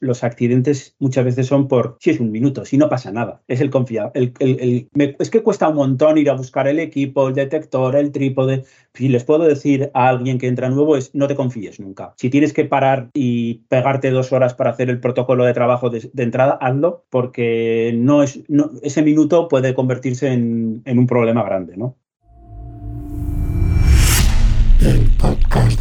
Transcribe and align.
los 0.00 0.24
accidentes 0.24 0.94
muchas 0.98 1.24
veces 1.24 1.46
son 1.46 1.68
por, 1.68 1.96
si 2.00 2.10
es 2.10 2.20
un 2.20 2.30
minuto, 2.30 2.64
si 2.64 2.76
no 2.76 2.88
pasa 2.88 3.12
nada, 3.12 3.42
es 3.48 3.60
el 3.60 3.70
confiado. 3.70 4.12
Es 4.14 5.30
que 5.30 5.42
cuesta 5.42 5.68
un 5.68 5.76
montón 5.76 6.18
ir 6.18 6.30
a 6.30 6.34
buscar 6.34 6.68
el 6.68 6.78
equipo, 6.78 7.28
el 7.28 7.34
detector, 7.34 7.96
el 7.96 8.12
trípode. 8.12 8.64
Si 8.94 9.08
les 9.08 9.24
puedo 9.24 9.44
decir 9.44 9.90
a 9.94 10.08
alguien 10.08 10.38
que 10.38 10.48
entra 10.48 10.68
nuevo 10.68 10.96
es 10.96 11.14
no 11.14 11.26
te 11.26 11.34
confíes 11.34 11.80
nunca. 11.80 12.14
Si 12.16 12.30
tienes 12.30 12.52
que 12.52 12.64
parar 12.64 13.10
y 13.14 13.62
pegarte 13.68 14.10
dos 14.10 14.32
horas 14.32 14.54
para 14.54 14.70
hacer 14.70 14.90
el 14.90 15.00
protocolo 15.00 15.44
de 15.44 15.54
trabajo 15.54 15.90
de, 15.90 16.10
entrada, 16.16 16.58
hazlo 16.60 17.04
porque 17.10 17.92
no 17.96 18.22
es, 18.22 18.40
ese 18.82 19.02
minuto 19.02 19.48
puede 19.48 19.74
convertirse 19.74 20.32
en, 20.32 20.82
un 20.86 21.06
problema 21.06 21.42
grande, 21.42 21.76
¿no? 21.76 21.96
El 24.80 25.10
podcast 25.18 25.80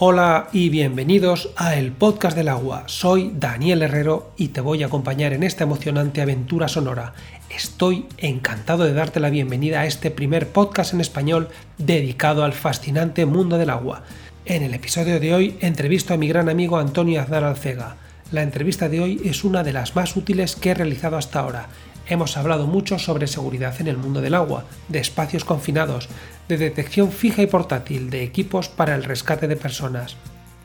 Hola 0.00 0.48
y 0.52 0.68
bienvenidos 0.68 1.50
a 1.56 1.74
El 1.74 1.90
Podcast 1.90 2.36
del 2.36 2.46
Agua. 2.46 2.84
Soy 2.86 3.32
Daniel 3.34 3.82
Herrero 3.82 4.30
y 4.36 4.50
te 4.50 4.60
voy 4.60 4.84
a 4.84 4.86
acompañar 4.86 5.32
en 5.32 5.42
esta 5.42 5.64
emocionante 5.64 6.22
aventura 6.22 6.68
sonora. 6.68 7.14
Estoy 7.50 8.06
encantado 8.16 8.84
de 8.84 8.92
darte 8.92 9.18
la 9.18 9.28
bienvenida 9.28 9.80
a 9.80 9.86
este 9.86 10.12
primer 10.12 10.50
podcast 10.50 10.94
en 10.94 11.00
español 11.00 11.48
dedicado 11.78 12.44
al 12.44 12.52
fascinante 12.52 13.26
mundo 13.26 13.58
del 13.58 13.70
agua. 13.70 14.04
En 14.44 14.62
el 14.62 14.72
episodio 14.72 15.18
de 15.18 15.34
hoy 15.34 15.56
entrevisto 15.58 16.14
a 16.14 16.16
mi 16.16 16.28
gran 16.28 16.48
amigo 16.48 16.78
Antonio 16.78 17.20
Aznar 17.20 17.42
Alcega. 17.42 17.96
La 18.30 18.42
entrevista 18.42 18.88
de 18.88 19.00
hoy 19.00 19.20
es 19.24 19.42
una 19.42 19.64
de 19.64 19.72
las 19.72 19.96
más 19.96 20.14
útiles 20.14 20.54
que 20.54 20.70
he 20.70 20.74
realizado 20.74 21.16
hasta 21.16 21.40
ahora. 21.40 21.70
Hemos 22.08 22.38
hablado 22.38 22.66
mucho 22.66 22.98
sobre 22.98 23.26
seguridad 23.26 23.78
en 23.80 23.86
el 23.86 23.98
mundo 23.98 24.22
del 24.22 24.34
agua, 24.34 24.64
de 24.88 24.98
espacios 24.98 25.44
confinados, 25.44 26.08
de 26.48 26.56
detección 26.56 27.12
fija 27.12 27.42
y 27.42 27.46
portátil 27.46 28.08
de 28.08 28.22
equipos 28.22 28.68
para 28.70 28.94
el 28.94 29.04
rescate 29.04 29.46
de 29.46 29.56
personas. 29.56 30.16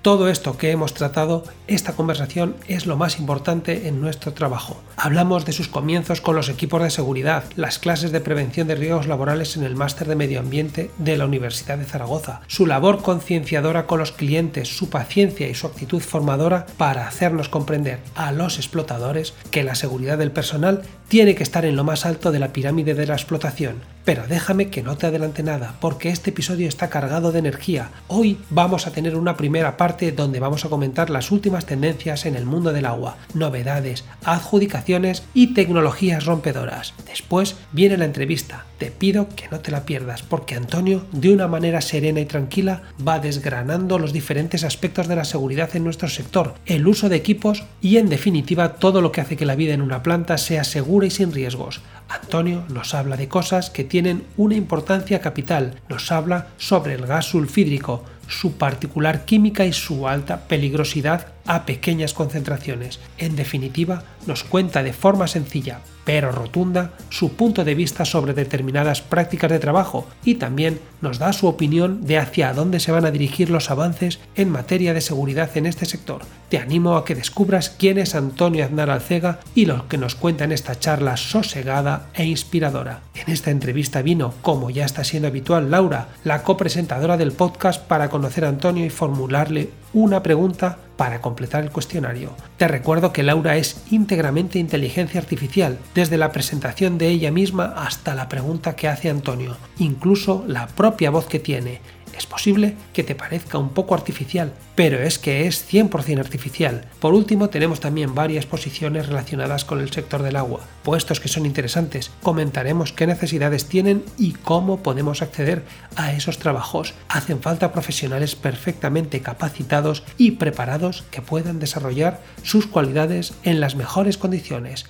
Todo 0.03 0.27
esto 0.27 0.57
que 0.57 0.71
hemos 0.71 0.93
tratado, 0.93 1.45
esta 1.65 1.93
conversación 1.93 2.57
es 2.67 2.85
lo 2.87 2.97
más 2.97 3.19
importante 3.19 3.87
en 3.87 4.01
nuestro 4.01 4.33
trabajo. 4.33 4.83
Hablamos 4.97 5.45
de 5.45 5.53
sus 5.53 5.69
comienzos 5.69 6.19
con 6.19 6.35
los 6.35 6.49
equipos 6.49 6.83
de 6.83 6.89
seguridad, 6.89 7.45
las 7.55 7.79
clases 7.79 8.11
de 8.11 8.19
prevención 8.19 8.67
de 8.67 8.75
riesgos 8.75 9.07
laborales 9.07 9.55
en 9.55 9.63
el 9.63 9.77
máster 9.77 10.09
de 10.09 10.17
medio 10.17 10.41
ambiente 10.41 10.91
de 10.97 11.15
la 11.15 11.25
Universidad 11.25 11.77
de 11.77 11.85
Zaragoza, 11.85 12.41
su 12.47 12.65
labor 12.65 13.01
concienciadora 13.01 13.87
con 13.87 13.97
los 13.97 14.11
clientes, 14.11 14.67
su 14.67 14.89
paciencia 14.89 15.47
y 15.47 15.55
su 15.55 15.67
actitud 15.67 16.01
formadora 16.01 16.65
para 16.75 17.07
hacernos 17.07 17.47
comprender 17.47 18.01
a 18.13 18.33
los 18.33 18.57
explotadores 18.57 19.33
que 19.51 19.63
la 19.63 19.75
seguridad 19.75 20.17
del 20.17 20.31
personal 20.31 20.81
tiene 21.07 21.33
que 21.33 21.43
estar 21.43 21.63
en 21.63 21.77
lo 21.77 21.85
más 21.85 22.05
alto 22.05 22.33
de 22.33 22.39
la 22.39 22.51
pirámide 22.51 22.93
de 22.93 23.07
la 23.07 23.13
explotación. 23.13 23.75
Pero 24.05 24.27
déjame 24.27 24.69
que 24.69 24.83
no 24.83 24.97
te 24.97 25.07
adelante 25.07 25.43
nada, 25.43 25.75
porque 25.79 26.09
este 26.09 26.31
episodio 26.31 26.67
está 26.67 26.89
cargado 26.89 27.31
de 27.31 27.39
energía. 27.39 27.89
Hoy 28.09 28.37
vamos 28.49 28.85
a 28.85 28.91
tener 28.91 29.15
una 29.15 29.37
primera 29.37 29.77
parte 29.77 30.11
donde 30.11 30.41
vamos 30.41 30.65
a 30.65 30.69
comentar 30.69 31.09
las 31.09 31.31
últimas 31.31 31.65
tendencias 31.65 32.25
en 32.25 32.35
el 32.35 32.45
mundo 32.45 32.73
del 32.73 32.85
agua, 32.85 33.17
novedades, 33.33 34.03
adjudicaciones 34.25 35.23
y 35.33 35.53
tecnologías 35.53 36.25
rompedoras. 36.25 36.93
Después 37.05 37.55
viene 37.71 37.97
la 37.97 38.03
entrevista. 38.05 38.65
Te 38.77 38.91
pido 38.91 39.29
que 39.29 39.47
no 39.49 39.61
te 39.61 39.71
la 39.71 39.85
pierdas, 39.85 40.21
porque 40.21 40.55
Antonio, 40.55 41.05
de 41.13 41.33
una 41.33 41.47
manera 41.47 41.79
serena 41.79 42.19
y 42.19 42.25
tranquila, 42.25 42.81
va 43.07 43.19
desgranando 43.19 43.99
los 43.99 44.11
diferentes 44.11 44.65
aspectos 44.65 45.07
de 45.07 45.15
la 45.15 45.23
seguridad 45.23 45.73
en 45.77 45.85
nuestro 45.85 46.09
sector, 46.09 46.55
el 46.65 46.85
uso 46.85 47.07
de 47.07 47.15
equipos 47.15 47.63
y, 47.79 47.95
en 47.95 48.09
definitiva, 48.09 48.73
todo 48.73 48.99
lo 48.99 49.13
que 49.13 49.21
hace 49.21 49.37
que 49.37 49.45
la 49.45 49.55
vida 49.55 49.73
en 49.73 49.81
una 49.81 50.03
planta 50.03 50.37
sea 50.37 50.65
segura 50.65 51.07
y 51.07 51.11
sin 51.11 51.31
riesgos. 51.31 51.79
Antonio 52.13 52.63
nos 52.69 52.93
habla 52.93 53.17
de 53.17 53.27
cosas 53.27 53.69
que 53.69 53.83
tienen 53.83 54.23
una 54.37 54.55
importancia 54.55 55.19
capital. 55.19 55.81
Nos 55.89 56.11
habla 56.11 56.47
sobre 56.57 56.93
el 56.93 57.05
gas 57.05 57.25
sulfídrico, 57.25 58.03
su 58.27 58.57
particular 58.57 59.25
química 59.25 59.65
y 59.65 59.73
su 59.73 60.07
alta 60.07 60.47
peligrosidad 60.47 61.32
a 61.45 61.65
pequeñas 61.65 62.13
concentraciones. 62.13 62.99
En 63.17 63.35
definitiva, 63.35 64.03
nos 64.27 64.43
cuenta 64.43 64.83
de 64.83 64.93
forma 64.93 65.27
sencilla 65.27 65.81
pero 66.05 66.31
rotunda 66.31 66.91
su 67.09 67.33
punto 67.33 67.63
de 67.63 67.75
vista 67.75 68.05
sobre 68.05 68.33
determinadas 68.33 69.01
prácticas 69.01 69.51
de 69.51 69.59
trabajo 69.59 70.07
y 70.23 70.35
también 70.35 70.79
nos 71.01 71.19
da 71.19 71.33
su 71.33 71.47
opinión 71.47 72.05
de 72.05 72.17
hacia 72.17 72.53
dónde 72.53 72.79
se 72.79 72.91
van 72.91 73.05
a 73.05 73.11
dirigir 73.11 73.49
los 73.49 73.71
avances 73.71 74.19
en 74.35 74.49
materia 74.49 74.93
de 74.93 75.01
seguridad 75.01 75.49
en 75.55 75.65
este 75.65 75.85
sector. 75.85 76.21
Te 76.49 76.59
animo 76.59 76.95
a 76.95 77.05
que 77.05 77.15
descubras 77.15 77.69
quién 77.69 77.97
es 77.97 78.15
Antonio 78.15 78.63
Aznar 78.63 78.89
Alcega 78.89 79.39
y 79.55 79.65
lo 79.65 79.87
que 79.87 79.97
nos 79.97 80.15
cuenta 80.15 80.43
en 80.43 80.51
esta 80.51 80.79
charla 80.79 81.17
sosegada 81.17 82.07
e 82.13 82.25
inspiradora. 82.25 83.01
En 83.15 83.33
esta 83.33 83.51
entrevista 83.51 84.01
vino, 84.01 84.33
como 84.41 84.69
ya 84.69 84.85
está 84.85 85.03
siendo 85.03 85.27
habitual, 85.27 85.71
Laura, 85.71 86.09
la 86.23 86.43
copresentadora 86.43 87.17
del 87.17 87.31
podcast 87.31 87.81
para 87.83 88.09
conocer 88.09 88.45
a 88.45 88.49
Antonio 88.49 88.85
y 88.85 88.89
formularle 88.89 89.69
una 89.93 90.23
pregunta 90.23 90.77
para 90.97 91.21
completar 91.21 91.63
el 91.63 91.71
cuestionario. 91.71 92.35
Te 92.57 92.67
recuerdo 92.67 93.13
que 93.13 93.23
Laura 93.23 93.57
es 93.57 93.83
íntegramente 93.91 94.59
inteligencia 94.59 95.19
artificial, 95.19 95.79
desde 95.95 96.17
la 96.17 96.31
presentación 96.31 96.97
de 96.97 97.09
ella 97.09 97.31
misma 97.31 97.73
hasta 97.77 98.15
la 98.15 98.29
pregunta 98.29 98.75
que 98.75 98.87
hace 98.87 99.09
Antonio, 99.09 99.57
incluso 99.79 100.43
la 100.47 100.67
propia 100.67 101.09
voz 101.09 101.25
que 101.25 101.39
tiene. 101.39 101.81
Es 102.17 102.25
posible 102.25 102.75
que 102.93 103.03
te 103.03 103.15
parezca 103.15 103.57
un 103.57 103.69
poco 103.69 103.95
artificial, 103.95 104.53
pero 104.75 104.99
es 104.99 105.17
que 105.17 105.47
es 105.47 105.67
100% 105.71 106.19
artificial. 106.19 106.85
Por 106.99 107.13
último, 107.13 107.49
tenemos 107.49 107.79
también 107.79 108.13
varias 108.13 108.45
posiciones 108.45 109.07
relacionadas 109.07 109.65
con 109.65 109.79
el 109.79 109.91
sector 109.91 110.21
del 110.21 110.35
agua, 110.35 110.61
puestos 110.83 111.19
que 111.19 111.27
son 111.27 111.45
interesantes. 111.45 112.11
Comentaremos 112.21 112.93
qué 112.93 113.07
necesidades 113.07 113.65
tienen 113.65 114.03
y 114.17 114.33
cómo 114.33 114.83
podemos 114.83 115.21
acceder 115.21 115.63
a 115.95 116.13
esos 116.13 116.37
trabajos. 116.37 116.93
Hacen 117.09 117.41
falta 117.41 117.71
profesionales 117.71 118.35
perfectamente 118.35 119.21
capacitados 119.21 120.03
y 120.17 120.31
preparados 120.31 121.03
que 121.09 121.21
puedan 121.21 121.59
desarrollar 121.59 122.21
sus 122.43 122.67
cualidades 122.67 123.33
en 123.43 123.59
las 123.59 123.75
mejores 123.75 124.17
condiciones. 124.17 124.85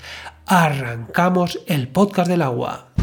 Arrancamos 0.45 1.59
el 1.67 1.87
podcast 1.87 2.29
del 2.29 2.41
agua. 2.41 2.93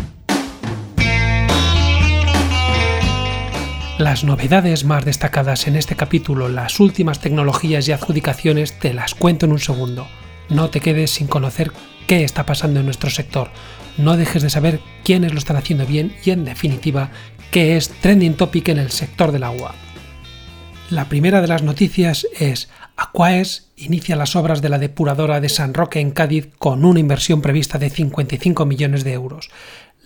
Las 4.00 4.24
novedades 4.24 4.84
más 4.84 5.04
destacadas 5.04 5.66
en 5.66 5.76
este 5.76 5.94
capítulo, 5.94 6.48
las 6.48 6.80
últimas 6.80 7.20
tecnologías 7.20 7.86
y 7.86 7.92
adjudicaciones, 7.92 8.78
te 8.78 8.94
las 8.94 9.14
cuento 9.14 9.44
en 9.44 9.52
un 9.52 9.58
segundo. 9.58 10.08
No 10.48 10.70
te 10.70 10.80
quedes 10.80 11.10
sin 11.10 11.26
conocer 11.26 11.70
qué 12.06 12.24
está 12.24 12.46
pasando 12.46 12.80
en 12.80 12.86
nuestro 12.86 13.10
sector. 13.10 13.50
No 13.98 14.16
dejes 14.16 14.42
de 14.42 14.48
saber 14.48 14.80
quiénes 15.04 15.34
lo 15.34 15.38
están 15.38 15.58
haciendo 15.58 15.84
bien 15.84 16.16
y, 16.24 16.30
en 16.30 16.46
definitiva, 16.46 17.10
qué 17.50 17.76
es 17.76 17.90
trending 17.90 18.38
topic 18.38 18.68
en 18.68 18.78
el 18.78 18.90
sector 18.90 19.32
del 19.32 19.44
agua. 19.44 19.74
La 20.88 21.10
primera 21.10 21.42
de 21.42 21.48
las 21.48 21.62
noticias 21.62 22.26
es 22.38 22.70
Aquaes 22.96 23.70
inicia 23.76 24.16
las 24.16 24.34
obras 24.34 24.62
de 24.62 24.70
la 24.70 24.78
depuradora 24.78 25.40
de 25.40 25.50
San 25.50 25.74
Roque 25.74 26.00
en 26.00 26.10
Cádiz 26.10 26.48
con 26.58 26.86
una 26.86 27.00
inversión 27.00 27.42
prevista 27.42 27.78
de 27.78 27.90
55 27.90 28.64
millones 28.64 29.04
de 29.04 29.12
euros. 29.12 29.50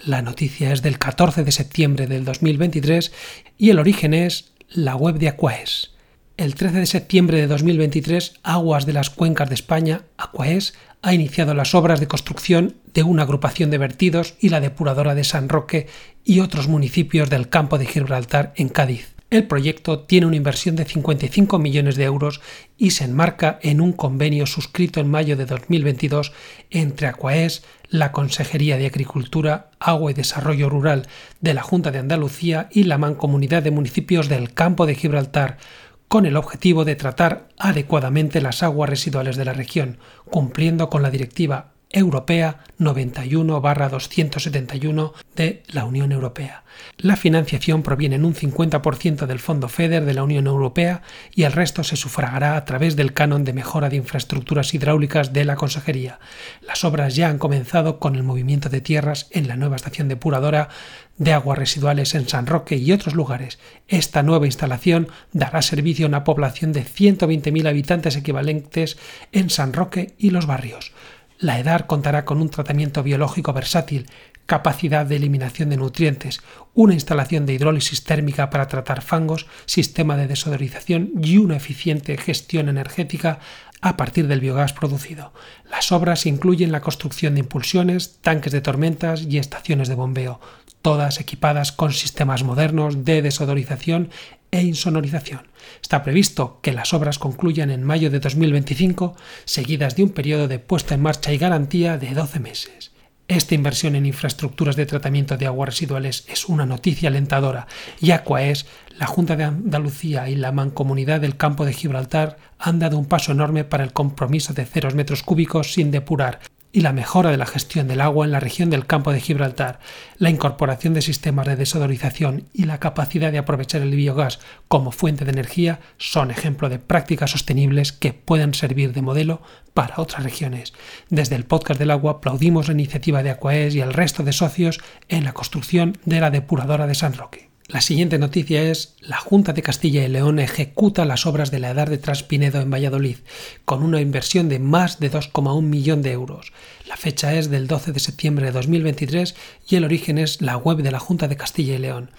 La 0.06 0.20
noticia 0.20 0.70
es 0.70 0.82
del 0.82 0.98
14 0.98 1.44
de 1.44 1.52
septiembre 1.52 2.06
del 2.06 2.26
2023 2.26 3.10
y 3.56 3.70
el 3.70 3.78
origen 3.78 4.12
es 4.12 4.52
la 4.68 4.96
web 4.96 5.16
de 5.16 5.28
Aquaes. 5.28 5.92
El 6.36 6.54
13 6.56 6.80
de 6.80 6.86
septiembre 6.86 7.38
de 7.38 7.46
2023, 7.46 8.34
Aguas 8.42 8.84
de 8.84 8.92
las 8.92 9.08
Cuencas 9.08 9.48
de 9.48 9.54
España, 9.54 10.02
Aquaes, 10.18 10.74
ha 11.00 11.14
iniciado 11.14 11.54
las 11.54 11.74
obras 11.74 12.00
de 12.00 12.08
construcción 12.08 12.76
de 12.92 13.02
una 13.02 13.22
agrupación 13.22 13.70
de 13.70 13.78
vertidos 13.78 14.34
y 14.40 14.50
la 14.50 14.60
depuradora 14.60 15.14
de 15.14 15.24
San 15.24 15.48
Roque 15.48 15.86
y 16.22 16.40
otros 16.40 16.68
municipios 16.68 17.30
del 17.30 17.48
campo 17.48 17.78
de 17.78 17.86
Gibraltar 17.86 18.52
en 18.56 18.68
Cádiz. 18.68 19.13
El 19.34 19.48
proyecto 19.48 19.98
tiene 19.98 20.26
una 20.28 20.36
inversión 20.36 20.76
de 20.76 20.84
55 20.84 21.58
millones 21.58 21.96
de 21.96 22.04
euros 22.04 22.40
y 22.78 22.92
se 22.92 23.02
enmarca 23.02 23.58
en 23.62 23.80
un 23.80 23.92
convenio 23.92 24.46
suscrito 24.46 25.00
en 25.00 25.10
mayo 25.10 25.36
de 25.36 25.44
2022 25.44 26.32
entre 26.70 27.08
Aquaes, 27.08 27.64
la 27.88 28.12
Consejería 28.12 28.76
de 28.76 28.86
Agricultura, 28.86 29.72
Agua 29.80 30.12
y 30.12 30.14
Desarrollo 30.14 30.70
Rural 30.70 31.08
de 31.40 31.52
la 31.52 31.62
Junta 31.62 31.90
de 31.90 31.98
Andalucía 31.98 32.68
y 32.70 32.84
la 32.84 32.96
Mancomunidad 32.96 33.64
de 33.64 33.72
Municipios 33.72 34.28
del 34.28 34.54
Campo 34.54 34.86
de 34.86 34.94
Gibraltar, 34.94 35.58
con 36.06 36.26
el 36.26 36.36
objetivo 36.36 36.84
de 36.84 36.94
tratar 36.94 37.48
adecuadamente 37.58 38.40
las 38.40 38.62
aguas 38.62 38.88
residuales 38.88 39.34
de 39.34 39.46
la 39.46 39.52
región, 39.52 39.98
cumpliendo 40.30 40.88
con 40.88 41.02
la 41.02 41.10
Directiva 41.10 41.73
Europea 41.94 42.58
91-271 42.80 45.12
de 45.36 45.62
la 45.68 45.84
Unión 45.84 46.10
Europea. 46.12 46.64
La 46.98 47.16
financiación 47.16 47.84
proviene 47.84 48.16
en 48.16 48.24
un 48.24 48.34
50% 48.34 49.26
del 49.26 49.38
Fondo 49.38 49.68
FEDER 49.68 50.04
de 50.04 50.14
la 50.14 50.24
Unión 50.24 50.48
Europea 50.48 51.02
y 51.34 51.44
el 51.44 51.52
resto 51.52 51.84
se 51.84 51.94
sufragará 51.94 52.56
a 52.56 52.64
través 52.64 52.96
del 52.96 53.12
canon 53.12 53.44
de 53.44 53.52
mejora 53.52 53.90
de 53.90 53.96
infraestructuras 53.96 54.74
hidráulicas 54.74 55.32
de 55.32 55.44
la 55.44 55.54
Consejería. 55.54 56.18
Las 56.66 56.82
obras 56.84 57.14
ya 57.14 57.28
han 57.28 57.38
comenzado 57.38 58.00
con 58.00 58.16
el 58.16 58.24
movimiento 58.24 58.68
de 58.68 58.80
tierras 58.80 59.28
en 59.30 59.46
la 59.46 59.54
nueva 59.56 59.76
estación 59.76 60.08
depuradora 60.08 60.70
de 61.16 61.32
aguas 61.32 61.58
residuales 61.58 62.16
en 62.16 62.28
San 62.28 62.46
Roque 62.46 62.74
y 62.76 62.90
otros 62.90 63.14
lugares. 63.14 63.60
Esta 63.86 64.24
nueva 64.24 64.46
instalación 64.46 65.06
dará 65.32 65.62
servicio 65.62 66.06
a 66.06 66.08
una 66.08 66.24
población 66.24 66.72
de 66.72 66.84
120.000 66.84 67.68
habitantes 67.68 68.16
equivalentes 68.16 68.98
en 69.30 69.48
San 69.50 69.72
Roque 69.72 70.16
y 70.18 70.30
los 70.30 70.46
barrios. 70.46 70.92
La 71.38 71.58
EDAR 71.58 71.86
contará 71.86 72.24
con 72.24 72.40
un 72.40 72.48
tratamiento 72.48 73.02
biológico 73.02 73.52
versátil, 73.52 74.06
capacidad 74.46 75.06
de 75.06 75.16
eliminación 75.16 75.70
de 75.70 75.76
nutrientes, 75.76 76.40
una 76.74 76.94
instalación 76.94 77.46
de 77.46 77.54
hidrólisis 77.54 78.04
térmica 78.04 78.50
para 78.50 78.68
tratar 78.68 79.02
fangos, 79.02 79.46
sistema 79.66 80.16
de 80.16 80.26
desodorización 80.26 81.10
y 81.22 81.38
una 81.38 81.56
eficiente 81.56 82.16
gestión 82.18 82.68
energética 82.68 83.38
a 83.80 83.96
partir 83.96 84.28
del 84.28 84.40
biogás 84.40 84.72
producido. 84.72 85.32
Las 85.70 85.92
obras 85.92 86.26
incluyen 86.26 86.72
la 86.72 86.80
construcción 86.80 87.34
de 87.34 87.40
impulsiones, 87.40 88.18
tanques 88.20 88.52
de 88.52 88.60
tormentas 88.60 89.22
y 89.22 89.38
estaciones 89.38 89.88
de 89.88 89.94
bombeo, 89.94 90.40
todas 90.82 91.20
equipadas 91.20 91.72
con 91.72 91.92
sistemas 91.92 92.44
modernos 92.44 93.04
de 93.04 93.22
desodorización 93.22 94.10
e 94.54 94.62
insonorización. 94.62 95.48
Está 95.82 96.04
previsto 96.04 96.60
que 96.62 96.72
las 96.72 96.94
obras 96.94 97.18
concluyan 97.18 97.70
en 97.70 97.82
mayo 97.82 98.08
de 98.08 98.20
2025, 98.20 99.16
seguidas 99.44 99.96
de 99.96 100.04
un 100.04 100.10
periodo 100.10 100.46
de 100.46 100.60
puesta 100.60 100.94
en 100.94 101.02
marcha 101.02 101.32
y 101.32 101.38
garantía 101.38 101.98
de 101.98 102.14
12 102.14 102.38
meses. 102.38 102.92
Esta 103.26 103.56
inversión 103.56 103.96
en 103.96 104.06
infraestructuras 104.06 104.76
de 104.76 104.86
tratamiento 104.86 105.36
de 105.36 105.46
aguas 105.46 105.70
residuales 105.70 106.24
es 106.28 106.44
una 106.44 106.66
noticia 106.66 107.08
alentadora 107.08 107.66
y 108.00 108.12
Aquaes, 108.12 108.66
la 108.96 109.06
Junta 109.06 109.34
de 109.34 109.44
Andalucía 109.44 110.28
y 110.28 110.36
la 110.36 110.52
Mancomunidad 110.52 111.20
del 111.20 111.36
Campo 111.36 111.64
de 111.64 111.72
Gibraltar 111.72 112.36
han 112.58 112.78
dado 112.78 112.96
un 112.96 113.06
paso 113.06 113.32
enorme 113.32 113.64
para 113.64 113.82
el 113.82 113.92
compromiso 113.92 114.52
de 114.52 114.66
ceros 114.66 114.94
metros 114.94 115.22
cúbicos 115.22 115.72
sin 115.72 115.90
depurar 115.90 116.40
y 116.74 116.80
la 116.80 116.92
mejora 116.92 117.30
de 117.30 117.36
la 117.36 117.46
gestión 117.46 117.86
del 117.86 118.00
agua 118.00 118.26
en 118.26 118.32
la 118.32 118.40
región 118.40 118.68
del 118.68 118.84
campo 118.84 119.12
de 119.12 119.20
Gibraltar, 119.20 119.78
la 120.18 120.28
incorporación 120.28 120.92
de 120.92 121.02
sistemas 121.02 121.46
de 121.46 121.54
desodorización 121.54 122.48
y 122.52 122.64
la 122.64 122.80
capacidad 122.80 123.30
de 123.30 123.38
aprovechar 123.38 123.80
el 123.80 123.94
biogás 123.94 124.40
como 124.66 124.90
fuente 124.90 125.24
de 125.24 125.30
energía 125.30 125.78
son 125.98 126.32
ejemplo 126.32 126.68
de 126.68 126.80
prácticas 126.80 127.30
sostenibles 127.30 127.92
que 127.92 128.12
pueden 128.12 128.54
servir 128.54 128.92
de 128.92 129.02
modelo 129.02 129.40
para 129.72 130.00
otras 130.00 130.24
regiones. 130.24 130.72
Desde 131.10 131.36
el 131.36 131.44
podcast 131.44 131.78
del 131.78 131.92
agua 131.92 132.14
aplaudimos 132.14 132.66
la 132.66 132.74
iniciativa 132.74 133.22
de 133.22 133.30
Aquaes 133.30 133.76
y 133.76 133.80
el 133.80 133.92
resto 133.92 134.24
de 134.24 134.32
socios 134.32 134.80
en 135.08 135.22
la 135.22 135.32
construcción 135.32 135.96
de 136.04 136.18
la 136.18 136.32
depuradora 136.32 136.88
de 136.88 136.96
San 136.96 137.14
Roque. 137.14 137.53
La 137.66 137.80
siguiente 137.80 138.18
noticia 138.18 138.62
es 138.62 138.94
la 139.00 139.16
Junta 139.16 139.54
de 139.54 139.62
Castilla 139.62 140.04
y 140.04 140.08
León 140.08 140.38
ejecuta 140.38 141.06
las 141.06 141.24
obras 141.24 141.50
de 141.50 141.60
la 141.60 141.70
Edad 141.70 141.88
de 141.88 141.96
Traspinedo 141.96 142.60
en 142.60 142.70
Valladolid 142.70 143.16
con 143.64 143.82
una 143.82 144.02
inversión 144.02 144.50
de 144.50 144.58
más 144.58 145.00
de 145.00 145.10
2,1 145.10 145.62
millón 145.62 146.02
de 146.02 146.12
euros. 146.12 146.52
La 146.86 146.98
fecha 146.98 147.32
es 147.34 147.48
del 147.48 147.66
12 147.66 147.92
de 147.92 148.00
septiembre 148.00 148.46
de 148.46 148.52
2023 148.52 149.34
y 149.66 149.76
el 149.76 149.84
origen 149.84 150.18
es 150.18 150.42
la 150.42 150.58
web 150.58 150.82
de 150.82 150.90
la 150.90 150.98
Junta 150.98 151.26
de 151.26 151.38
Castilla 151.38 151.76
y 151.76 151.78
León. 151.78 152.10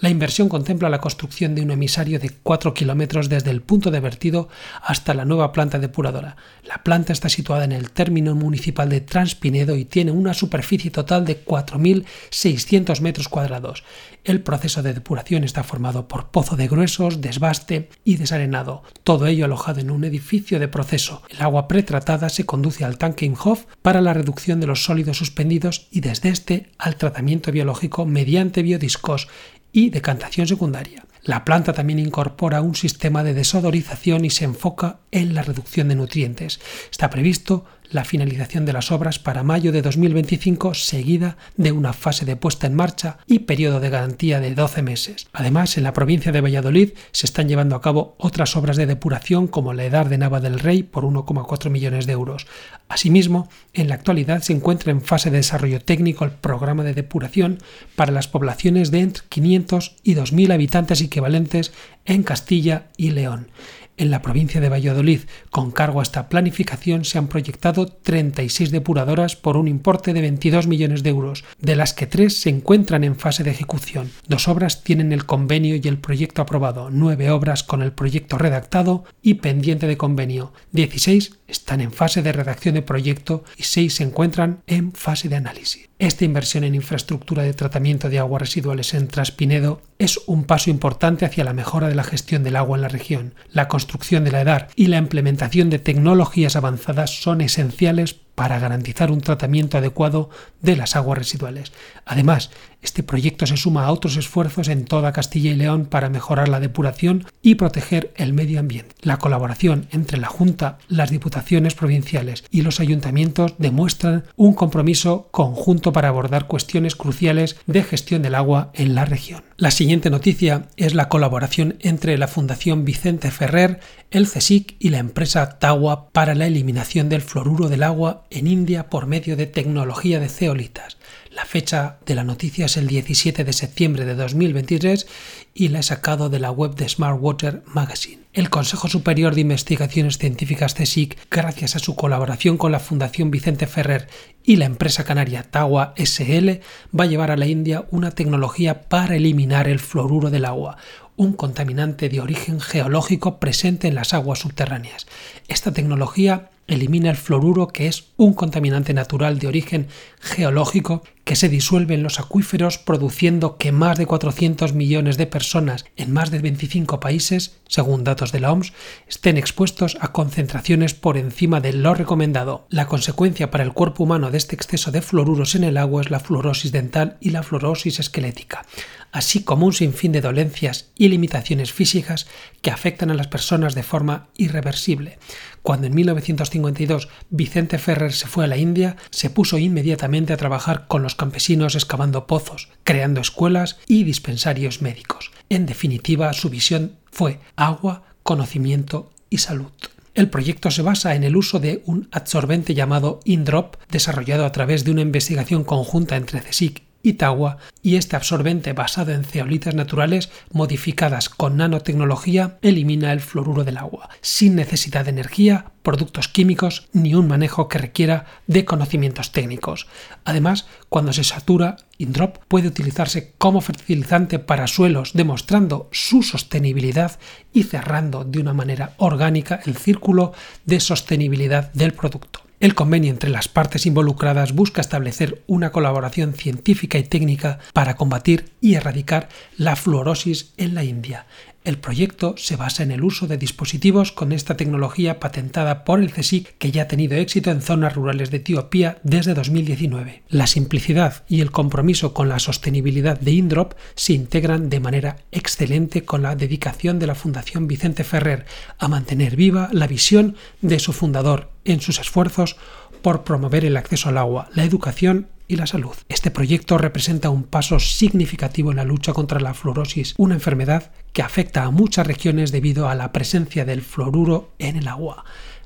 La 0.03 0.11
inversión 0.11 0.49
contempla 0.49 0.91
la 0.91 0.99
construcción 0.99 1.55
de 1.55 1.63
un 1.63 1.71
emisario 1.71 2.19
de 2.19 2.31
4 2.31 2.75
kilómetros 2.75 3.29
desde 3.29 3.53
el 3.53 3.63
punto 3.63 3.93
de 3.93 4.01
vertido 4.01 4.49
hasta 4.83 5.15
la 5.15 5.25
nueva 5.25 5.53
planta 5.53 5.79
depuradora. 5.79 6.37
La 6.65 6.83
planta 6.83 7.13
está 7.13 7.29
situada 7.29 7.63
en 7.63 7.71
el 7.71 7.93
término 7.93 8.35
municipal 8.35 8.89
de 8.89 9.01
Transpinedo 9.01 9.77
y 9.77 9.85
tiene 9.85 10.11
una 10.11 10.35
superficie 10.35 10.91
total 10.91 11.25
de 11.25 11.45
4.600 11.45 13.01
metros 13.01 13.29
cuadrados. 13.29 13.85
El 14.25 14.43
proceso 14.43 14.83
de 14.83 14.93
depuración 14.93 15.45
está 15.45 15.63
formado 15.63 16.09
por 16.09 16.31
pozo 16.31 16.57
de 16.57 16.67
gruesos, 16.67 17.21
desbaste 17.21 17.89
y 18.03 18.17
desarenado, 18.17 18.83
todo 19.05 19.29
ello 19.29 19.45
alojado 19.45 19.79
en 19.79 19.93
un 19.93 20.03
edificio 20.03 20.59
de 20.59 20.67
proceso. 20.67 21.23
El 21.29 21.43
agua 21.43 21.69
pretratada 21.69 22.29
se 22.29 22.45
conduce 22.45 22.85
al 22.85 22.99
tanque 22.99 23.25
Imhoff 23.25 23.67
para 23.83 24.01
la 24.01 24.15
reducción 24.15 24.59
de 24.59 24.67
los 24.67 24.83
sólidos 24.83 25.19
suspendidos 25.19 25.87
y 25.93 26.01
desde 26.01 26.31
este 26.31 26.71
al 26.77 26.97
tratamiento 26.97 27.53
biológico 27.53 28.05
mediante 28.05 28.63
biodiscos 28.63 29.29
y 29.73 29.91
decantación 29.91 30.47
secundaria. 30.47 31.05
La 31.25 31.45
planta 31.45 31.73
también 31.73 32.01
incorpora 32.01 32.63
un 32.63 32.75
sistema 32.75 33.23
de 33.23 33.33
desodorización 33.33 34.25
y 34.25 34.31
se 34.31 34.45
enfoca 34.45 34.99
en 35.13 35.35
la 35.35 35.43
reducción 35.43 35.89
de 35.89 35.95
nutrientes. 35.95 36.61
Está 36.91 37.11
previsto 37.11 37.65
la 37.93 38.05
finalización 38.05 38.65
de 38.65 38.73
las 38.73 38.91
obras 38.91 39.19
para 39.19 39.43
mayo 39.43 39.73
de 39.73 39.83
2025, 39.83 40.75
seguida 40.75 41.37
de 41.57 41.73
una 41.73 41.93
fase 41.93 42.25
de 42.25 42.37
puesta 42.37 42.67
en 42.67 42.75
marcha 42.75 43.19
y 43.27 43.41
periodo 43.41 43.81
de 43.81 43.91
garantía 43.91 44.41
de 44.41 44.55
12 44.55 44.83
meses. 44.83 45.29
Además, 45.33 45.77
en 45.77 45.85
la 45.85 45.93
provincia 45.93 46.33
de 46.33 46.41
Valladolid 46.41 46.91
se 47.13 47.27
están 47.27 47.49
llevando 47.49 47.77
a 47.77 47.83
cabo 47.83 48.15
otras 48.19 48.57
obras 48.57 48.77
de 48.77 48.87
depuración 48.87 49.47
como 49.47 49.73
la 49.73 49.85
Edad 49.85 50.07
de 50.07 50.19
Nava 50.19 50.41
del 50.41 50.59
Rey 50.59 50.83
por 50.83 51.05
1,4 51.05 51.71
millones 51.71 52.07
de 52.07 52.13
euros. 52.13 52.47
Asimismo, 52.89 53.49
en 53.73 53.89
la 53.89 53.95
actualidad 53.95 54.43
se 54.43 54.53
encuentra 54.53 54.93
en 54.93 55.01
fase 55.01 55.31
de 55.31 55.39
desarrollo 55.39 55.81
técnico 55.81 56.25
el 56.25 56.33
programa 56.33 56.85
de 56.85 56.95
depuración 56.95 57.59
para 57.97 58.13
las 58.13 58.29
poblaciones 58.29 58.91
de 58.91 59.01
entre 59.01 59.25
500 59.29 59.97
y 60.03 60.15
2.000 60.15 60.53
habitantes 60.53 61.01
equivalentes 61.01 61.73
en 62.05 62.23
Castilla 62.23 62.89
y 62.97 63.11
León. 63.11 63.49
En 63.97 64.11
la 64.11 64.23
provincia 64.23 64.61
de 64.61 64.71
Valladolid, 64.71 65.21
con 65.51 65.71
cargo 65.71 66.01
a 66.01 66.03
esta 66.03 66.29
planificación, 66.29 67.05
se 67.05 67.19
han 67.19 67.29
proyectado 67.29 67.87
36 67.87 68.71
depuradoras 68.71 69.37
por 69.37 69.57
un 69.57 69.69
importe 69.69 70.15
de 70.15 70.23
22 70.23 70.67
millones 70.67 71.03
de 71.03 71.11
euros, 71.11 71.45
de 71.61 71.77
las 71.77 71.93
que 71.93 72.07
tres 72.07 72.41
se 72.41 72.49
encuentran 72.49 73.05
en 73.05 73.17
fase 73.17 73.45
de 73.45 73.51
ejecución. 73.51 74.11
Dos 74.27 74.49
obras 74.49 74.83
tienen 74.83 75.13
el 75.13 75.27
convenio 75.27 75.77
y 75.77 75.87
el 75.87 75.99
proyecto 75.99 76.43
aprobado, 76.43 76.89
nueve 76.91 77.31
obras 77.31 77.63
con 77.63 77.83
el 77.83 77.93
proyecto 77.93 78.39
redactado 78.39 79.05
y 79.21 79.35
pendiente 79.35 79.87
de 79.87 79.97
convenio, 79.99 80.53
16 80.73 81.39
están 81.47 81.81
en 81.81 81.93
fase 81.93 82.23
de 82.23 82.33
redacción 82.33 82.75
de 82.75 82.83
proyecto 82.83 83.45
y 83.57 83.65
seis 83.65 83.95
se 83.97 84.05
encuentran 84.05 84.63
en 84.67 84.93
fase 84.93 85.29
de 85.29 85.37
análisis. 85.37 85.92
Esta 86.03 86.25
inversión 86.25 86.65
en 86.65 86.75
infraestructura 86.75 87.45
de 87.45 87.55
tratamiento 87.55 88.09
de 88.09 88.19
aguas 88.19 88.43
residuales 88.43 88.93
en 88.93 89.07
Traspinedo 89.07 89.83
es 90.01 90.19
un 90.27 90.43
paso 90.43 90.69
importante 90.69 91.25
hacia 91.25 91.45
la 91.45 91.53
mejora 91.53 91.87
de 91.87 91.95
la 91.95 92.03
gestión 92.03 92.43
del 92.43 92.57
agua 92.57 92.77
en 92.77 92.83
la 92.83 92.89
región. 92.89 93.35
La 93.53 93.69
construcción 93.69 94.25
de 94.25 94.33
la 94.33 94.41
EDAR 94.41 94.67
y 94.75 94.89
la 94.89 94.99
implementación 94.99 95.71
de 95.71 95.79
tecnologías 95.79 96.57
avanzadas 96.57 97.23
son 97.23 97.41
esenciales 97.41 98.15
para 98.35 98.59
garantizar 98.59 99.13
un 99.13 99.21
tratamiento 99.21 99.79
adecuado 99.79 100.29
de 100.61 100.75
las 100.75 100.97
aguas 100.97 101.19
residuales. 101.19 101.73
Además, 102.05 102.51
este 102.83 103.03
proyecto 103.03 103.47
se 103.47 103.57
suma 103.57 103.87
a 103.87 103.93
otros 103.93 104.17
esfuerzos 104.17 104.69
en 104.69 104.85
toda 104.85 105.13
Castilla 105.13 105.53
y 105.53 105.55
León 105.55 105.87
para 105.87 106.11
mejorar 106.11 106.49
la 106.49 106.61
depuración 106.61 107.25
y 107.41 107.55
proteger 107.55 108.13
el 108.17 108.33
medio 108.33 108.61
ambiente. 108.61 108.95
La 109.01 109.19
colaboración 109.19 109.87
entre 109.93 110.19
la 110.19 110.29
Junta, 110.29 110.79
las 110.89 111.11
diputaciones 111.11 111.75
provinciales 111.75 112.45
y 112.51 112.63
los 112.63 112.81
ayuntamientos 112.81 113.55
demuestran 113.59 114.25
un 114.37 114.55
compromiso 114.55 115.29
conjunto 115.31 115.93
para 115.93 116.09
abordar 116.09 116.47
cuestiones 116.47 116.97
cruciales 116.97 117.57
de 117.67 117.83
gestión 117.83 118.23
del 118.23 118.35
agua 118.35 118.71
en 118.75 118.95
la 118.95 119.05
región. 119.05 119.45
La 119.57 119.71
siguiente 119.71 120.11
noticia 120.11 120.69
es 120.77 120.95
la 120.95 121.09
colaboración 121.09 121.77
entre 121.81 122.19
la 122.19 122.29
Fundación 122.29 122.85
Vicente 122.85 123.31
Ferrer, 123.31 123.81
el 124.11 124.27
CSIC 124.27 124.77
y 124.79 124.91
la 124.91 124.99
empresa 124.99 125.59
Tawa 125.59 126.11
para 126.11 126.35
la 126.35 126.47
eliminación 126.47 127.09
del 127.09 127.23
fluoruro 127.23 127.69
del 127.69 127.83
agua 127.83 128.25
en 128.31 128.47
India 128.47 128.89
por 128.89 129.07
medio 129.07 129.37
de 129.37 129.47
tecnología 129.47 130.21
de 130.21 130.29
ceolitas. 130.29 130.99
La 131.35 131.47
fecha 131.47 131.97
de 132.05 132.15
la 132.15 132.25
noticia 132.25 132.67
es 132.67 132.77
el 132.77 132.87
17 132.87 133.43
de 133.45 133.53
septiembre 133.55 134.05
de 134.05 134.15
2023 134.15 135.07
y 135.55 135.69
la 135.69 135.79
he 135.79 135.83
sacado 135.83 136.29
de 136.29 136.39
la 136.39 136.51
web 136.51 136.75
de 136.75 136.87
Smart 136.87 137.19
Water 137.19 137.63
Magazine. 137.67 138.23
El 138.35 138.51
Consejo 138.51 138.89
Superior 138.89 139.35
de 139.35 139.41
Investigaciones 139.41 140.19
Científicas 140.19 140.75
CSIC, 140.75 141.17
gracias 141.31 141.75
a 141.75 141.79
su 141.79 141.97
colaboración 141.97 142.59
con 142.59 142.71
la 142.71 142.81
Fundación 142.81 143.31
Vicente 143.31 143.67
Ferrer 143.67 144.09
y 144.45 144.57
la 144.57 144.67
empresa 144.67 145.05
canaria 145.05 145.43
Tawa 145.43 145.95
SL, 145.97 146.61
va 146.99 147.05
a 147.05 147.09
llevar 147.09 147.31
a 147.31 147.37
la 147.39 147.47
India 147.47 147.87
una 147.91 148.11
tecnología 148.11 148.83
para 148.83 149.17
eliminar 149.17 149.69
el 149.69 149.81
fluoruro 149.81 150.29
del 150.29 150.45
agua, 150.45 150.77
un 151.17 151.33
contaminante 151.33 152.11
de 152.11 152.21
origen 152.21 152.61
geológico 152.61 153.41
presente 153.41 153.89
en 153.89 153.95
las 153.95 154.13
aguas 154.13 154.41
subterráneas. 154.41 155.07
Esta 155.49 155.73
tecnología 155.73 156.51
elimina 156.67 157.11
el 157.11 157.17
fluoruro, 157.17 157.69
que 157.69 157.87
es 157.87 158.13
un 158.17 158.35
contaminante 158.35 158.95
natural 158.95 159.39
de 159.39 159.47
origen 159.47 159.89
geológico 160.21 161.03
que 161.25 161.37
se 161.37 161.49
disuelve 161.49 161.95
en 161.95 162.03
los 162.03 162.19
acuíferos 162.19 162.79
produciendo 162.79 163.57
que 163.57 163.71
más 163.71 163.99
de 163.99 164.07
400 164.07 164.73
millones 164.73 165.17
de 165.17 165.27
personas 165.27 165.85
en 165.97 166.13
más 166.13 166.31
de 166.31 166.41
25 166.41 166.99
países, 167.01 167.59
según 167.69 168.05
datos 168.05 168.33
de 168.33 168.41
la 168.41 168.53
OMS, 168.53 168.73
estén 169.09 169.37
expuestos 169.37 169.97
a 170.01 170.13
concentraciones 170.13 170.95
por 170.95 171.17
encima 171.17 171.61
de 171.61 171.73
lo 171.73 171.95
recomendado. 171.95 172.67
La 172.71 172.87
consecuencia 172.87 173.51
para 173.51 173.65
el 173.65 173.73
cuerpo 173.73 174.05
humano 174.05 174.31
de 174.31 174.39
este 174.39 174.57
exceso 174.57 174.91
de 174.91 175.03
fluoruros 175.03 175.55
en 175.55 175.65
el 175.65 175.77
agua 175.77 176.03
es 176.03 176.11
la 176.11 176.21
fluorosis 176.21 176.73
dental 176.73 177.19
y 177.21 177.31
la 177.31 177.43
fluorosis 177.43 178.01
esquelética. 178.01 178.65
Así 179.13 179.45
como 179.45 179.67
un 179.67 179.75
sinfín 179.75 180.11
de 180.11 180.23
dolencias 180.23 180.91
y 180.97 181.09
limitaciones 181.09 181.73
físicas 181.73 182.27
que 182.63 182.71
afectan 182.71 183.11
a 183.11 183.15
las 183.15 183.29
personas 183.29 183.75
de 183.75 183.83
forma 183.83 184.29
irreversible. 184.37 185.19
Cuando 185.61 185.87
en 185.87 185.95
1952 185.95 187.09
Vicente 187.31 187.79
Ferrer 187.79 188.13
se 188.13 188.27
fue 188.27 188.45
a 188.45 188.49
la 188.49 188.57
India, 188.57 188.97
se 189.11 189.31
puso 189.31 189.59
inmediatamente 189.59 190.33
a 190.33 190.39
trabajar 190.39 190.87
con 190.89 191.03
los 191.03 191.15
campesinos 191.15 191.75
excavando 191.75 192.27
pozos, 192.27 192.71
creando 192.83 193.21
escuelas 193.21 193.79
y 193.87 194.05
dispensarios 194.05 194.83
médicos. 194.83 195.31
En 195.51 195.67
definitiva, 195.67 196.33
su 196.33 196.49
visión 196.49 196.97
fue 197.11 197.39
agua, 197.55 198.05
conocimiento 198.23 199.13
y 199.29 199.39
salud. 199.39 199.71
El 200.15 200.29
proyecto 200.29 200.71
se 200.71 200.83
basa 200.83 201.15
en 201.15 201.25
el 201.25 201.37
uso 201.37 201.59
de 201.59 201.83
un 201.87 202.09
absorbente 202.13 202.75
llamado 202.75 203.21
Indrop, 203.25 203.77
desarrollado 203.91 204.45
a 204.45 204.53
través 204.53 204.85
de 204.85 204.91
una 204.91 205.01
investigación 205.01 205.65
conjunta 205.65 206.17
entre 206.17 206.41
CSIC 206.41 206.83
y 207.03 207.15
Tawa, 207.15 207.59
y 207.83 207.97
este 207.97 208.17
absorbente 208.17 208.73
basado 208.73 209.13
en 209.13 209.25
zeolitas 209.25 209.75
naturales 209.75 210.31
modificadas 210.53 211.29
con 211.29 211.57
nanotecnología 211.57 212.59
elimina 212.63 213.13
el 213.13 213.21
fluoruro 213.21 213.65
del 213.65 213.79
agua, 213.79 214.09
sin 214.21 214.55
necesidad 214.55 215.05
de 215.05 215.11
energía, 215.11 215.73
productos 215.83 216.29
químicos 216.29 216.89
ni 216.93 217.15
un 217.15 217.27
manejo 217.27 217.69
que 217.69 217.79
requiera 217.79 218.27
de 218.47 218.65
conocimientos 218.65 219.33
técnicos. 219.33 219.89
Además, 220.25 220.67
cuando 220.89 221.13
se 221.13 221.25
satura, 221.25 221.77
Indrop 221.99 222.39
puede 222.49 222.69
utilizarse 222.69 223.33
como 223.39 223.61
fertilizante 223.61 224.39
para 224.39 224.67
suelos, 224.67 225.13
demostrando 225.15 225.89
su 225.93 226.23
sostenibilidad 226.23 227.19
y 227.53 227.65
cerrando 227.65 228.25
de 228.25 228.41
una 228.41 228.53
manera 228.53 228.95
orgánica 228.99 229.61
el 229.67 229.77
círculo 229.77 230.33
de 230.65 230.81
sostenibilidad 230.81 231.73
del 231.73 231.93
producto. 231.93 232.42
El 232.63 232.77
convenio 232.77 233.11
entre 233.11 233.29
las 233.29 233.49
partes 233.49 233.87
involucradas 233.87 234.53
busca 234.53 234.81
establecer 234.81 235.43
una 235.49 235.73
colaboración 235.73 236.33
científica 236.33 236.97
y 236.97 237.03
técnica 237.03 237.59
para 237.73 237.97
combatir 237.97 238.53
y 238.61 238.75
erradicar 238.75 239.29
la 239.57 239.75
fluorosis 239.75 240.53
en 240.59 240.77
la 240.77 240.85
India. 240.85 241.27
El 241.65 241.79
proyecto 241.79 242.35
se 242.39 242.57
basa 242.57 242.83
en 242.83 242.91
el 242.91 243.05
uso 243.05 243.29
de 243.29 243.37
dispositivos 243.37 244.11
con 244.11 244.33
esta 244.33 244.57
tecnología 244.57 245.21
patentada 245.21 245.85
por 245.85 246.01
el 246.01 246.11
CSIC 246.11 246.59
que 246.59 246.73
ya 246.73 246.83
ha 246.83 246.89
tenido 246.89 247.17
éxito 247.17 247.53
en 247.53 247.63
zonas 247.63 247.95
rurales 247.95 248.33
de 248.33 248.39
Etiopía 248.39 248.99
desde 249.05 249.33
2019. 249.33 250.25
La 250.29 250.49
simplicidad 250.49 251.23
y 251.29 251.41
el 251.41 251.53
compromiso 251.53 252.15
con 252.15 252.29
la 252.29 252.41
sostenibilidad 252.41 253.21
de 253.21 253.31
Indrop 253.31 253.75
se 253.95 254.13
integran 254.13 254.71
de 254.71 254.81
manera 254.81 255.19
excelente 255.31 256.05
con 256.05 256.23
la 256.23 256.35
dedicación 256.35 256.99
de 256.99 257.07
la 257.07 257.15
Fundación 257.15 257.69
Vicente 257.69 258.03
Ferrer 258.03 258.45
a 258.79 258.89
mantener 258.89 259.37
viva 259.37 259.69
la 259.71 259.87
visión 259.87 260.35
de 260.63 260.81
su 260.81 260.93
fundador 260.93 261.53
en 261.65 261.81
sus 261.81 262.01
esfuerzos 262.01 262.57
por 263.03 263.25
promover 263.25 263.65
el 263.65 263.77
acceso 263.77 264.09
al 264.09 264.19
agua, 264.19 264.49
la 264.55 264.65
educación 264.65 265.29
y 265.49 265.57
la 265.57 265.67
salud. 265.67 265.95
Este 266.09 266.31
proyecto 266.31 266.79
representa 266.79 267.31
un 267.31 267.43
paso 267.43 267.79
significativo 267.79 268.71
en 268.71 268.77
la 268.77 268.85
lucha 268.85 269.13
contra 269.13 269.41
la 269.41 269.55
fluorosis, 269.55 270.15
una 270.17 270.35
enfermedad 270.35 270.93
que 271.13 271.23
afecta 271.23 271.65
a 271.65 271.71
muchas 271.71 272.07
regiones 272.07 272.53
debido 272.53 272.89
a 272.89 272.95
la 272.95 273.13
presencia 273.13 273.65
del 273.65 273.83
fluoruro 273.83 274.55
en 274.59 274.77
el 274.77 274.89
agua. 274.89 275.25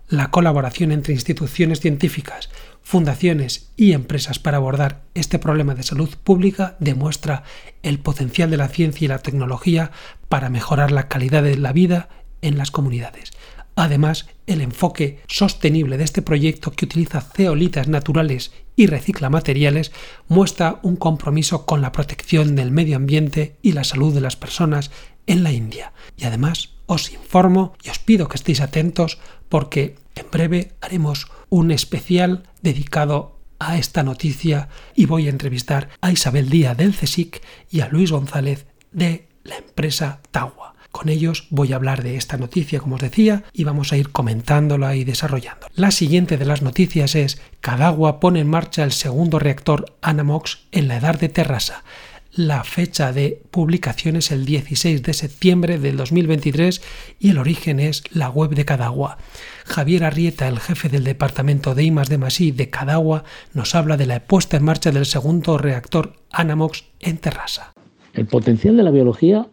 La 0.08 0.30
colaboración 0.30 0.92
entre 0.92 1.14
instituciones 1.14 1.80
científicas, 1.80 2.48
fundaciones 2.82 3.72
y 3.76 3.92
empresas 3.92 4.38
para 4.38 4.58
abordar 4.58 5.02
este 5.14 5.38
problema 5.38 5.74
de 5.74 5.82
salud 5.82 6.10
pública 6.22 6.76
demuestra 6.78 7.42
el 7.82 7.98
potencial 7.98 8.50
de 8.50 8.56
la 8.56 8.68
ciencia 8.68 9.04
y 9.04 9.08
la 9.08 9.18
tecnología 9.18 9.90
para 10.28 10.48
mejorar 10.48 10.92
la 10.92 11.08
calidad 11.08 11.42
de 11.42 11.56
la 11.56 11.72
vida 11.72 12.08
en 12.42 12.56
las 12.56 12.70
comunidades. 12.70 13.32
Además, 13.76 14.26
el 14.46 14.62
enfoque 14.62 15.20
sostenible 15.28 15.98
de 15.98 16.04
este 16.04 16.22
proyecto 16.22 16.72
que 16.72 16.86
utiliza 16.86 17.20
ceolitas 17.20 17.88
naturales 17.88 18.52
y 18.74 18.86
recicla 18.86 19.28
materiales 19.28 19.92
muestra 20.28 20.80
un 20.82 20.96
compromiso 20.96 21.66
con 21.66 21.82
la 21.82 21.92
protección 21.92 22.56
del 22.56 22.70
medio 22.70 22.96
ambiente 22.96 23.56
y 23.60 23.72
la 23.72 23.84
salud 23.84 24.14
de 24.14 24.22
las 24.22 24.34
personas 24.34 24.90
en 25.26 25.42
la 25.42 25.52
India. 25.52 25.92
Y 26.16 26.24
además 26.24 26.70
os 26.86 27.12
informo 27.12 27.74
y 27.84 27.90
os 27.90 27.98
pido 27.98 28.28
que 28.28 28.36
estéis 28.36 28.62
atentos 28.62 29.18
porque 29.50 29.96
en 30.14 30.30
breve 30.30 30.72
haremos 30.80 31.26
un 31.50 31.70
especial 31.70 32.44
dedicado 32.62 33.38
a 33.58 33.76
esta 33.76 34.02
noticia 34.02 34.68
y 34.94 35.04
voy 35.04 35.26
a 35.26 35.30
entrevistar 35.30 35.90
a 36.00 36.12
Isabel 36.12 36.48
Díaz 36.48 36.78
del 36.78 36.94
CSIC 36.94 37.42
y 37.70 37.80
a 37.80 37.88
Luis 37.88 38.10
González 38.10 38.66
de 38.92 39.28
la 39.44 39.56
empresa 39.58 40.20
Tawa. 40.30 40.75
Con 40.96 41.10
ellos 41.10 41.46
voy 41.50 41.74
a 41.74 41.76
hablar 41.76 42.02
de 42.02 42.16
esta 42.16 42.38
noticia, 42.38 42.80
como 42.80 42.94
os 42.94 43.02
decía, 43.02 43.44
y 43.52 43.64
vamos 43.64 43.92
a 43.92 43.98
ir 43.98 44.12
comentándola 44.12 44.96
y 44.96 45.04
desarrollando. 45.04 45.66
La 45.74 45.90
siguiente 45.90 46.38
de 46.38 46.46
las 46.46 46.62
noticias 46.62 47.14
es 47.14 47.38
Cadagua 47.60 48.18
pone 48.18 48.40
en 48.40 48.48
marcha 48.48 48.82
el 48.82 48.92
segundo 48.92 49.38
reactor 49.38 49.94
Anamox 50.00 50.60
en 50.72 50.88
la 50.88 50.96
edad 50.96 51.20
de 51.20 51.28
Terrassa. 51.28 51.84
La 52.32 52.64
fecha 52.64 53.12
de 53.12 53.42
publicación 53.50 54.16
es 54.16 54.30
el 54.30 54.46
16 54.46 55.02
de 55.02 55.12
septiembre 55.12 55.78
del 55.78 55.98
2023 55.98 56.80
y 57.20 57.28
el 57.28 57.36
origen 57.36 57.78
es 57.78 58.02
la 58.10 58.30
web 58.30 58.54
de 58.54 58.64
Cadagua. 58.64 59.18
Javier 59.66 60.02
Arrieta, 60.02 60.48
el 60.48 60.60
jefe 60.60 60.88
del 60.88 61.04
departamento 61.04 61.74
de 61.74 61.84
IMAS 61.84 62.08
de 62.08 62.16
Masí 62.16 62.52
de 62.52 62.70
Cadagua, 62.70 63.24
nos 63.52 63.74
habla 63.74 63.98
de 63.98 64.06
la 64.06 64.20
puesta 64.20 64.56
en 64.56 64.64
marcha 64.64 64.92
del 64.92 65.04
segundo 65.04 65.58
reactor 65.58 66.14
Anamox 66.32 66.84
en 67.00 67.18
Terrassa. 67.18 67.74
El 68.16 68.24
potencial 68.24 68.78
de 68.78 68.82
la 68.82 68.90
biología 68.90 69.46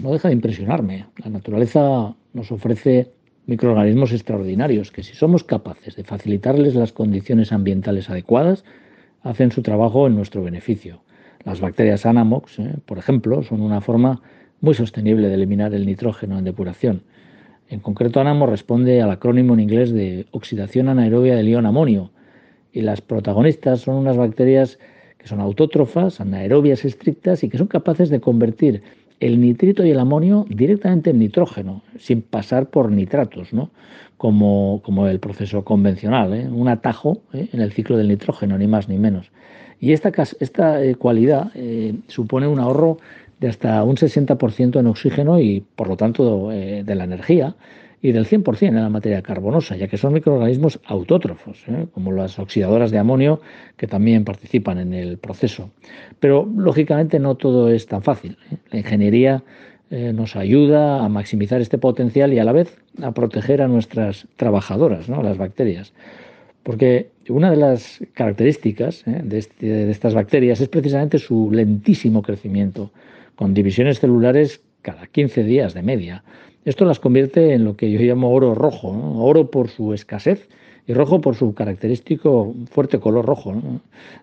no 0.00 0.12
deja 0.12 0.28
de 0.28 0.34
impresionarme. 0.34 1.06
La 1.16 1.30
naturaleza 1.30 2.14
nos 2.32 2.52
ofrece 2.52 3.10
microorganismos 3.46 4.12
extraordinarios 4.12 4.92
que 4.92 5.02
si 5.02 5.14
somos 5.14 5.42
capaces 5.42 5.96
de 5.96 6.04
facilitarles 6.04 6.76
las 6.76 6.92
condiciones 6.92 7.50
ambientales 7.50 8.08
adecuadas, 8.08 8.62
hacen 9.22 9.50
su 9.50 9.62
trabajo 9.62 10.06
en 10.06 10.14
nuestro 10.14 10.44
beneficio. 10.44 11.00
Las 11.44 11.60
bacterias 11.60 12.06
Anamox, 12.06 12.60
eh, 12.60 12.76
por 12.86 12.98
ejemplo, 12.98 13.42
son 13.42 13.62
una 13.62 13.80
forma 13.80 14.22
muy 14.60 14.74
sostenible 14.74 15.26
de 15.26 15.34
eliminar 15.34 15.74
el 15.74 15.84
nitrógeno 15.84 16.38
en 16.38 16.44
depuración. 16.44 17.02
En 17.68 17.80
concreto, 17.80 18.20
Anamox 18.20 18.50
responde 18.50 19.02
al 19.02 19.10
acrónimo 19.10 19.54
en 19.54 19.60
inglés 19.60 19.92
de 19.92 20.26
oxidación 20.30 20.88
anaerobia 20.88 21.34
del 21.34 21.48
ion 21.48 21.66
amonio 21.66 22.12
y 22.72 22.82
las 22.82 23.00
protagonistas 23.00 23.80
son 23.80 23.96
unas 23.96 24.16
bacterias 24.16 24.78
que 25.18 25.28
son 25.28 25.40
autótrofas, 25.40 26.20
anaerobias 26.20 26.84
estrictas 26.84 27.42
y 27.44 27.48
que 27.48 27.58
son 27.58 27.66
capaces 27.66 28.08
de 28.08 28.20
convertir 28.20 28.82
el 29.20 29.40
nitrito 29.40 29.84
y 29.84 29.90
el 29.90 29.98
amonio 29.98 30.46
directamente 30.48 31.10
en 31.10 31.18
nitrógeno, 31.18 31.82
sin 31.98 32.22
pasar 32.22 32.70
por 32.70 32.90
nitratos, 32.90 33.52
¿no? 33.52 33.70
como, 34.18 34.82
como 34.84 35.06
el 35.06 35.20
proceso 35.20 35.64
convencional, 35.64 36.34
¿eh? 36.34 36.48
un 36.48 36.68
atajo 36.68 37.22
¿eh? 37.32 37.48
en 37.52 37.60
el 37.60 37.72
ciclo 37.72 37.96
del 37.96 38.08
nitrógeno, 38.08 38.58
ni 38.58 38.66
más 38.66 38.88
ni 38.88 38.98
menos. 38.98 39.30
Y 39.80 39.92
esta, 39.92 40.12
esta 40.40 40.82
eh, 40.82 40.96
cualidad 40.96 41.52
supone 42.08 42.48
un 42.48 42.58
ahorro 42.58 42.98
de 43.38 43.48
hasta 43.48 43.82
un 43.84 43.96
60% 43.96 44.80
en 44.80 44.86
oxígeno 44.88 45.38
y, 45.38 45.64
por 45.76 45.86
lo 45.86 45.96
tanto, 45.96 46.48
de 46.48 46.94
la 46.96 47.04
energía, 47.04 47.54
y 48.00 48.12
del 48.12 48.26
100% 48.26 48.68
en 48.68 48.76
la 48.76 48.88
materia 48.88 49.22
carbonosa, 49.22 49.76
ya 49.76 49.88
que 49.88 49.96
son 49.96 50.12
microorganismos 50.12 50.80
autótrofos, 50.86 51.64
¿eh? 51.68 51.86
como 51.92 52.12
las 52.12 52.38
oxidadoras 52.38 52.90
de 52.90 52.98
amonio 52.98 53.40
que 53.76 53.86
también 53.86 54.24
participan 54.24 54.78
en 54.78 54.94
el 54.94 55.18
proceso. 55.18 55.70
Pero 56.20 56.48
lógicamente 56.56 57.18
no 57.18 57.34
todo 57.36 57.70
es 57.70 57.86
tan 57.86 58.02
fácil. 58.02 58.36
¿eh? 58.50 58.56
La 58.70 58.78
ingeniería 58.78 59.42
eh, 59.90 60.12
nos 60.12 60.36
ayuda 60.36 61.04
a 61.04 61.08
maximizar 61.08 61.60
este 61.60 61.78
potencial 61.78 62.32
y 62.32 62.38
a 62.38 62.44
la 62.44 62.52
vez 62.52 62.78
a 63.02 63.12
proteger 63.12 63.62
a 63.62 63.68
nuestras 63.68 64.28
trabajadoras, 64.36 65.08
¿no? 65.08 65.22
las 65.22 65.36
bacterias. 65.36 65.92
Porque 66.62 67.10
una 67.28 67.50
de 67.50 67.56
las 67.56 68.00
características 68.12 69.04
este, 69.30 69.66
de 69.66 69.90
estas 69.90 70.14
bacterias 70.14 70.60
es 70.60 70.68
precisamente 70.68 71.18
su 71.18 71.50
lentísimo 71.50 72.22
crecimiento, 72.22 72.90
con 73.36 73.54
divisiones 73.54 74.00
celulares 74.00 74.60
cada 74.82 75.06
15 75.06 75.44
días 75.44 75.74
de 75.74 75.82
media 75.82 76.22
esto 76.68 76.84
las 76.84 77.00
convierte 77.00 77.54
en 77.54 77.64
lo 77.64 77.76
que 77.76 77.90
yo 77.90 77.98
llamo 78.00 78.30
oro 78.30 78.54
rojo, 78.54 78.88
oro 79.16 79.50
por 79.50 79.68
su 79.68 79.94
escasez 79.94 80.48
y 80.86 80.92
rojo 80.92 81.20
por 81.20 81.34
su 81.34 81.54
característico 81.54 82.54
fuerte 82.70 83.00
color 83.00 83.24
rojo. 83.24 83.54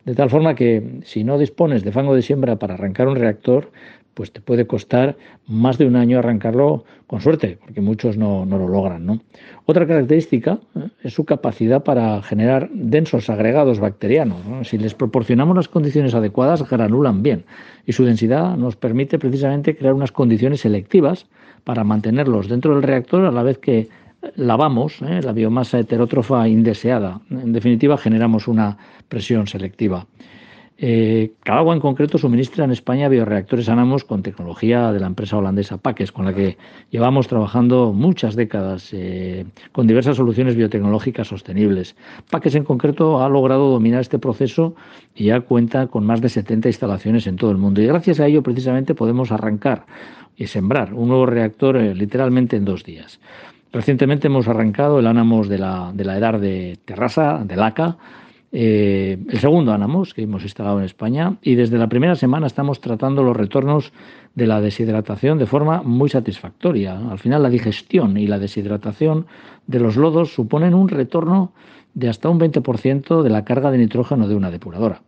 De 0.05 0.13
tal 0.13 0.29
forma 0.29 0.53
que 0.53 1.01
si 1.03 1.23
no 1.23 1.39
dispones 1.39 1.83
de 1.83 1.91
fango 1.91 2.13
de 2.13 2.21
siembra 2.21 2.57
para 2.57 2.75
arrancar 2.75 3.07
un 3.07 3.15
reactor, 3.15 3.71
pues 4.13 4.31
te 4.31 4.41
puede 4.41 4.67
costar 4.67 5.17
más 5.47 5.79
de 5.79 5.87
un 5.87 5.95
año 5.95 6.19
arrancarlo 6.19 6.85
con 7.07 7.19
suerte, 7.19 7.57
porque 7.59 7.81
muchos 7.81 8.15
no, 8.15 8.45
lo 8.45 8.67
logran. 8.67 9.21
Otra 9.65 9.87
característica 9.87 10.59
¿eh? 10.75 10.89
es 11.01 11.13
su 11.13 11.25
capacidad 11.25 11.83
para 11.83 12.21
generar 12.21 12.69
densos 12.71 13.29
agregados 13.29 13.79
bacterianos. 13.79 14.67
Si 14.67 14.77
les 14.77 14.93
proporcionamos 14.93 15.55
las 15.55 15.67
condiciones 15.67 16.13
adecuadas, 16.13 16.67
granulan 16.69 17.23
bien 17.23 17.43
y 17.87 17.91
su 17.93 18.05
densidad 18.05 18.55
nos 18.55 18.75
permite 18.75 19.17
precisamente 19.17 19.75
crear 19.75 19.95
unas 19.95 20.11
condiciones 20.11 20.61
selectivas 20.61 21.25
para 21.65 21.83
mantenerlos 21.83 22.47
dentro 22.47 22.75
del 22.75 22.83
reactor 22.83 23.25
a 23.25 23.31
la 23.31 23.43
vez 23.43 23.57
que 23.57 23.89
lavamos 24.37 25.01
¿eh? 25.01 25.21
la 25.21 25.33
biomasa 25.33 25.79
heterótrofa 25.79 26.47
indeseada. 26.47 27.19
En 27.29 27.51
definitiva, 27.51 27.97
generamos 27.97 28.47
una 28.47 28.77
presión 29.09 29.47
selectiva. 29.47 30.05
Eh, 30.77 31.31
Calagua 31.43 31.73
en 31.73 31.79
concreto 31.79 32.17
suministra 32.17 32.65
en 32.65 32.71
España 32.71 33.07
bioreactores 33.07 33.69
Anamos 33.69 34.03
con 34.03 34.23
tecnología 34.23 34.91
de 34.91 34.99
la 34.99 35.07
empresa 35.07 35.37
holandesa 35.37 35.77
Paques, 35.77 36.11
con 36.11 36.25
la 36.25 36.33
que 36.33 36.57
llevamos 36.91 37.29
trabajando 37.29 37.93
muchas 37.93 38.35
décadas 38.35 38.89
eh, 38.91 39.45
con 39.71 39.87
diversas 39.87 40.17
soluciones 40.17 40.57
biotecnológicas 40.57 41.29
sostenibles. 41.29 41.95
Paques 42.29 42.55
en 42.55 42.65
concreto 42.65 43.23
ha 43.23 43.29
logrado 43.29 43.69
dominar 43.69 44.01
este 44.01 44.19
proceso 44.19 44.75
y 45.15 45.25
ya 45.25 45.39
cuenta 45.41 45.87
con 45.87 46.05
más 46.05 46.19
de 46.19 46.27
70 46.27 46.67
instalaciones 46.67 47.25
en 47.27 47.37
todo 47.37 47.51
el 47.51 47.57
mundo. 47.57 47.81
Y 47.81 47.87
gracias 47.87 48.19
a 48.19 48.27
ello 48.27 48.43
precisamente 48.43 48.95
podemos 48.95 49.31
arrancar 49.31 49.85
y 50.35 50.47
sembrar 50.47 50.93
un 50.93 51.07
nuevo 51.07 51.25
reactor 51.25 51.77
eh, 51.77 51.95
literalmente 51.95 52.57
en 52.57 52.65
dos 52.65 52.83
días. 52.83 53.21
Recientemente 53.71 54.27
hemos 54.27 54.49
arrancado 54.49 54.99
el 54.99 55.07
Anamos 55.07 55.47
de 55.47 55.57
la, 55.57 55.91
de 55.93 56.03
la 56.03 56.17
EDAR 56.17 56.39
de 56.41 56.79
Terrassa, 56.83 57.41
de 57.45 57.55
LACA, 57.55 57.97
eh, 58.57 59.17
el 59.27 59.39
segundo 59.39 59.73
Anamos 59.73 60.13
que 60.13 60.21
hemos 60.21 60.43
instalado 60.43 60.79
en 60.79 60.85
España 60.85 61.35
y 61.41 61.55
desde 61.55 61.77
la 61.77 61.89
primera 61.89 62.15
semana 62.15 62.47
estamos 62.47 62.79
tratando 62.79 63.21
los 63.21 63.35
retornos 63.35 63.91
de 64.33 64.47
la 64.47 64.61
deshidratación 64.61 65.37
de 65.37 65.45
forma 65.45 65.81
muy 65.83 66.07
satisfactoria. 66.07 66.97
Al 67.11 67.19
final 67.19 67.43
la 67.43 67.49
digestión 67.49 68.15
y 68.15 68.27
la 68.27 68.39
deshidratación 68.39 69.27
de 69.67 69.81
los 69.81 69.97
lodos 69.97 70.33
suponen 70.33 70.73
un 70.73 70.87
retorno 70.87 71.51
de 71.95 72.07
hasta 72.07 72.29
un 72.29 72.39
20% 72.39 73.23
de 73.23 73.29
la 73.29 73.43
carga 73.43 73.71
de 73.71 73.77
nitrógeno 73.77 74.25
de 74.25 74.35
una 74.35 74.49
depuradora 74.51 75.01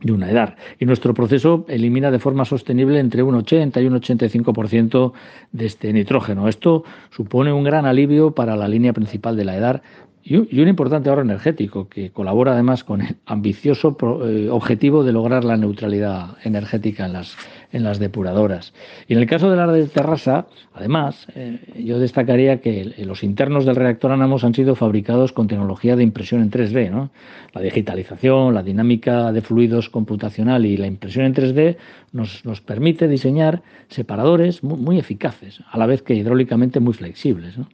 de 0.00 0.12
una 0.12 0.30
edad. 0.30 0.56
Y 0.78 0.84
nuestro 0.84 1.14
proceso 1.14 1.64
elimina 1.68 2.10
de 2.10 2.18
forma 2.18 2.44
sostenible 2.44 3.00
entre 3.00 3.22
un 3.22 3.34
80 3.34 3.80
y 3.80 3.86
un 3.86 3.94
85% 3.94 5.12
de 5.52 5.66
este 5.66 5.92
nitrógeno. 5.92 6.48
Esto 6.48 6.84
supone 7.10 7.52
un 7.52 7.64
gran 7.64 7.86
alivio 7.86 8.32
para 8.32 8.56
la 8.56 8.68
línea 8.68 8.92
principal 8.92 9.36
de 9.36 9.44
la 9.44 9.56
EDAR 9.56 9.82
y 10.28 10.60
un, 10.60 10.66
importante 10.66 11.08
ahorro 11.08 11.22
energético 11.22 11.88
que 11.88 12.10
colabora 12.10 12.54
además 12.54 12.82
con 12.82 13.00
el 13.00 13.14
ambicioso 13.26 13.96
eh, 14.24 14.48
objetivo 14.50 15.04
de 15.04 15.12
lograr 15.12 15.44
la 15.44 15.56
neutralidad 15.56 16.36
energética 16.42 17.06
en 17.06 17.12
las, 17.12 17.36
en 17.70 17.84
las 17.84 18.00
depuradoras. 18.00 18.74
Y 19.06 19.12
en 19.12 19.20
el 19.20 19.28
caso 19.28 19.48
de 19.48 19.56
la 19.56 19.68
de 19.68 19.86
Terrassa, 19.86 20.46
además, 20.74 21.28
eh, 21.36 21.60
yo 21.78 22.00
destacaría 22.00 22.60
que 22.60 22.92
los 23.06 23.22
internos 23.22 23.66
del 23.66 23.76
reactor 23.76 24.10
Anamos 24.10 24.42
han 24.42 24.52
sido 24.52 24.74
fabricados 24.74 25.32
con 25.32 25.46
tecnología 25.46 25.94
de 25.94 26.02
impresión 26.02 26.42
en 26.42 26.50
3D. 26.50 26.90
¿no? 26.90 27.10
La 27.54 27.60
digitalización, 27.60 28.52
la 28.52 28.64
dinámica 28.64 29.30
de 29.30 29.42
fluidos 29.42 29.90
computacional 29.90 30.66
y 30.66 30.76
la 30.76 30.88
impresión 30.88 31.24
en 31.24 31.34
3D 31.34 31.76
nos, 32.10 32.44
nos 32.44 32.60
permite 32.60 33.06
diseñar 33.06 33.62
separadores 33.90 34.64
muy, 34.64 34.78
muy, 34.78 34.98
eficaces, 34.98 35.60
a 35.70 35.78
la 35.78 35.86
vez 35.86 36.02
que 36.02 36.14
hidráulicamente 36.14 36.80
muy 36.80 36.94
flexibles. 36.94 37.56
¿no? 37.56 37.68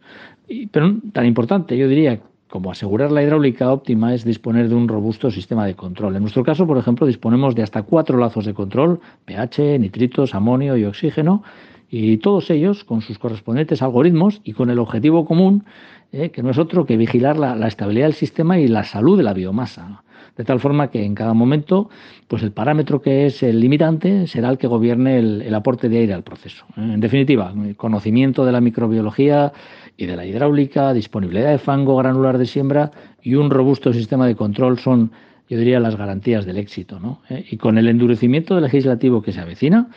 Pero 0.70 0.96
tan 1.14 1.24
importante, 1.24 1.78
yo 1.78 1.88
diría, 1.88 2.20
como 2.52 2.70
asegurar 2.70 3.10
la 3.10 3.22
hidráulica 3.22 3.72
óptima 3.72 4.12
es 4.12 4.26
disponer 4.26 4.68
de 4.68 4.74
un 4.74 4.86
robusto 4.86 5.30
sistema 5.30 5.64
de 5.64 5.74
control. 5.74 6.16
En 6.16 6.20
nuestro 6.20 6.44
caso, 6.44 6.66
por 6.66 6.76
ejemplo, 6.76 7.06
disponemos 7.06 7.54
de 7.54 7.62
hasta 7.62 7.82
cuatro 7.82 8.18
lazos 8.18 8.44
de 8.44 8.52
control, 8.52 9.00
pH, 9.24 9.78
nitritos, 9.78 10.34
amonio 10.34 10.76
y 10.76 10.84
oxígeno, 10.84 11.42
y 11.88 12.18
todos 12.18 12.50
ellos 12.50 12.84
con 12.84 13.00
sus 13.00 13.18
correspondientes 13.18 13.80
algoritmos 13.80 14.42
y 14.44 14.52
con 14.52 14.68
el 14.68 14.80
objetivo 14.80 15.24
común, 15.24 15.64
eh, 16.12 16.28
que 16.28 16.42
no 16.42 16.50
es 16.50 16.58
otro 16.58 16.84
que 16.84 16.98
vigilar 16.98 17.38
la, 17.38 17.66
estabilidad 17.66 18.04
del 18.04 18.14
sistema 18.14 18.58
y 18.58 18.68
la 18.68 18.84
salud 18.84 19.16
de 19.16 19.22
la 19.22 19.32
biomasa. 19.32 20.02
De 20.36 20.44
tal 20.44 20.60
forma 20.60 20.88
que 20.88 21.06
en 21.06 21.14
cada 21.14 21.32
momento, 21.32 21.88
pues 22.28 22.42
el 22.42 22.52
parámetro 22.52 23.00
que 23.00 23.24
es 23.24 23.42
el 23.42 23.60
limitante 23.60 24.26
será 24.26 24.50
el 24.50 24.58
que 24.58 24.66
gobierne 24.66 25.18
el, 25.18 25.40
el 25.40 25.54
aporte 25.54 25.88
de 25.88 25.98
aire 25.98 26.12
al 26.12 26.22
proceso. 26.22 26.66
En 26.76 27.00
definitiva, 27.00 27.54
conocimiento 27.78 28.44
de 28.44 28.52
la 28.52 28.60
microbiología, 28.60 29.52
y 29.96 30.06
de 30.06 30.16
la 30.16 30.26
hidráulica, 30.26 30.92
disponibilidad 30.92 31.50
de 31.50 31.58
fango 31.58 31.96
granular 31.96 32.38
de 32.38 32.46
siembra 32.46 32.90
y 33.22 33.34
un 33.34 33.50
robusto 33.50 33.92
sistema 33.92 34.26
de 34.26 34.36
control 34.36 34.78
son, 34.78 35.12
yo 35.48 35.58
diría, 35.58 35.80
las 35.80 35.96
garantías 35.96 36.44
del 36.44 36.58
éxito. 36.58 36.98
¿no? 36.98 37.22
¿Eh? 37.28 37.44
Y 37.50 37.56
con 37.56 37.78
el 37.78 37.88
endurecimiento 37.88 38.58
legislativo 38.60 39.22
que 39.22 39.32
se 39.32 39.40
avecina, 39.40 39.88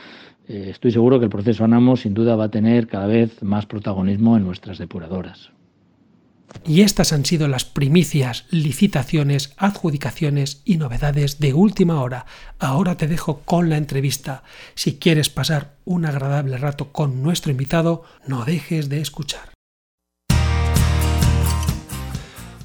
eh, 0.48 0.68
estoy 0.70 0.92
seguro 0.92 1.20
que 1.20 1.26
el 1.26 1.32
proceso 1.32 1.64
ANAMO 1.64 1.98
sin 1.98 2.14
duda 2.14 2.36
va 2.36 2.46
a 2.46 2.52
tener 2.52 2.88
cada 2.88 3.08
vez 3.08 3.42
más 3.42 3.66
protagonismo 3.66 4.38
en 4.38 4.44
nuestras 4.44 4.78
depuradoras. 4.78 5.52
Y 6.64 6.82
estas 6.82 7.12
han 7.12 7.26
sido 7.26 7.48
las 7.48 7.66
primicias, 7.66 8.46
licitaciones, 8.50 9.54
adjudicaciones 9.58 10.62
y 10.64 10.78
novedades 10.78 11.40
de 11.40 11.54
última 11.54 12.02
hora. 12.02 12.26
Ahora 12.60 12.96
te 12.98 13.08
dejo 13.08 13.42
con 13.46 13.70
la 13.70 13.78
entrevista. 13.78 14.44
Si 14.76 14.98
quieres 14.98 15.30
pasar 15.30 15.76
un 15.84 16.06
agradable 16.06 16.58
rato 16.58 16.92
con 16.92 17.22
nuestro 17.22 17.52
invitado, 17.52 18.04
no 18.28 18.46
dejes 18.46 18.90
de 18.90 19.02
escuchar. 19.02 19.55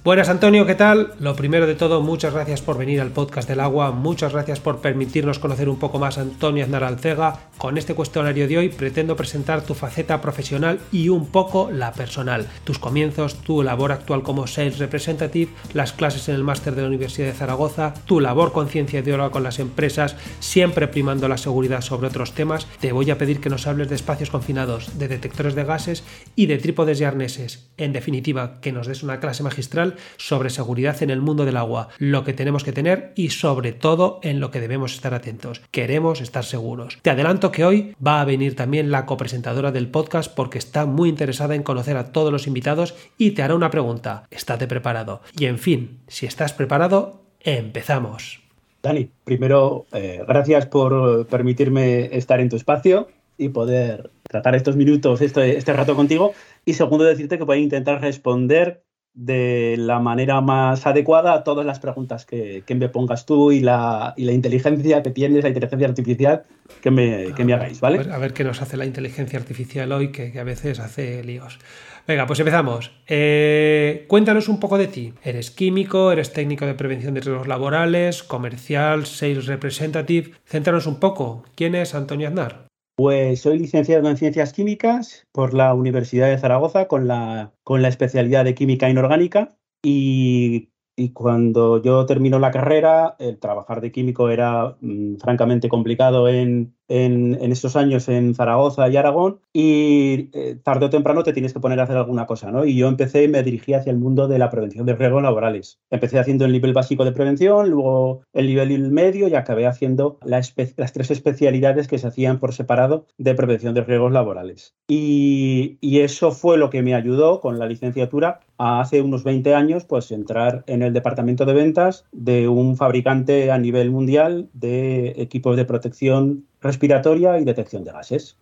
Buenas 0.03 0.31
Antonio, 0.31 0.65
¿qué 0.65 0.75
tal? 0.75 1.13
Lo 1.21 1.37
primero 1.37 1.67
de 1.67 1.75
todo, 1.75 2.01
muchas 2.01 2.33
gracias 2.33 2.63
por 2.63 2.79
venir 2.79 3.03
al 3.03 3.11
podcast 3.11 3.47
del 3.47 3.61
agua, 3.61 3.91
muchas 3.91 4.33
gracias 4.33 4.59
por 4.59 4.81
permitirnos 4.81 5.39
conocer 5.39 5.69
un 5.69 5.79
poco 5.79 5.99
más 5.99 6.17
a 6.17 6.23
Antonio 6.23 6.65
Aznar 6.65 6.85
Alcega. 6.85 7.51
Con 7.59 7.77
este 7.77 7.95
cuestionario 7.95 8.49
de 8.49 8.57
hoy 8.57 8.69
pretendo 8.71 9.15
presentar 9.15 9.61
tu 9.61 9.75
faceta 9.75 10.23
profesional 10.23 10.81
y 10.91 11.11
un 11.11 11.27
poco 11.27 11.71
la 11.71 11.93
personal, 11.93 12.47
tus 12.65 12.79
comienzos, 12.79 13.43
tu 13.43 13.63
labor 13.63 13.93
actual 13.93 14.23
como 14.23 14.47
Sales 14.47 14.79
Representative, 14.79 15.53
las 15.75 15.93
clases 15.93 16.31
en 16.31 16.37
el 16.37 16.45
máster 16.45 16.75
de 16.75 16.81
la 16.81 16.89
Universidad 16.89 17.27
de 17.27 17.35
Zaragoza, 17.35 17.93
tu 18.07 18.21
labor 18.21 18.53
con 18.53 18.71
ciencia 18.71 19.03
de 19.03 19.13
oro 19.13 19.31
con 19.31 19.43
las 19.43 19.59
empresas, 19.59 20.17
siempre 20.39 20.89
primando 20.89 21.29
la 21.29 21.37
seguridad 21.37 21.83
sobre 21.83 22.09
otros 22.09 22.33
temas. 22.33 22.67
Te 22.81 22.93
voy 22.93 23.11
a 23.11 23.19
pedir 23.19 23.41
que 23.41 23.51
nos 23.51 23.67
hables 23.67 23.91
de 23.91 23.97
espacios 23.97 24.31
confinados, 24.31 24.99
de 24.99 25.09
detectores 25.09 25.55
de 25.55 25.65
gases 25.65 26.05
y 26.37 26.47
de 26.47 26.57
trípodes 26.57 27.03
y 27.03 27.05
arneses. 27.05 27.69
En 27.77 27.93
definitiva, 27.93 28.63
que 28.63 28.73
nos 28.73 28.87
des 28.87 29.03
una 29.03 29.21
clase 29.21 29.43
magistral 29.43 29.90
sobre 30.17 30.51
seguridad 30.51 31.03
en 31.03 31.11
el 31.11 31.21
mundo 31.21 31.45
del 31.45 31.57
agua, 31.57 31.89
lo 31.99 32.25
que 32.25 32.33
tenemos 32.33 32.65
que 32.65 32.73
tener 32.73 33.13
y 33.17 33.31
sobre 33.31 33.73
todo 33.73 34.21
en 34.23 34.41
lo 34.41 34.51
que 34.51 34.61
debemos 34.61 34.95
estar 34.95 35.15
atentos. 35.15 35.63
Queremos 35.71 36.21
estar 36.21 36.45
seguros. 36.45 36.99
Te 37.03 37.11
adelanto 37.11 37.53
que 37.53 37.65
hoy 37.65 37.95
va 38.05 38.21
a 38.21 38.25
venir 38.25 38.57
también 38.57 38.91
la 38.91 39.07
copresentadora 39.07 39.73
del 39.73 39.89
podcast 39.89 40.35
porque 40.35 40.59
está 40.59 40.87
muy 40.87 41.09
interesada 41.09 41.55
en 41.55 41.63
conocer 41.63 41.97
a 41.97 42.13
todos 42.13 42.33
los 42.33 42.47
invitados 42.47 42.95
y 43.19 43.33
te 43.33 43.43
hará 43.43 43.55
una 43.55 43.71
pregunta. 43.71 44.25
Estate 44.31 44.67
preparado. 44.67 45.23
Y 45.39 45.47
en 45.47 45.59
fin, 45.59 46.01
si 46.07 46.27
estás 46.27 46.53
preparado, 46.53 47.23
empezamos. 47.41 48.41
Dani, 48.83 49.11
primero, 49.25 49.87
eh, 49.93 50.25
gracias 50.27 50.67
por 50.67 51.27
permitirme 51.27 52.17
estar 52.17 52.41
en 52.41 52.49
tu 52.49 52.57
espacio 52.57 53.09
y 53.37 53.51
poder 53.51 54.11
tratar 54.23 54.55
estos 54.55 54.77
minutos, 54.77 55.21
este, 55.21 55.57
este 55.57 55.73
rato 55.73 55.97
contigo. 55.97 56.33
Y 56.65 56.75
segundo, 56.75 57.05
decirte 57.05 57.39
que 57.39 57.45
voy 57.45 57.59
a 57.59 57.63
intentar 57.63 58.01
responder 58.01 58.83
de 59.15 59.77
la 59.79 59.99
manera 59.99 60.41
más 60.41 60.87
adecuada 60.87 61.33
a 61.35 61.45
todas 61.45 61.67
las 61.67 61.81
preguntas 61.81 62.25
que, 62.25 62.63
que 62.65 62.75
me 62.75 62.89
pongas 62.89 63.27
tú 63.27 63.53
y 63.53 63.61
la, 63.61 64.15
y 64.17 64.25
la, 64.25 64.33
inteligencia 64.33 65.03
que 65.03 65.11
tienes, 65.11 65.43
la 65.43 65.49
inteligencia 65.49 65.89
artificial 65.89 66.43
que 66.81 66.91
me, 66.91 67.33
que 67.35 67.45
me 67.45 67.53
hagáis, 67.53 67.81
¿vale? 67.81 67.99
A 67.99 68.03
ver, 68.03 68.13
a 68.13 68.19
ver, 68.19 68.33
qué 68.33 68.45
nos 68.45 68.63
hace 68.63 68.77
la 68.77 68.87
inteligencia 68.87 69.39
artificial 69.39 69.91
hoy, 69.93 70.13
que, 70.13 70.31
que 70.33 70.41
a 70.41 70.45
veces 70.45 70.79
hace 70.79 71.25
líos. 71.25 71.59
Venga, 72.07 72.27
pues 72.27 72.41
empezamos. 72.41 72.93
Eh, 73.07 74.05
cuéntanos 74.09 74.49
un 74.49 74.59
poco 74.59 74.79
de 74.79 74.89
ti. 74.89 75.15
¿Eres 75.23 75.51
químico? 75.51 76.13
¿Eres 76.13 76.33
técnico 76.33 76.67
de 76.67 76.75
prevención 76.75 77.15
de 77.15 77.21
riesgos 77.21 77.47
laborales? 77.47 78.23
¿Comercial? 78.23 79.07
¿Sales 79.07 79.47
representative? 79.47 80.33
Céntranos 80.45 80.87
un 80.87 80.99
poco. 80.99 81.45
¿Quién 81.55 81.75
es 81.75 81.95
Antonio 81.95 82.29
Aznar? 82.29 82.70
Pues 83.03 83.41
soy 83.41 83.59
licenciado 83.59 84.11
en 84.11 84.19
Ciencias 84.19 84.53
Químicas 84.53 85.27
por 85.33 85.55
la 85.55 85.73
Universidad 85.73 86.29
de 86.29 86.37
Zaragoza 86.37 86.87
con 86.87 87.09
la, 87.09 87.55
con 87.65 87.81
la 87.81 87.89
especialidad 87.89 88.45
de 88.45 88.55
Química 88.55 88.91
Inorgánica 88.91 89.57
y, 89.83 90.69
y 90.97 91.15
cuando 91.15 91.81
yo 91.81 92.05
termino 92.05 92.39
la 92.39 92.51
carrera, 92.51 93.17
el 93.19 93.39
trabajar 93.39 93.81
de 93.81 93.91
químico 93.91 94.29
era 94.29 94.77
mmm, 94.83 95.17
francamente 95.17 95.71
complicado 95.71 96.29
en, 96.29 96.77
en, 96.91 97.39
en, 97.41 97.53
estos 97.53 97.77
años 97.77 98.09
en 98.09 98.35
Zaragoza 98.35 98.89
y 98.89 98.97
Aragón 98.97 99.39
y 99.53 100.29
eh, 100.33 100.59
tarde 100.63 100.87
o 100.87 100.91
temprano 100.91 101.23
te 101.23 101.33
tienes 101.33 101.53
que 101.53 101.61
poner 101.61 101.79
a 101.81 101.85
hacer 101.85 101.97
alguna 101.97 102.27
cosa, 102.27 102.51
¿no? 102.51 102.65
Y 102.65 102.77
yo 102.77 102.89
empecé 102.89 103.25
y 103.25 103.29
me 103.29 103.43
dirigí 103.43 103.75
hacia 103.75 103.93
el 103.93 103.99
mundo 103.99 104.27
de 104.27 104.39
la 104.39 104.51
prevención 104.51 104.87
de 104.87 104.97
riesgos 104.97 105.23
laborales. 105.23 105.79
Empecé 105.91 106.19
haciendo 106.19 106.45
el 106.45 106.53
nivel 106.53 106.73
básico 106.73 107.05
de 107.05 107.13
prevención, 107.13 107.71
luego 107.71 108.23
el 108.33 108.47
nivel 108.47 108.91
medio 108.91 109.29
y 109.29 109.35
acabé 109.35 109.67
haciendo 109.67 110.19
la 110.25 110.41
las 110.77 110.93
tres 110.93 111.11
especialidades 111.11 111.87
que 111.87 111.99
se 111.99 112.07
hacían 112.07 112.39
por 112.39 112.55
separado 112.55 113.07
de 113.19 113.35
prevención 113.35 113.75
de 113.75 113.83
riesgos 113.83 114.13
laborales. 114.13 114.75
Y, 114.89 115.79
y 115.81 116.01
eso 116.01 116.33
fue 116.33 116.59
lo 116.59 116.71
que 116.71 116.83
me 116.83 116.95
ayudó 116.95 117.41
con 117.41 117.59
la 117.59 117.67
licenciatura 117.67 118.41
a 118.59 118.81
hace 118.81 119.01
unos 119.01 119.25
20 119.25 119.55
años, 119.55 119.85
pues 119.85 120.11
entrar 120.11 120.65
en 120.67 120.83
el 120.83 120.93
departamento 120.93 121.45
de 121.45 121.55
ventas 121.55 122.05
de 122.13 122.49
un 122.49 122.77
fabricante 122.77 123.51
a 123.51 123.59
nivel 123.59 123.91
mundial 123.91 124.49
de 124.53 125.15
equipos 125.17 125.57
de 125.57 125.65
protección 125.65 126.47
respiratoria 126.61 127.39
y 127.39 127.45
detección 127.45 127.85
de 127.85 127.93
gases. 127.93 128.37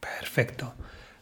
Perfecto. 0.00 0.74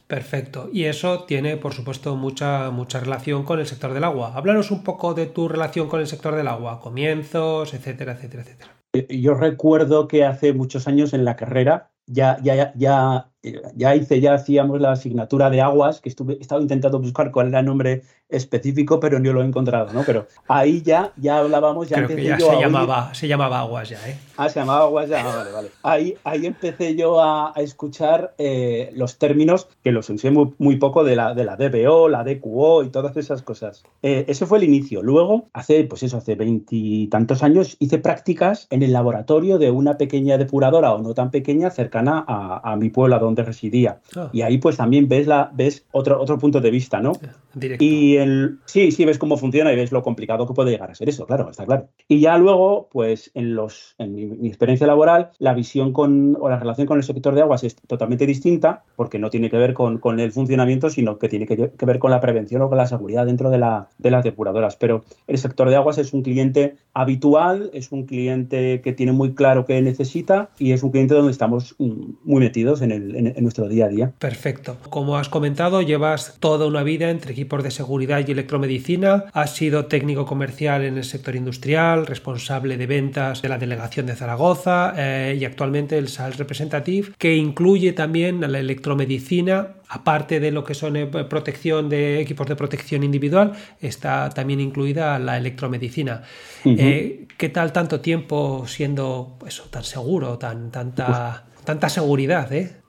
Perfecto. 0.07 0.69
Y 0.71 0.85
eso 0.85 1.25
tiene, 1.25 1.57
por 1.57 1.73
supuesto, 1.73 2.17
mucha, 2.17 2.71
mucha 2.71 3.01
relación 3.01 3.45
con 3.45 3.61
el 3.61 3.67
sector 3.67 3.95
del 3.95 4.05
agua. 4.05 4.33
Háblanos 4.35 4.71
un 4.71 4.85
poco 4.85 5.15
de 5.15 5.27
tu 5.27 5.49
relación 5.49 5.89
con 5.89 6.01
el 6.01 6.07
sector 6.07 6.35
del 6.37 6.49
agua, 6.49 6.81
comienzos, 6.81 7.73
etcétera, 7.73 8.13
etcétera, 8.13 8.43
etcétera. 8.43 8.71
Yo 9.09 9.33
recuerdo 9.33 10.09
que 10.09 10.27
hace 10.27 10.53
muchos 10.53 10.87
años 10.87 11.15
en 11.15 11.25
la 11.25 11.37
carrera 11.37 11.91
ya, 12.07 12.37
ya, 12.43 12.75
ya 12.77 13.32
ya 13.75 13.95
hice, 13.97 14.21
ya 14.21 14.35
hacíamos 14.35 14.81
la 14.81 14.93
asignatura 14.93 15.51
de 15.51 15.61
aguas, 15.61 16.01
que 16.01 16.09
estuve, 16.09 16.35
he 16.35 16.41
estado 16.41 16.63
intentando 16.63 16.99
buscar 17.01 17.31
cuál 17.33 17.49
era 17.49 17.61
el 17.61 17.67
nombre 17.67 18.03
específico, 18.29 18.99
pero 18.99 19.19
no 19.19 19.33
lo 19.33 19.43
he 19.43 19.47
encontrado, 19.47 19.93
¿no? 19.93 20.03
Pero 20.05 20.27
ahí 20.49 20.83
ya, 20.83 21.13
ya 21.17 21.39
hablábamos, 21.39 21.89
ya 21.89 21.97
Creo 21.97 22.09
que 22.17 22.25
ya 22.25 22.39
se, 22.39 22.61
llamaba, 22.61 23.13
se 23.15 23.29
llamaba 23.29 23.61
aguas 23.61 23.89
ya, 23.91 24.09
¿eh? 24.09 24.17
Ah, 24.37 24.49
se 24.49 24.61
llamaba 24.61 24.85
aguas 24.85 25.09
ya, 25.09 25.21
ah, 25.21 25.37
vale, 25.37 25.53
vale. 25.53 25.69
Ahí, 25.83 26.15
ahí 26.25 26.47
empecé 26.47 26.97
yo 26.97 27.23
a, 27.23 27.53
escuchar 27.57 28.35
eh, 28.39 28.91
los 28.95 29.19
términos 29.19 29.69
que 29.85 29.93
los 29.93 30.09
usé 30.09 30.31
muy, 30.31 30.55
muy, 30.59 30.77
poco 30.77 31.05
de 31.05 31.15
la, 31.15 31.35
de 31.35 31.45
la 31.45 31.57
DBO, 31.57 32.09
la 32.09 32.25
DQO 32.25 32.85
y 32.85 32.89
todas 32.89 33.17
esas 33.17 33.43
cosas. 33.43 33.85
Eh, 34.03 34.25
ese 34.29 34.47
fue 34.47 34.59
el 34.59 34.65
inicio. 34.65 35.03
Luego, 35.03 35.49
hace, 35.53 35.85
pues 35.85 36.03
eso, 36.03 36.17
hace 36.17 36.35
veintitantos 36.35 37.43
años, 37.43 37.77
hice 37.79 37.99
prácticas 37.99 38.67
en 38.71 38.83
el 38.83 38.93
laboratorio 38.93 39.59
de 39.59 39.71
una 39.71 39.99
pequeña 39.99 40.39
depuradora 40.39 40.93
o 40.93 40.99
no 40.99 41.15
tan 41.15 41.31
pequeña 41.31 41.71
cercana 41.71 42.25
a, 42.27 42.77
mi 42.77 42.89
pueblo, 42.89 43.17
a 43.17 43.19
donde 43.19 43.32
residía. 43.37 44.01
Ah. 44.15 44.29
Y 44.33 44.43
ahí 44.43 44.59
pues 44.59 44.77
también 44.77 45.09
ves, 45.09 45.27
la, 45.27 45.51
ves 45.55 45.87
otro, 45.93 46.21
otro 46.21 46.39
punto 46.39 46.61
de 46.61 46.71
vista, 46.71 47.01
¿no? 47.01 47.13
Directo. 47.55 47.85
Y 47.85 48.17
el, 48.17 48.59
sí, 48.67 48.93
sí, 48.93 49.05
ves 49.05 49.19
cómo 49.19 49.37
funciona 49.37 49.73
y 49.73 49.77
ves 49.77 49.93
lo 49.93 50.03
complicado 50.03 50.47
que 50.47 50.55
puede 50.55 50.71
llegar 50.71 50.91
a 50.91 50.95
ser 50.95 51.09
eso, 51.09 51.27
claro, 51.27 51.51
está 51.51 51.65
claro. 51.65 51.89
Y 52.09 52.21
ya 52.21 52.37
luego, 52.37 52.89
pues 52.93 53.31
en, 53.35 53.55
los, 53.55 53.95
en 53.99 54.15
mi, 54.15 54.49
experiencia 54.49 54.87
laboral, 54.87 55.31
la 55.39 55.55
visión 55.55 55.93
con, 55.93 56.37
o 56.41 56.49
la 56.49 56.59
relación 56.59 56.87
con 56.87 56.99
el 56.99 57.05
sector 57.05 57.35
de 57.35 57.43
aguas 57.43 57.65
es 57.65 57.77
totalmente 57.77 58.27
distinta, 58.27 58.85
porque 58.97 59.19
no 59.19 59.31
tiene 59.31 59.51
que 59.51 59.57
ver 59.57 59.75
con, 59.75 59.99
con 59.99 60.21
el 60.21 60.33
funcionamiento, 60.33 60.91
sino 60.91 61.19
que 61.19 61.29
tiene 61.29 61.47
que, 61.47 61.57
ver 61.57 61.99
con 61.99 62.11
la 62.11 62.21
prevención 62.21 62.63
o 62.63 62.69
con 62.69 62.79
la 62.79 62.87
seguridad 62.87 63.27
dentro 63.27 63.51
de, 63.51 63.59
la, 63.59 63.89
de 63.99 64.11
las 64.11 64.25
depuradoras. 64.25 64.77
Pero 64.77 65.05
el 65.27 65.39
sector 65.39 65.69
de 65.69 65.77
aguas 65.77 65.99
es 65.99 66.13
un 66.13 66.23
cliente 66.23 66.77
habitual, 66.95 67.71
es 67.73 67.93
un 67.93 68.05
cliente 68.05 68.81
que 68.83 68.93
tiene 68.93 69.13
muy 69.13 69.35
claro 69.35 69.65
qué 69.65 69.81
necesita 69.81 70.51
y 70.59 70.73
es 70.73 70.83
un 70.83 70.91
cliente 70.91 71.15
donde 71.15 71.33
estamos 71.33 71.75
mm, 71.79 72.15
muy 72.25 72.41
metidos 72.41 72.83
en, 72.83 72.91
el, 72.91 73.17
en, 73.17 73.22
nuestro 73.41 73.69
día 73.69 73.87
a 73.87 73.89
día. 73.89 74.13
Perfecto. 74.19 74.77
Como 74.91 75.17
has 75.17 75.29
comentado, 75.29 75.83
llevas 75.83 76.37
toda 76.41 76.67
una 76.67 76.83
vida 76.83 77.11
entre 77.11 77.33
equipos 77.33 77.63
de 77.63 77.71
seguridad 77.71 78.27
y 78.27 78.33
electromedicina, 78.33 79.25
has 79.33 79.55
sido 79.55 79.87
técnico 79.87 80.27
comercial 80.27 80.85
en 80.85 80.97
el 80.97 81.05
sector 81.05 81.37
industrial, 81.37 82.07
responsable 82.07 82.77
de 82.77 82.87
ventas 82.87 83.43
de 83.43 83.49
la 83.49 83.59
delegación 83.59 84.07
de 84.07 84.17
Zaragoza 84.17 84.95
eh, 84.97 85.37
y 85.41 85.45
actualmente 85.45 85.99
el 85.99 86.09
Sales 86.09 86.39
Representative, 86.39 87.13
que 87.19 87.37
incluye 87.37 87.93
también 87.93 88.41
la 88.41 88.59
electromedicina 88.59 89.77
aparte 89.93 90.41
de 90.41 90.51
lo 90.51 90.65
que 90.65 90.75
son 90.75 90.97
eh, 90.97 91.07
protección 91.07 91.91
de 91.91 92.21
equipos 92.21 92.47
de 92.47 92.57
protección 92.57 93.03
individual, 93.03 93.53
está 93.79 94.31
también 94.31 94.61
incluida 94.61 95.19
la 95.19 95.37
electromedicina. 95.37 96.23
Eh, 96.65 97.27
¿Qué 97.37 97.49
tal 97.51 97.73
tanto 97.73 98.01
tiempo 98.01 98.65
siendo 98.67 99.37
eso 99.47 99.65
tan 99.65 99.85
seguro, 99.85 100.39
tan 100.39 100.71
tanta, 100.71 101.45
tanta 101.65 101.91
seguridad? 101.91 102.51
Eh? 102.55 102.82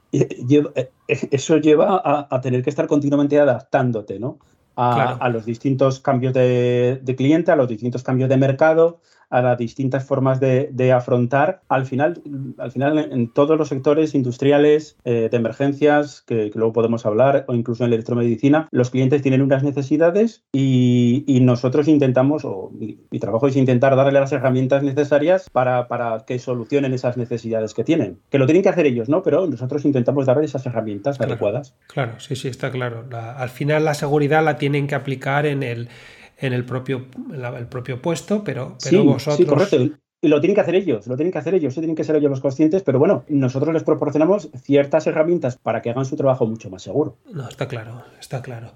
Eso 1.08 1.58
lleva 1.58 2.02
a, 2.30 2.41
tener 2.41 2.63
que 2.63 2.69
estar 2.69 2.88
continuamente 2.88 3.39
adaptándote, 3.39 4.19
¿no? 4.19 4.38
A, 4.76 5.30
los 5.30 5.45
distintos 5.45 5.99
cambios 5.99 6.34
de, 6.34 7.15
cliente, 7.17 7.52
a 7.52 7.56
los 7.56 7.67
distintos 7.67 8.04
cambios 8.04 8.30
de 8.30 8.38
mercado, 8.38 8.99
a 9.29 9.41
las 9.41 9.57
distintas 9.57 10.05
formas 10.05 10.39
de, 10.39 10.93
afrontar. 10.93 11.62
Al 11.69 11.86
final, 11.86 12.21
al 12.57 12.71
final, 12.71 12.99
en 12.99 13.31
todos 13.31 13.57
los 13.57 13.69
sectores 13.69 14.13
industriales 14.13 14.97
eh, 15.05 15.29
de 15.31 15.38
emergencias, 15.38 16.21
que, 16.21 16.51
luego 16.53 16.73
podemos 16.73 17.05
hablar, 17.05 17.45
o 17.47 17.53
incluso 17.53 17.83
en 17.83 17.93
electromedicina, 17.93 18.67
los 18.71 18.91
clientes 18.91 19.21
tienen 19.21 19.41
unas 19.41 19.63
necesidades 19.63 20.43
y, 20.51 21.23
nosotros 21.43 21.88
intentamos, 21.88 22.45
o 22.45 22.71
mi, 22.73 23.19
trabajo 23.19 23.47
es 23.47 23.55
intentar 23.55 23.95
darle 23.95 24.19
las 24.19 24.31
herramientas 24.31 24.83
necesarias 24.83 25.49
para, 25.49 25.88
para, 25.88 26.25
que 26.25 26.39
solucionen 26.39 26.93
esas 26.93 27.17
necesidades 27.17 27.73
que 27.73 27.83
tienen. 27.83 28.19
Que 28.29 28.38
lo 28.38 28.45
tienen 28.45 28.63
que 28.63 28.69
hacer 28.69 28.86
ellos, 28.86 29.09
¿no? 29.09 29.23
Pero 29.23 29.47
nosotros 29.47 29.83
intentamos 29.86 30.25
darles 30.25 30.51
esas 30.51 30.65
herramientas 30.65 31.19
adecuadas. 31.19 31.75
Claro, 31.88 32.19
sí, 32.19 32.36
sí, 32.36 32.47
está 32.47 32.71
claro. 32.71 33.05
al 33.12 33.49
final 33.49 33.86
la 33.86 33.93
seguridad 33.93 34.43
la 34.43 34.57
tienen 34.57 34.88
que 34.88 34.95
aplicar 34.95 35.45
en 35.45 35.63
el 35.63 35.89
en 36.43 36.53
el 36.53 36.65
propio, 36.65 37.06
el 37.34 37.67
propio 37.67 38.01
puesto, 38.01 38.43
pero, 38.43 38.77
pero 38.84 39.03
vosotros... 39.03 39.38
Sí, 39.38 39.45
correcto. 39.45 39.77
Y 40.21 40.29
lo 40.29 40.39
tienen 40.39 40.56
que 40.56 40.62
hacer 40.62 40.75
ellos, 40.75 41.06
lo 41.08 41.17
tienen 41.17 41.34
que 41.34 41.38
hacer 41.38 41.53
ellos, 41.53 41.73
tienen 41.73 41.95
que 41.95 42.03
ser 42.06 42.15
ellos 42.15 42.29
los 42.29 42.39
conscientes, 42.39 42.82
pero 42.82 42.97
bueno, 42.97 43.25
nosotros 43.27 43.73
les 43.73 43.84
proporcionamos 43.84 44.49
ciertas 44.56 45.06
herramientas 45.06 45.58
para 45.58 45.82
que 45.82 45.89
hagan 45.89 46.06
su 46.06 46.15
trabajo 46.15 46.45
mucho 46.45 46.69
más 46.69 46.82
seguro. 46.82 47.17
No, 47.34 47.47
está 47.49 47.67
claro, 47.67 48.03
está 48.21 48.41
claro. 48.41 48.71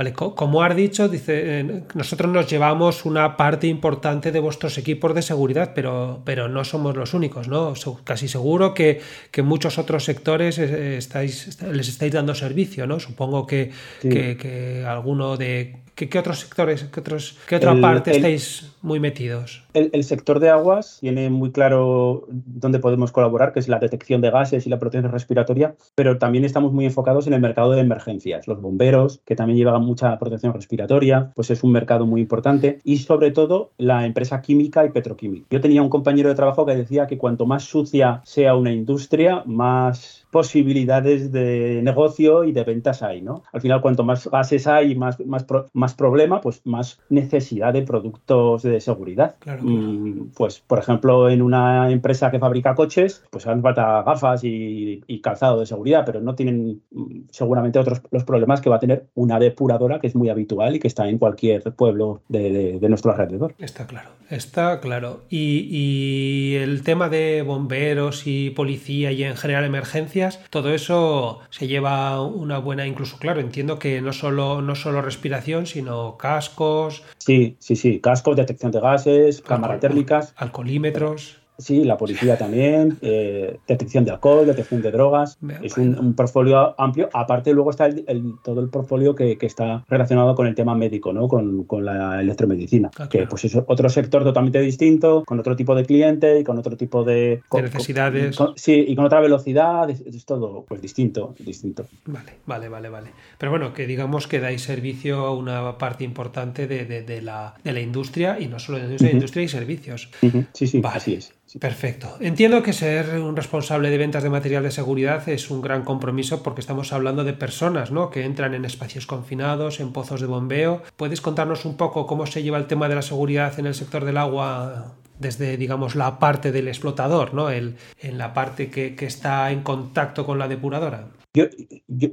Vale, 0.00 0.14
como 0.14 0.62
has 0.62 0.74
dicho, 0.74 1.10
dice, 1.10 1.60
eh, 1.60 1.82
nosotros 1.92 2.32
nos 2.32 2.46
llevamos 2.50 3.04
una 3.04 3.36
parte 3.36 3.66
importante 3.66 4.32
de 4.32 4.40
vuestros 4.40 4.78
equipos 4.78 5.14
de 5.14 5.20
seguridad, 5.20 5.72
pero, 5.74 6.22
pero 6.24 6.48
no 6.48 6.64
somos 6.64 6.96
los 6.96 7.12
únicos, 7.12 7.48
¿no? 7.48 7.74
Casi 8.02 8.26
seguro 8.26 8.72
que, 8.72 9.02
que 9.30 9.42
muchos 9.42 9.76
otros 9.76 10.06
sectores 10.06 10.58
eh, 10.58 10.96
estáis, 10.96 11.60
les 11.70 11.86
estáis 11.86 12.14
dando 12.14 12.34
servicio, 12.34 12.86
¿no? 12.86 12.98
Supongo 12.98 13.46
que, 13.46 13.72
que 14.00 14.86
alguno 14.88 15.36
de 15.36 15.80
¿Qué, 16.08 16.18
otros 16.18 16.40
sectores, 16.40 16.84
qué, 16.84 17.00
otros, 17.00 17.36
qué 17.46 17.56
otra 17.56 17.78
parte 17.78 18.16
estáis 18.16 18.72
muy 18.80 19.00
metidos? 19.00 19.62
El, 19.72 20.04
sector 20.04 20.40
de 20.40 20.50
aguas 20.50 20.98
tiene 21.00 21.30
muy 21.30 21.52
claro 21.52 22.26
dónde 22.28 22.78
podemos 22.78 23.12
colaborar, 23.12 23.52
que 23.52 23.60
es 23.60 23.68
la 23.68 23.78
detección 23.78 24.20
de 24.20 24.30
gases 24.30 24.66
y 24.66 24.70
la 24.70 24.78
protección 24.78 25.12
respiratoria, 25.12 25.76
pero 25.94 26.18
también 26.18 26.44
estamos 26.44 26.72
muy 26.72 26.86
enfocados 26.86 27.26
en 27.26 27.34
el 27.34 27.40
mercado 27.40 27.72
de 27.72 27.80
emergencias. 27.80 28.48
Los 28.48 28.60
bomberos, 28.60 29.20
que 29.24 29.36
también 29.36 29.58
llevan 29.58 29.82
mucha 29.82 30.18
protección 30.18 30.52
respiratoria, 30.52 31.32
pues 31.34 31.50
es 31.50 31.62
un 31.62 31.72
mercado 31.72 32.06
muy 32.06 32.20
importante. 32.20 32.80
Y 32.84 32.98
sobre 32.98 33.30
todo 33.30 33.72
la 33.78 34.06
empresa 34.06 34.40
química 34.42 34.84
y 34.84 34.90
petroquímica. 34.90 35.46
Yo 35.50 35.60
tenía 35.60 35.82
un 35.82 35.88
compañero 35.88 36.28
de 36.28 36.34
trabajo 36.34 36.66
que 36.66 36.74
decía 36.74 37.06
que 37.06 37.18
cuanto 37.18 37.46
más 37.46 37.64
sucia 37.64 38.20
sea 38.24 38.54
una 38.56 38.72
industria, 38.72 39.42
más 39.46 40.19
posibilidades 40.30 41.32
de 41.32 41.80
negocio 41.82 42.44
y 42.44 42.52
de 42.52 42.64
ventas 42.64 43.02
hay, 43.02 43.20
¿no? 43.22 43.42
Al 43.52 43.60
final, 43.60 43.80
cuanto 43.80 44.04
más 44.04 44.28
gases 44.28 44.66
hay 44.66 44.92
y 44.92 44.94
más, 44.94 45.18
más, 45.26 45.44
más 45.72 45.94
problema, 45.94 46.40
pues 46.40 46.62
más 46.64 47.00
necesidad 47.08 47.72
de 47.72 47.82
productos 47.82 48.62
de 48.62 48.80
seguridad. 48.80 49.36
Mm, 49.60 50.30
pues, 50.36 50.60
por 50.60 50.78
ejemplo, 50.78 51.28
en 51.28 51.42
una 51.42 51.90
empresa 51.90 52.30
que 52.30 52.38
fabrica 52.38 52.74
coches, 52.74 53.24
pues 53.30 53.46
han 53.46 53.62
falta 53.62 54.02
gafas 54.02 54.42
y, 54.44 55.02
calzado 55.22 55.60
de 55.60 55.66
seguridad, 55.66 56.04
pero 56.06 56.20
no 56.20 56.34
tienen 56.34 56.80
mm, 56.90 57.22
seguramente 57.30 57.78
otros 57.78 58.00
los 58.10 58.24
problemas 58.24 58.60
que 58.60 58.70
va 58.70 58.76
a 58.76 58.80
tener 58.80 59.06
una 59.14 59.38
depuradora 59.38 60.00
que 60.00 60.06
es 60.06 60.14
muy 60.14 60.30
habitual 60.30 60.76
y 60.76 60.78
que 60.78 60.88
está 60.88 61.08
en 61.08 61.18
cualquier 61.18 61.62
pueblo 61.74 62.22
de, 62.28 62.78
nuestro 62.88 63.12
alrededor. 63.12 63.54
Está 63.58 63.86
claro, 63.86 64.10
está 64.30 64.80
claro. 64.80 65.20
Y, 65.28 65.68
y 65.70 66.54
el 66.56 66.82
tema 66.82 67.08
de 67.08 67.42
bomberos 67.42 68.26
y 68.26 68.50
policía 68.50 69.12
y 69.12 69.24
en 69.24 69.36
general 69.36 69.64
emergencia 69.64 70.19
todo 70.50 70.72
eso 70.72 71.40
se 71.50 71.66
lleva 71.66 72.20
una 72.22 72.58
buena, 72.58 72.86
incluso, 72.86 73.18
claro, 73.18 73.40
entiendo 73.40 73.78
que 73.78 74.00
no 74.00 74.12
solo, 74.12 74.62
no 74.62 74.74
solo 74.74 75.02
respiración, 75.02 75.66
sino 75.66 76.16
cascos. 76.16 77.02
Sí, 77.18 77.56
sí, 77.58 77.76
sí, 77.76 78.00
cascos, 78.00 78.36
detección 78.36 78.72
de 78.72 78.80
gases, 78.80 79.40
cámaras 79.42 79.80
térmicas. 79.80 80.34
Alcoholímetros. 80.36 81.39
Sí, 81.60 81.84
la 81.84 81.96
policía 81.96 82.38
también, 82.38 82.98
eh, 83.02 83.58
detección 83.66 84.04
de 84.04 84.12
alcohol, 84.12 84.46
detección 84.46 84.82
de 84.82 84.90
drogas. 84.90 85.38
es 85.62 85.76
un, 85.76 86.14
portfolio 86.14 86.74
amplio. 86.80 87.08
Aparte, 87.12 87.52
luego 87.52 87.70
está 87.70 87.86
el, 87.86 88.34
todo 88.42 88.60
el 88.60 88.68
portfolio 88.68 89.14
que, 89.14 89.38
está 89.40 89.84
relacionado 89.88 90.34
con 90.34 90.46
el 90.46 90.54
tema 90.54 90.74
médico, 90.74 91.12
¿no? 91.12 91.28
con, 91.28 91.66
la 91.84 92.20
electromedicina, 92.20 92.90
ah, 92.98 93.08
que 93.08 93.26
pues 93.26 93.44
es 93.44 93.56
otro 93.56 93.88
sector 93.88 94.22
totalmente 94.22 94.60
distinto, 94.60 95.24
con 95.24 95.38
otro 95.40 95.56
tipo 95.56 95.74
de 95.74 95.84
cliente 95.84 96.40
y 96.40 96.44
con 96.44 96.58
otro 96.58 96.76
tipo 96.76 97.04
de, 97.04 97.42
necesidades. 97.52 98.36
sí, 98.56 98.84
y 98.86 98.94
con 98.94 99.04
otra 99.04 99.20
velocidad, 99.20 99.88
es, 99.88 100.24
todo 100.24 100.64
pues 100.68 100.82
distinto, 100.82 101.34
distinto. 101.38 101.86
Vale, 102.06 102.34
vale, 102.46 102.68
vale, 102.68 102.88
vale. 102.88 103.10
Pero 103.38 103.50
bueno, 103.50 103.72
que 103.72 103.86
digamos 103.86 104.26
que 104.26 104.40
dais 104.40 104.62
servicio 104.62 105.26
a 105.26 105.34
una 105.34 105.78
parte 105.78 106.04
importante 106.04 106.66
de, 106.66 107.22
la, 107.22 107.54
industria 107.80 108.38
y 108.38 108.46
no 108.46 108.58
solo 108.58 108.78
de 108.78 108.84
la 108.84 108.90
industria, 108.90 109.12
industria 109.12 109.42
y 109.44 109.48
servicios. 109.48 110.10
Sí, 110.52 110.66
sí, 110.66 110.80
así 110.84 111.14
es. 111.14 111.32
Perfecto. 111.58 112.16
Entiendo 112.20 112.62
que 112.62 112.72
ser 112.72 113.18
un 113.18 113.34
responsable 113.34 113.90
de 113.90 113.98
ventas 113.98 114.22
de 114.22 114.30
material 114.30 114.62
de 114.62 114.70
seguridad 114.70 115.28
es 115.28 115.50
un 115.50 115.60
gran 115.60 115.82
compromiso 115.82 116.42
porque 116.42 116.60
estamos 116.60 116.92
hablando 116.92 117.24
de 117.24 117.32
personas 117.32 117.90
¿no? 117.90 118.10
que 118.10 118.24
entran 118.24 118.54
en 118.54 118.64
espacios 118.64 119.06
confinados, 119.06 119.80
en 119.80 119.92
pozos 119.92 120.20
de 120.20 120.28
bombeo. 120.28 120.82
¿Puedes 120.96 121.20
contarnos 121.20 121.64
un 121.64 121.76
poco 121.76 122.06
cómo 122.06 122.26
se 122.26 122.42
lleva 122.42 122.58
el 122.58 122.66
tema 122.66 122.88
de 122.88 122.94
la 122.94 123.02
seguridad 123.02 123.58
en 123.58 123.66
el 123.66 123.74
sector 123.74 124.04
del 124.04 124.18
agua 124.18 124.94
desde, 125.18 125.56
digamos, 125.56 125.96
la 125.96 126.18
parte 126.18 126.52
del 126.52 126.68
explotador, 126.68 127.34
¿no? 127.34 127.50
El, 127.50 127.76
en 127.98 128.16
la 128.16 128.32
parte 128.32 128.70
que, 128.70 128.96
que 128.96 129.06
está 129.06 129.50
en 129.50 129.62
contacto 129.62 130.24
con 130.24 130.38
la 130.38 130.48
depuradora? 130.48 131.08
Yo, 131.32 131.44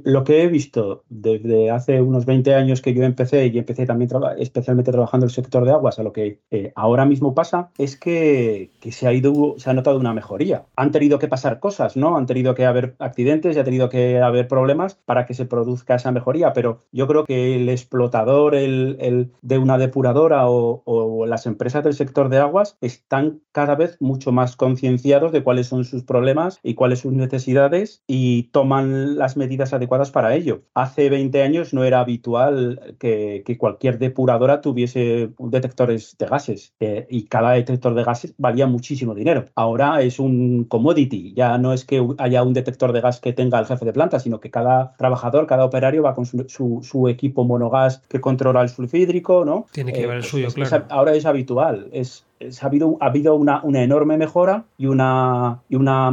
lo 0.04 0.22
que 0.22 0.42
he 0.42 0.46
visto 0.46 1.02
desde 1.08 1.72
hace 1.72 2.00
unos 2.00 2.24
20 2.24 2.54
años 2.54 2.80
que 2.80 2.94
yo 2.94 3.02
empecé 3.02 3.46
y 3.46 3.58
empecé 3.58 3.84
también 3.84 4.08
especialmente 4.38 4.92
trabajando 4.92 5.26
en 5.26 5.28
el 5.28 5.34
sector 5.34 5.64
de 5.64 5.72
aguas, 5.72 5.98
a 5.98 6.04
lo 6.04 6.12
que 6.12 6.40
eh, 6.52 6.72
ahora 6.76 7.04
mismo 7.04 7.34
pasa, 7.34 7.70
es 7.78 7.96
que, 7.96 8.70
se 8.90 9.08
ha 9.08 9.12
ido, 9.12 9.56
se 9.58 9.70
ha 9.70 9.72
notado 9.72 9.98
una 9.98 10.14
mejoría. 10.14 10.66
Han 10.76 10.92
tenido 10.92 11.18
que 11.18 11.26
pasar 11.26 11.58
cosas, 11.58 11.96
¿no? 11.96 12.16
Han 12.16 12.26
tenido 12.26 12.54
que 12.54 12.64
haber 12.64 12.94
accidentes 13.00 13.56
y 13.56 13.58
ha 13.58 13.64
tenido 13.64 13.88
que 13.88 14.20
haber 14.20 14.46
problemas 14.46 14.94
para 15.04 15.26
que 15.26 15.34
se 15.34 15.46
produzca 15.46 15.96
esa 15.96 16.12
mejoría, 16.12 16.52
pero 16.52 16.80
yo 16.92 17.08
creo 17.08 17.24
que 17.24 17.56
el 17.56 17.68
explotador 17.68 18.54
el, 18.54 19.32
de 19.42 19.58
una 19.58 19.78
depuradora 19.78 20.48
o, 20.48 20.82
o 20.84 21.26
las 21.26 21.46
empresas 21.46 21.82
del 21.82 21.94
sector 21.94 22.28
de 22.28 22.38
aguas 22.38 22.76
están 22.80 23.40
cada 23.50 23.74
vez 23.74 23.96
mucho 24.00 24.30
más 24.30 24.54
concienciados 24.54 25.32
de 25.32 25.42
cuáles 25.42 25.66
son 25.66 25.84
sus 25.84 26.04
problemas 26.04 26.60
y 26.62 26.74
cuáles 26.74 27.00
sus 27.00 27.12
necesidades 27.12 28.04
y 28.06 28.44
toman 28.52 29.07
las 29.16 29.36
medidas 29.36 29.72
adecuadas 29.72 30.10
para 30.10 30.34
ello. 30.34 30.62
Hace 30.74 31.10
20 31.10 31.42
años 31.42 31.74
no 31.74 31.84
era 31.84 32.00
habitual 32.00 32.96
que, 32.98 33.42
cualquier 33.58 33.98
depuradora 33.98 34.60
tuviese 34.60 35.30
detectores 35.38 36.16
de 36.18 36.26
gases 36.26 36.74
eh, 36.80 37.06
y 37.10 37.24
cada 37.24 37.52
detector 37.52 37.94
de 37.94 38.04
gases 38.04 38.34
valía 38.38 38.66
muchísimo 38.66 39.14
dinero. 39.14 39.46
Ahora 39.54 40.00
es 40.02 40.18
un 40.18 40.64
commodity, 40.64 41.34
ya 41.34 41.58
no 41.58 41.72
es 41.72 41.84
que 41.84 42.06
haya 42.18 42.42
un 42.42 42.52
detector 42.52 42.92
de 42.92 43.00
gas 43.00 43.20
que 43.20 43.32
tenga 43.32 43.58
el 43.58 43.66
jefe 43.66 43.84
de 43.84 43.92
planta, 43.92 44.20
sino 44.20 44.40
que 44.40 44.50
cada 44.50 44.94
trabajador, 44.96 45.46
cada 45.46 45.64
operario 45.64 46.02
va 46.02 46.14
con 46.14 46.26
su, 46.26 47.08
equipo 47.08 47.44
monogas 47.44 48.02
que 48.08 48.20
controla 48.20 48.62
el 48.62 48.68
sulfídrico, 48.68 49.44
¿no? 49.44 49.66
Tiene 49.72 49.92
que 49.92 50.00
llevar 50.00 50.16
el 50.16 50.22
pues 50.22 50.30
suyo, 50.30 50.48
claro. 50.52 50.84
ahora 50.90 51.14
es 51.14 51.24
habitual, 51.24 51.88
es 51.92 52.27
ha 52.62 52.66
habido, 52.66 52.96
ha 53.00 53.06
habido 53.06 53.34
una, 53.34 53.60
una, 53.62 53.82
enorme 53.82 54.16
mejora 54.16 54.64
y 54.76 54.86
una, 54.86 55.60
y 55.68 55.76
una, 55.76 56.12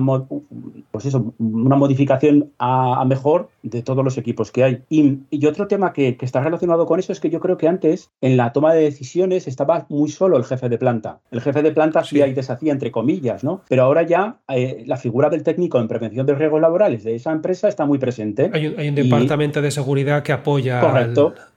pues 0.91 1.05
eso, 1.05 1.33
una 1.39 1.75
modificación 1.75 2.51
a, 2.59 3.03
mejor 3.05 3.49
de 3.63 3.81
todos 3.81 4.03
los 4.03 4.17
equipos 4.17 4.51
que 4.51 4.63
hay. 4.63 4.83
Y, 4.89 5.19
y 5.29 5.45
otro 5.45 5.67
tema 5.67 5.93
que, 5.93 6.17
que, 6.17 6.25
está 6.25 6.41
relacionado 6.41 6.85
con 6.85 6.99
eso 6.99 7.11
es 7.11 7.19
que 7.19 7.29
yo 7.29 7.39
creo 7.39 7.57
que 7.57 7.67
antes 7.67 8.09
en 8.21 8.38
la 8.38 8.53
toma 8.53 8.73
de 8.73 8.81
decisiones 8.81 9.47
estaba 9.47 9.85
muy 9.89 10.09
solo 10.09 10.38
el 10.38 10.43
jefe 10.43 10.69
de 10.69 10.77
planta. 10.77 11.19
El 11.31 11.41
jefe 11.41 11.61
de 11.61 11.71
planta 11.71 12.03
sí, 12.03 12.21
hay 12.21 12.33
deshacía 12.33 12.71
entre 12.71 12.91
comillas, 12.91 13.43
¿no? 13.43 13.61
Pero 13.69 13.83
ahora 13.83 14.03
ya 14.03 14.38
eh, 14.47 14.83
la 14.85 14.97
figura 14.97 15.29
del 15.29 15.43
técnico 15.43 15.79
en 15.79 15.88
prevención 15.88 16.25
de 16.25 16.35
riesgos 16.35 16.61
laborales 16.61 17.03
de 17.03 17.15
esa 17.15 17.31
empresa 17.31 17.67
está 17.67 17.85
muy 17.85 17.97
presente. 17.97 18.49
Hay 18.53 18.67
un, 18.67 18.79
hay 18.79 18.89
un 18.89 18.95
departamento 18.95 19.61
de 19.61 19.71
seguridad 19.71 20.23
que 20.23 20.33
apoya. 20.33 20.81
Correcto 20.81 21.33
al, 21.35 21.54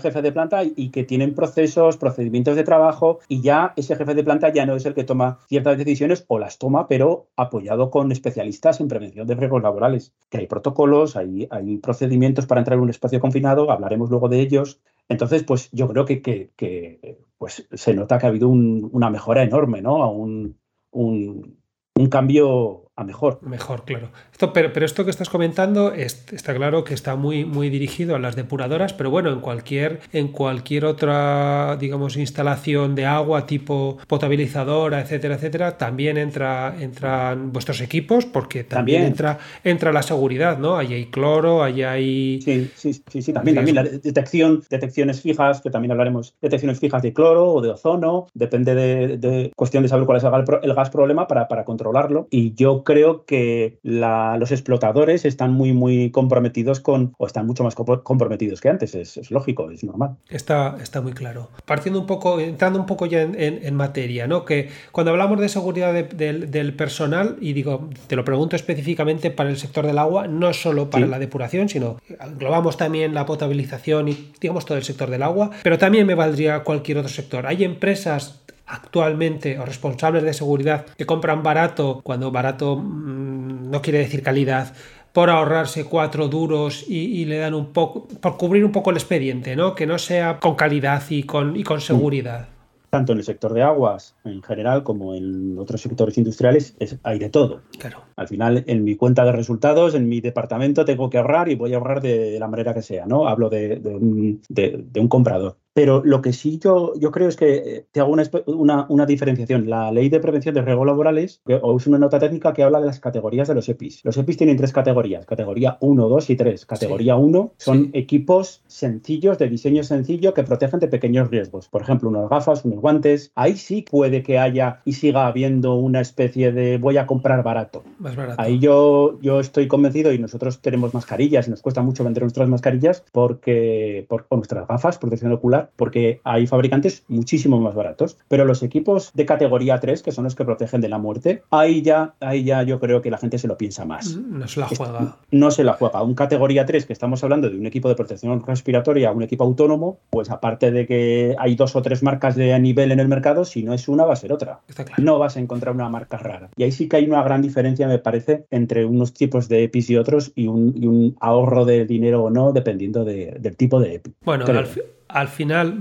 jefe 0.00 0.22
de 0.22 0.32
planta 0.32 0.62
y 0.64 0.90
que 0.90 1.04
tienen 1.04 1.34
procesos, 1.34 1.96
procedimientos 1.96 2.56
de 2.56 2.64
trabajo 2.64 3.20
y 3.28 3.42
ya 3.42 3.72
ese 3.76 3.96
jefe 3.96 4.14
de 4.14 4.24
planta 4.24 4.52
ya 4.52 4.66
no 4.66 4.76
es 4.76 4.86
el 4.86 4.94
que 4.94 5.04
toma 5.04 5.38
ciertas 5.48 5.78
decisiones 5.78 6.24
o 6.28 6.38
las 6.38 6.58
toma, 6.58 6.88
pero 6.88 7.28
apoyado 7.36 7.90
con 7.90 8.12
especialistas 8.12 8.80
en 8.80 8.88
prevención 8.88 9.26
de 9.26 9.34
riesgos 9.34 9.62
laborales. 9.62 10.14
Que 10.28 10.38
hay 10.38 10.46
protocolos, 10.46 11.16
hay, 11.16 11.48
procedimientos 11.82 12.46
para 12.46 12.60
entrar 12.60 12.76
en 12.76 12.84
un 12.84 12.90
espacio 12.90 13.20
confinado, 13.20 13.70
hablaremos 13.70 14.10
luego 14.10 14.28
de 14.28 14.40
ellos. 14.40 14.80
Entonces, 15.08 15.42
pues 15.42 15.70
yo 15.72 15.88
creo 15.88 16.04
que, 16.04 16.22
que, 16.22 17.18
pues, 17.38 17.66
se 17.72 17.94
nota 17.94 18.18
que 18.18 18.26
ha 18.26 18.28
habido 18.28 18.48
una 18.48 19.10
mejora 19.10 19.42
enorme, 19.42 19.82
¿no? 19.82 20.10
Un, 20.12 20.56
un, 20.92 21.58
un 21.94 22.06
cambio 22.06 22.81
a 22.94 23.04
mejor. 23.04 23.38
Mejor, 23.42 23.84
claro. 23.84 24.10
Esto, 24.32 24.52
pero, 24.52 24.72
pero, 24.72 24.84
esto 24.84 25.04
que 25.04 25.10
estás 25.10 25.30
comentando 25.30 25.92
está 25.94 26.54
claro 26.54 26.84
que 26.84 26.92
está 26.92 27.16
muy, 27.16 27.46
muy 27.46 27.70
dirigido 27.70 28.14
a 28.16 28.18
las 28.18 28.36
depuradoras, 28.36 28.92
pero 28.92 29.10
bueno, 29.10 29.32
en 29.32 29.40
cualquier, 29.40 30.00
en 30.12 30.28
cualquier 30.28 30.84
otra, 30.84 31.78
digamos, 31.80 32.18
instalación 32.18 32.94
de 32.94 33.06
agua 33.06 33.46
tipo 33.46 33.96
potabilizadora, 34.06 35.00
etcétera, 35.00 35.36
etcétera, 35.36 35.78
también 35.78 36.18
entra, 36.18 36.76
entran 36.78 37.50
vuestros 37.50 37.80
equipos 37.80 38.26
porque 38.26 38.62
también, 38.64 39.04
Entra, 39.04 39.38
entra 39.64 39.90
la 39.90 40.02
seguridad, 40.02 40.58
¿no? 40.58 40.76
Ahí 40.76 40.92
hay 40.92 41.06
cloro, 41.06 41.62
ahí 41.62 41.82
hay... 41.82 42.42
Sí, 42.42 42.70
sí, 42.76 42.92
sí, 42.92 43.22
sí 43.22 43.32
también, 43.32 43.56
también 43.56 43.76
la 43.76 43.84
detección, 43.84 44.62
detecciones 44.68 45.22
fijas, 45.22 45.62
que 45.62 45.70
también 45.70 45.92
hablaremos, 45.92 46.34
detecciones 46.42 46.78
fijas 46.78 47.02
de 47.02 47.14
cloro 47.14 47.52
o 47.54 47.62
de 47.62 47.70
ozono, 47.70 48.26
depende 48.34 48.74
de, 48.74 49.50
cuestión 49.56 49.82
de 49.82 49.88
saber 49.88 50.04
cuál 50.04 50.18
es 50.18 50.24
el, 50.24 50.32
el 50.62 50.74
gas 50.74 50.90
problema 50.90 51.26
para, 51.26 51.48
para 51.48 51.64
controlarlo. 51.64 52.28
Y 52.30 52.54
yo 52.54 52.81
creo 52.84 53.24
que 53.24 53.78
los 53.82 54.50
explotadores 54.50 55.24
están 55.24 55.52
muy, 55.52 55.72
muy 55.72 56.10
comprometidos 56.10 56.80
con, 56.80 57.14
o 57.18 57.26
están 57.26 57.46
mucho 57.46 57.64
más 57.64 57.74
comprometidos 57.74 58.60
que 58.60 58.68
antes, 58.68 58.94
es, 58.94 59.30
lógico, 59.30 59.70
es 59.70 59.84
normal. 59.84 60.16
Está, 60.28 60.76
está 60.82 61.00
muy 61.00 61.12
claro. 61.12 61.50
Partiendo 61.64 62.00
un 62.00 62.06
poco, 62.06 62.40
entrando 62.40 62.78
un 62.78 62.86
poco 62.86 63.06
ya 63.06 63.22
en, 63.22 63.72
materia, 63.72 64.26
¿no? 64.26 64.44
Que 64.44 64.68
cuando 64.92 65.12
hablamos 65.12 65.40
de 65.40 65.48
seguridad 65.48 65.92
del 65.94 66.74
personal, 66.74 67.36
y 67.40 67.52
digo, 67.52 67.88
te 68.06 68.16
lo 68.16 68.24
pregunto 68.24 68.56
específicamente 68.56 69.30
para 69.30 69.50
el 69.50 69.56
sector 69.56 69.86
del 69.86 69.98
agua, 69.98 70.26
no 70.28 70.52
solo 70.52 70.90
para 70.90 71.06
la 71.06 71.18
depuración, 71.18 71.68
sino 71.68 71.96
englobamos 72.20 72.76
también 72.76 73.14
la 73.14 73.26
potabilización 73.26 74.08
y 74.08 74.32
digamos 74.40 74.66
todo 74.66 74.78
el 74.78 74.84
sector 74.84 75.10
del 75.10 75.22
agua, 75.22 75.50
pero 75.62 75.78
también 75.78 76.06
me 76.06 76.14
valdría 76.14 76.62
cualquier 76.64 76.98
otro 76.98 77.08
sector. 77.08 77.46
Hay 77.46 77.64
empresas 77.64 78.42
actualmente 78.72 79.58
o 79.58 79.66
responsables 79.66 80.22
de 80.22 80.32
seguridad 80.32 80.86
que 80.96 81.06
compran 81.06 81.42
barato, 81.42 82.00
cuando 82.02 82.30
barato 82.30 82.76
mm, 82.76 83.70
no 83.70 83.82
quiere 83.82 83.98
decir 83.98 84.22
calidad, 84.22 84.72
por 85.12 85.28
ahorrarse 85.28 85.84
cuatro 85.84 86.28
duros 86.28 86.84
y, 86.88 87.24
le 87.26 87.36
dan 87.36 87.52
un 87.52 87.72
poco, 87.72 88.08
por 88.08 88.38
cubrir 88.38 88.64
un 88.64 88.72
poco 88.72 88.90
el 88.90 88.96
expediente, 88.96 89.54
¿no? 89.56 89.74
Que 89.74 89.86
no 89.86 89.98
sea 89.98 90.40
con 90.40 90.54
calidad 90.54 91.02
y 91.10 91.24
con, 91.24 91.54
y 91.54 91.62
con 91.62 91.80
seguridad 91.80 92.48
tanto 92.88 93.12
en 93.12 93.18
el 93.20 93.24
sector 93.24 93.54
de 93.54 93.62
aguas 93.62 94.14
en 94.22 94.42
general 94.42 94.82
como 94.82 95.14
en 95.14 95.58
otros 95.58 95.80
sectores 95.80 96.18
industriales, 96.18 96.76
es, 96.78 96.98
hay 97.04 97.18
de 97.18 97.30
todo. 97.30 97.62
Claro. 97.78 98.02
Al 98.16 98.28
final, 98.28 98.64
en 98.66 98.84
mi 98.84 98.96
cuenta 98.96 99.24
de 99.24 99.32
resultados, 99.32 99.94
en 99.94 100.10
mi 100.10 100.20
departamento, 100.20 100.84
tengo 100.84 101.08
que 101.08 101.16
ahorrar 101.16 101.48
y 101.48 101.54
voy 101.54 101.72
a 101.72 101.78
ahorrar 101.78 102.02
de, 102.02 102.38
la 102.38 102.48
manera 102.48 102.74
que 102.74 102.82
sea, 102.82 103.06
¿no? 103.06 103.26
Hablo 103.28 103.48
de, 103.48 103.80
de 103.80 105.00
un 105.00 105.08
comprador. 105.08 105.56
Pero 105.74 106.02
lo 106.04 106.20
que 106.20 106.32
sí 106.32 106.58
yo, 106.58 106.92
yo 106.98 107.10
creo 107.10 107.28
es 107.28 107.36
que 107.36 107.54
eh, 107.54 107.86
te 107.90 108.00
hago 108.00 108.12
una, 108.46 108.86
una, 108.88 109.06
diferenciación. 109.06 109.70
La 109.70 109.90
ley 109.90 110.08
de 110.08 110.20
prevención 110.20 110.54
de 110.54 110.62
riesgos 110.62 110.86
laborales, 110.86 111.40
o 111.62 111.76
es 111.76 111.86
una 111.86 111.98
nota 111.98 112.18
técnica 112.18 112.52
que 112.52 112.62
habla 112.62 112.80
de 112.80 112.86
las 112.86 113.00
categorías 113.00 113.48
de 113.48 113.54
los 113.54 113.68
EPIs. 113.68 114.04
Los 114.04 114.16
EPIs 114.16 114.36
tienen 114.36 114.56
tres 114.56 114.72
categorías, 114.72 115.26
categoría 115.26 115.78
1, 115.80 116.08
2 116.08 116.30
y 116.30 116.36
3. 116.36 116.66
Categoría 116.66 117.16
1 117.16 117.52
son 117.56 117.90
equipos 117.92 118.62
sencillos, 118.66 119.38
de 119.38 119.48
diseño 119.48 119.82
sencillo, 119.82 120.34
que 120.34 120.42
protegen 120.42 120.80
de 120.80 120.88
pequeños 120.88 121.30
riesgos. 121.30 121.68
Por 121.68 121.82
ejemplo, 121.82 122.08
unas 122.08 122.28
gafas, 122.28 122.64
unos 122.64 122.80
guantes. 122.80 123.32
Ahí 123.34 123.56
sí 123.56 123.84
puede 123.90 124.22
que 124.22 124.38
haya 124.38 124.80
y 124.84 124.92
siga 124.92 125.26
habiendo 125.26 125.74
una 125.74 126.00
especie 126.00 126.52
de 126.52 126.78
voy 126.78 126.98
a 126.98 127.06
comprar 127.06 127.42
barato. 127.42 127.82
Más 127.98 128.16
barato. 128.16 128.40
Ahí 128.40 128.58
yo, 128.58 129.18
yo 129.20 129.40
estoy 129.40 129.68
convencido 129.68 130.12
y 130.12 130.18
nosotros 130.18 130.60
tenemos 130.60 130.94
mascarillas 130.94 131.48
y 131.48 131.50
nos 131.50 131.62
cuesta 131.62 131.82
mucho 131.82 132.04
vender 132.04 132.22
nuestras 132.22 132.48
mascarillas 132.48 133.04
porque 133.12 134.06
por, 134.08 134.26
nuestras 134.30 134.66
gafas, 134.66 134.98
protección 134.98 135.32
ocular 135.32 135.61
porque 135.76 136.20
hay 136.24 136.46
fabricantes 136.46 137.04
muchísimo 137.08 137.60
más 137.60 137.74
baratos. 137.74 138.16
Pero 138.28 138.44
los 138.44 138.62
equipos 138.62 139.12
de 139.14 139.26
categoría 139.26 139.80
3, 139.80 140.02
que 140.02 140.12
son 140.12 140.24
los 140.24 140.34
que 140.34 140.44
protegen 140.44 140.80
de 140.80 140.88
la 140.88 140.98
muerte, 140.98 141.42
ahí 141.50 141.82
ya, 141.82 142.14
ahí 142.20 142.44
ya 142.44 142.62
yo 142.62 142.80
creo 142.80 143.02
que 143.02 143.10
la 143.10 143.18
gente 143.18 143.38
se 143.38 143.48
lo 143.48 143.56
piensa 143.56 143.84
más. 143.84 144.16
Mm, 144.16 144.38
no 144.38 144.48
se 144.48 144.60
la 144.60 144.68
juega. 144.68 145.16
No 145.30 145.50
se 145.50 145.64
la 145.64 145.74
juega. 145.74 146.02
Un 146.02 146.14
categoría 146.14 146.66
3, 146.66 146.86
que 146.86 146.92
estamos 146.92 147.22
hablando 147.22 147.50
de 147.50 147.56
un 147.56 147.66
equipo 147.66 147.88
de 147.88 147.94
protección 147.94 148.42
respiratoria, 148.44 149.12
un 149.12 149.22
equipo 149.22 149.44
autónomo, 149.44 149.98
pues 150.10 150.30
aparte 150.30 150.70
de 150.70 150.86
que 150.86 151.34
hay 151.38 151.54
dos 151.54 151.76
o 151.76 151.82
tres 151.82 152.02
marcas 152.02 152.34
de 152.36 152.52
nivel 152.58 152.92
en 152.92 153.00
el 153.00 153.08
mercado, 153.08 153.44
si 153.44 153.62
no 153.62 153.74
es 153.74 153.88
una, 153.88 154.04
va 154.04 154.14
a 154.14 154.16
ser 154.16 154.32
otra. 154.32 154.60
No 154.98 155.18
vas 155.18 155.36
a 155.36 155.40
encontrar 155.40 155.74
una 155.74 155.88
marca 155.88 156.16
rara. 156.16 156.50
Y 156.56 156.64
ahí 156.64 156.72
sí 156.72 156.88
que 156.88 156.96
hay 156.96 157.06
una 157.06 157.22
gran 157.22 157.42
diferencia, 157.42 157.86
me 157.88 157.98
parece, 157.98 158.46
entre 158.50 158.84
unos 158.84 159.12
tipos 159.12 159.48
de 159.48 159.64
EPIs 159.64 159.90
y 159.90 159.96
otros 159.96 160.32
y 160.34 160.46
un, 160.46 161.16
ahorro 161.20 161.64
de 161.64 161.84
dinero 161.84 162.24
o 162.24 162.30
no, 162.30 162.52
dependiendo 162.52 163.04
del 163.04 163.56
tipo 163.56 163.80
de 163.80 163.96
EPI. 163.96 164.14
Bueno, 164.24 164.44
al, 164.46 164.68
al 165.12 165.28
final, 165.28 165.80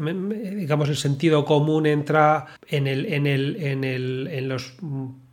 digamos, 0.58 0.90
el 0.90 0.98
sentido 0.98 1.46
común 1.46 1.86
entra 1.86 2.48
en, 2.68 2.88
el, 2.88 3.06
en, 3.06 3.28
el, 3.28 3.56
en, 3.58 3.84
el, 3.84 4.28
en 4.32 4.50
los 4.50 4.76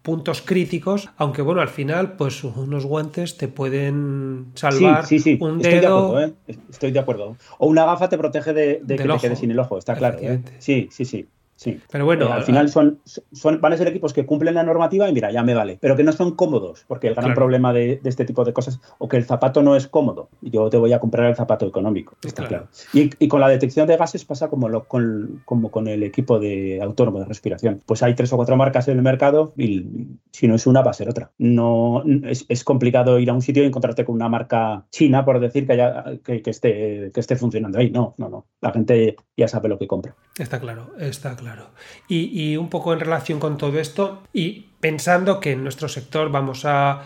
puntos 0.02 0.40
críticos, 0.40 1.10
aunque 1.16 1.42
bueno, 1.42 1.60
al 1.60 1.68
final, 1.68 2.16
pues 2.16 2.42
unos 2.42 2.86
guantes 2.86 3.36
te 3.36 3.48
pueden 3.48 4.46
salvar 4.54 5.04
sí, 5.04 5.18
sí, 5.18 5.36
sí. 5.36 5.44
un 5.44 5.60
Estoy 5.60 5.80
de 5.80 5.86
acuerdo, 5.86 6.20
¿eh? 6.20 6.34
Estoy 6.70 6.90
de 6.92 6.98
acuerdo. 6.98 7.36
O 7.58 7.66
una 7.66 7.84
gafa 7.84 8.08
te 8.08 8.16
protege 8.16 8.52
de, 8.52 8.82
que 8.86 8.96
te 8.96 9.18
quedes 9.18 9.38
sin 9.38 9.50
el 9.50 9.58
ojo, 9.58 9.76
está 9.76 9.94
claro. 9.94 10.18
¿eh? 10.20 10.40
Sí, 10.58 10.88
sí, 10.90 11.04
sí. 11.04 11.28
Sí. 11.58 11.80
Pero 11.90 12.04
bueno, 12.04 12.26
eh, 12.26 12.32
al 12.32 12.44
final 12.44 12.68
son, 12.68 13.00
son, 13.32 13.60
van 13.60 13.72
a 13.72 13.76
ser 13.76 13.88
equipos 13.88 14.12
que 14.12 14.24
cumplen 14.24 14.54
la 14.54 14.62
normativa 14.62 15.08
y 15.08 15.12
mira, 15.12 15.32
ya 15.32 15.42
me 15.42 15.54
vale, 15.54 15.76
pero 15.80 15.96
que 15.96 16.04
no 16.04 16.12
son 16.12 16.36
cómodos, 16.36 16.84
porque 16.86 17.08
el 17.08 17.16
gran 17.16 17.34
problema 17.34 17.72
de, 17.72 18.00
este 18.04 18.24
tipo 18.24 18.44
de 18.44 18.52
cosas, 18.52 18.80
o 18.98 19.08
que 19.08 19.16
el 19.16 19.24
zapato 19.24 19.60
no 19.60 19.74
es 19.74 19.88
cómodo, 19.88 20.28
yo 20.40 20.70
te 20.70 20.76
voy 20.76 20.92
a 20.92 21.00
comprar 21.00 21.26
el 21.26 21.34
zapato 21.34 21.66
económico, 21.66 22.16
está 22.22 22.46
claro. 22.46 22.68
Y, 22.92 23.26
con 23.26 23.40
la 23.40 23.48
detección 23.48 23.88
de 23.88 23.96
gases 23.96 24.24
pasa 24.24 24.48
como, 24.48 24.68
lo, 24.68 24.84
con, 24.84 25.42
como 25.44 25.72
con 25.72 25.88
el 25.88 26.04
equipo 26.04 26.38
de 26.38 26.80
autónomo 26.80 27.18
de 27.18 27.24
respiración. 27.24 27.82
Pues 27.84 28.04
hay 28.04 28.14
tres 28.14 28.32
o 28.32 28.36
cuatro 28.36 28.56
marcas 28.56 28.86
en 28.86 28.96
el 28.96 29.02
mercado 29.02 29.52
y 29.56 29.84
si 30.30 30.46
no 30.46 30.54
es 30.54 30.64
una, 30.68 30.82
va 30.82 30.92
a 30.92 30.94
ser 30.94 31.08
otra. 31.08 31.32
No, 31.38 32.04
es, 32.24 32.46
es 32.48 32.62
complicado 32.62 33.18
ir 33.18 33.30
a 33.30 33.34
un 33.34 33.42
sitio 33.42 33.64
y 33.64 33.66
encontrarte 33.66 34.04
con 34.04 34.14
una 34.14 34.28
marca 34.28 34.86
china, 34.92 35.24
por 35.24 35.40
decir 35.40 35.66
que, 35.66 35.72
haya, 35.72 36.04
que, 36.24 36.40
que, 36.40 36.50
esté, 36.50 37.10
que 37.12 37.18
esté 37.18 37.34
funcionando 37.34 37.78
ahí. 37.78 37.90
No, 37.90 38.14
no, 38.16 38.28
no. 38.28 38.46
La 38.60 38.70
gente 38.70 39.16
ya 39.36 39.48
sabe 39.48 39.68
lo 39.68 39.76
que 39.76 39.88
compra. 39.88 40.14
Está 40.38 40.60
claro, 40.60 40.92
está 40.98 41.34
claro. 41.34 41.47
Claro. 41.48 41.70
Y, 42.08 42.56
un 42.56 42.68
poco 42.68 42.92
en 42.92 43.00
relación 43.00 43.40
con 43.40 43.56
todo 43.56 43.78
esto, 43.78 44.22
y 44.34 44.66
pensando 44.80 45.40
que 45.40 45.52
en 45.52 45.62
nuestro 45.62 45.88
sector 45.88 46.30
vamos 46.30 46.64
a, 46.66 47.02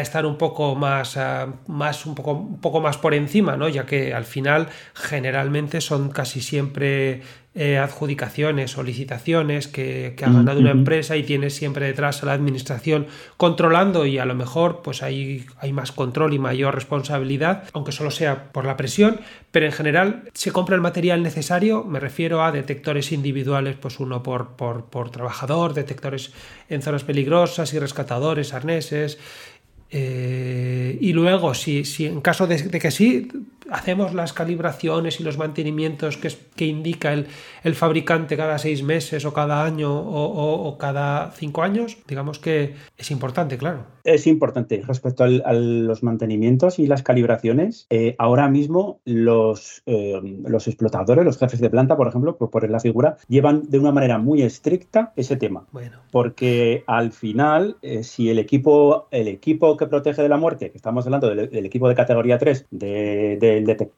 estar 0.00 0.24
un 0.24 0.38
poco 0.38 0.74
más, 0.74 1.18
más 1.66 2.06
un, 2.06 2.14
poco, 2.14 2.32
un 2.32 2.60
poco 2.60 2.80
más 2.80 2.96
por 2.96 3.12
encima, 3.12 3.56
¿no? 3.56 3.68
ya 3.68 3.84
que 3.84 4.14
al 4.14 4.24
final 4.24 4.68
generalmente 4.94 5.80
son 5.80 6.10
casi 6.10 6.40
siempre 6.40 7.22
eh, 7.54 7.76
adjudicaciones 7.76 8.78
o 8.78 8.82
licitaciones 8.82 9.68
que, 9.68 10.16
ha 10.22 10.30
ganado 10.30 10.58
una 10.58 10.70
empresa 10.70 11.18
y 11.18 11.22
tiene 11.22 11.50
siempre 11.50 11.84
detrás 11.84 12.22
a 12.22 12.26
la 12.26 12.32
administración 12.32 13.08
controlando 13.36 14.06
y 14.06 14.16
a 14.16 14.24
lo 14.24 14.34
mejor 14.34 14.80
pues 14.82 15.02
hay, 15.02 15.44
hay 15.58 15.70
más 15.74 15.92
control 15.92 16.32
y 16.32 16.38
mayor 16.38 16.74
responsabilidad, 16.74 17.64
aunque 17.74 17.92
solo 17.92 18.10
sea 18.10 18.52
por 18.52 18.64
la 18.64 18.78
presión, 18.78 19.20
pero 19.50 19.66
en 19.66 19.72
general 19.72 20.30
se 20.32 20.50
compra 20.50 20.76
el 20.76 20.80
material 20.80 21.22
necesario, 21.22 21.84
me 21.84 22.00
refiero 22.00 22.42
a 22.42 22.52
detectores 22.52 23.12
individuales, 23.12 23.76
pues 23.78 24.00
uno 24.00 24.22
por, 24.22 24.56
por, 24.56 24.86
por 24.86 25.10
trabajador, 25.10 25.74
detectores 25.74 26.32
en 26.70 26.80
zonas 26.80 27.04
peligrosas 27.04 27.74
y 27.74 27.78
rescatadores, 27.78 28.54
arneses, 28.54 29.18
Eh, 29.94 30.96
y 31.02 31.12
luego, 31.12 31.52
si, 31.52 31.84
si 31.84 32.06
en 32.06 32.22
caso 32.22 32.46
de, 32.46 32.56
que 32.80 32.90
sí, 32.90 33.28
hacemos 33.70 34.14
las 34.14 34.32
calibraciones 34.32 35.20
y 35.20 35.22
los 35.24 35.38
mantenimientos 35.38 36.16
que, 36.16 36.30
que 36.56 36.66
indica 36.66 37.12
el, 37.12 37.26
el, 37.64 37.74
fabricante 37.74 38.36
cada 38.36 38.58
seis 38.58 38.82
meses 38.82 39.24
o 39.24 39.32
cada 39.32 39.64
año 39.64 39.92
o, 39.94 40.76
cada 40.78 41.30
cinco 41.32 41.62
años, 41.62 41.98
digamos 42.06 42.38
que 42.38 42.74
es 42.96 43.10
importante, 43.10 43.58
claro. 43.58 43.84
Es 44.04 44.26
importante 44.26 44.82
respecto 44.86 45.24
a 45.24 45.52
los 45.52 46.02
mantenimientos 46.02 46.78
y 46.78 46.86
las 46.86 47.02
calibraciones. 47.02 47.86
Eh, 47.90 48.16
ahora 48.18 48.48
mismo 48.48 49.00
los, 49.04 49.82
eh, 49.86 50.20
los 50.44 50.66
explotadores, 50.66 51.24
los 51.24 51.38
jefes 51.38 51.60
de 51.60 51.70
planta, 51.70 51.96
por 51.96 52.08
ejemplo, 52.08 52.36
por 52.36 52.50
poner 52.50 52.70
la 52.70 52.80
figura, 52.80 53.16
llevan 53.28 53.62
de 53.68 53.78
una 53.78 53.92
manera 53.92 54.18
muy 54.18 54.42
estricta 54.42 55.12
ese 55.16 55.36
tema. 55.36 55.66
Bueno. 55.70 55.98
Porque 56.10 56.84
al 56.86 57.12
final, 57.12 57.76
eh, 57.82 58.02
si 58.02 58.28
el 58.28 58.38
equipo, 58.38 59.08
el 59.10 59.28
equipo 59.28 59.76
que 59.76 59.86
protege 59.86 60.22
de 60.22 60.28
la 60.28 60.36
muerte, 60.36 60.70
que 60.70 60.76
estamos 60.76 61.06
hablando 61.06 61.28
del, 61.28 61.66
equipo 61.66 61.88
de 61.88 61.94
categoría 61.94 62.38
3, 62.38 62.66
de, 62.70 63.36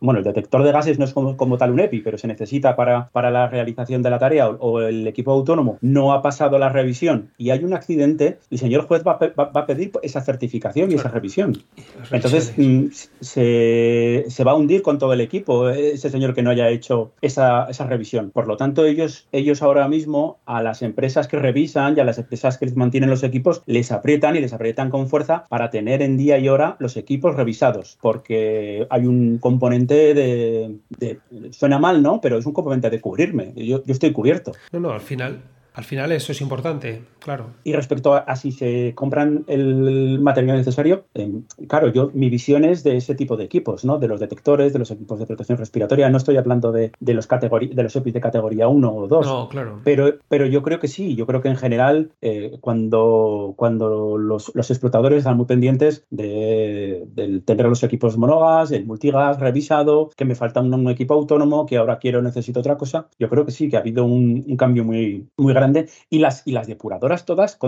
bueno, 0.01 0.19
el 0.19 0.25
detector 0.25 0.63
de 0.63 0.73
gases 0.73 0.99
no 0.99 1.05
es 1.05 1.13
como, 1.13 1.59
tal 1.59 1.71
un 1.71 1.81
EPI, 1.81 2.01
pero 2.01 2.19
se 2.19 2.27
necesita 2.27 2.77
para, 2.77 3.09
para 3.13 3.31
la 3.31 3.49
realización 3.49 4.03
de 4.03 4.11
la 4.11 4.19
tarea, 4.19 4.49
o, 4.49 4.81
el 4.81 5.07
equipo 5.07 5.33
autónomo 5.33 5.79
no 5.81 6.13
ha 6.13 6.23
pasado 6.23 6.59
la 6.59 6.69
revisión 6.69 7.31
y 7.39 7.51
hay 7.51 7.65
un 7.65 7.75
accidente, 7.75 8.39
el 8.51 8.59
señor 8.59 8.87
juez 8.87 9.03
va, 9.07 9.19
a 9.37 9.67
pedir 9.67 9.93
esa 10.03 10.21
certificación 10.21 10.91
y 10.91 10.95
esa 10.95 11.09
revisión. 11.09 11.63
Entonces 12.11 12.53
mm, 12.57 12.87
se, 13.21 14.45
va 14.45 14.53
a 14.53 14.55
hundir 14.55 14.83
con 14.83 14.99
todo 14.99 15.13
el 15.13 15.21
equipo 15.21 15.69
ese 15.69 16.11
señor 16.11 16.35
que 16.35 16.43
no 16.43 16.51
haya 16.51 16.69
hecho 16.69 17.13
esa, 17.21 17.67
revisión. 17.87 18.31
Por 18.31 18.47
lo 18.47 18.57
tanto, 18.57 18.85
ellos, 18.85 19.27
ellos 19.33 19.63
ahora 19.63 19.89
mismo 19.89 20.39
a 20.47 20.63
las 20.63 20.83
empresas 20.83 21.29
que 21.29 21.39
revisan 21.39 21.97
y 21.97 22.01
a 22.01 22.05
las 22.05 22.19
empresas 22.19 22.59
que 22.59 22.71
mantienen 22.75 23.11
los 23.11 23.23
equipos 23.23 23.63
les 23.67 23.93
aprietan 23.93 24.37
y 24.37 24.41
les 24.41 24.53
aprietan 24.53 24.91
con 24.91 25.09
fuerza 25.09 25.45
para 25.49 25.71
tener 25.71 26.03
en 26.03 26.17
día 26.17 26.39
y 26.39 26.49
hora 26.49 26.77
los 26.79 26.97
equipos 26.97 27.37
revisados, 27.37 27.99
porque 28.01 28.87
hay 28.91 29.07
un 29.07 29.39
componente 29.45 30.15
de, 30.15 31.21
suena 31.53 31.79
mal, 31.79 32.03
¿no? 32.03 32.19
Pero 32.23 32.39
es 32.39 32.47
un 32.47 32.55
componente 32.55 32.89
de 32.89 32.99
cubrirme. 32.99 33.53
Yo, 33.55 33.85
yo 33.85 33.93
estoy 33.93 34.11
cubierto. 34.11 34.53
No, 34.73 34.81
no, 34.81 34.91
al 34.91 35.03
final 35.03 35.43
al 35.75 35.83
final 35.83 36.13
eso 36.13 36.31
es 36.31 36.41
importante, 36.41 37.03
claro. 37.19 37.47
Y 37.65 37.73
respecto 37.73 38.15
a, 38.15 38.37
si 38.37 38.53
se 38.53 38.93
compran 38.95 39.45
el 39.49 40.21
material 40.21 40.57
necesario, 40.57 41.07
em, 41.15 41.43
claro, 41.67 41.89
yo 41.93 42.13
mi 42.15 42.31
visión 42.31 42.65
es 42.65 42.85
de 42.85 42.97
ese 42.97 43.17
tipo 43.17 43.37
de 43.37 43.43
equipos, 43.43 43.85
¿no? 43.85 43.99
De 43.99 44.07
los 44.07 44.21
detectores, 44.21 44.73
de 44.73 44.79
los 44.79 44.93
equipos 44.93 45.19
de 45.19 45.27
protección 45.27 45.59
respiratoria. 45.59 46.09
No 46.11 46.19
estoy 46.19 46.37
hablando 46.37 46.71
de, 46.71 46.93
los 47.01 47.29
de 47.29 47.83
los 47.83 47.97
EPIs 47.97 48.15
de 48.15 48.21
categoría 48.21 48.69
1 48.69 48.95
o 48.95 49.09
2. 49.09 49.27
No, 49.27 49.49
claro. 49.49 49.81
Pero, 49.83 50.15
pero 50.29 50.47
yo 50.47 50.63
creo 50.63 50.79
que 50.79 50.87
sí, 50.87 51.17
yo 51.17 51.27
creo 51.27 51.43
que 51.43 51.49
en 51.49 51.57
general, 51.57 52.13
eh, 52.23 52.57
cuando, 52.61 53.55
cuando 53.57 54.17
los, 54.17 54.53
explotadores 54.55 55.19
están 55.19 55.37
muy 55.37 55.47
pendientes 55.47 56.07
de, 56.11 57.05
tener 57.47 57.67
los 57.67 57.83
equipos 57.83 58.17
monogas, 58.17 58.71
el 58.71 58.87
multigas 58.87 59.41
revisado, 59.41 60.11
que 60.17 60.25
me 60.25 60.37
falta 60.37 60.61
un, 60.61 60.89
equipo 60.89 61.15
autónomo, 61.15 61.67
que 61.67 61.79
ahora 61.79 61.99
quiero, 61.99 62.23
necesito 62.23 62.61
otra 62.61 62.77
cosa, 62.77 63.09
yo 63.19 63.29
creo 63.29 63.45
que 63.45 63.51
sí, 63.51 63.69
que 63.69 63.77
ha 63.77 63.81
habido 63.81 64.05
un, 64.05 64.45
un 64.47 64.57
cambio 64.57 64.85
muy, 64.85 65.27
muy 65.37 65.53
grande 65.53 65.64
y 66.11 66.19
las, 66.19 66.43
y 66.45 66.53
las 66.53 66.67
depuradoras 66.67 67.25
todas 67.25 67.59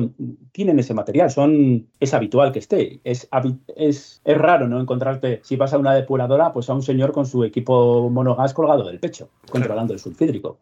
tienen 0.52 0.78
ese 0.78 0.94
material, 0.94 1.30
son, 1.30 1.86
es 2.00 2.14
habitual 2.14 2.52
que 2.52 2.58
esté. 2.58 3.00
Es, 3.04 3.28
es, 3.76 4.20
es, 4.24 4.38
raro 4.38 4.68
no 4.68 4.80
encontrarte, 4.80 5.40
si 5.42 5.56
vas 5.56 5.72
a 5.72 5.78
una 5.78 5.94
depuradora, 5.94 6.52
pues 6.52 6.68
a 6.70 6.74
un 6.74 6.82
señor 6.82 7.12
con 7.12 7.26
su 7.26 7.44
equipo 7.44 8.08
monogas 8.10 8.54
colgado 8.54 8.84
del 8.84 9.00
pecho, 9.00 9.28
controlando 9.50 9.92
el 9.92 9.98
sulfídrico. 9.98 10.58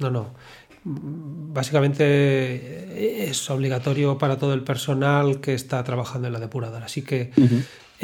No, 0.00 0.10
no. 0.10 0.26
Básicamente 0.86 3.28
es 3.28 3.50
obligatorio 3.50 4.18
para 4.18 4.36
todo 4.36 4.52
el 4.52 4.62
personal 4.62 5.40
que 5.40 5.54
está 5.54 5.82
trabajando 5.82 6.26
en 6.26 6.34
la 6.34 6.40
depuradora. 6.40 6.84
Así 6.84 7.02
que 7.02 7.30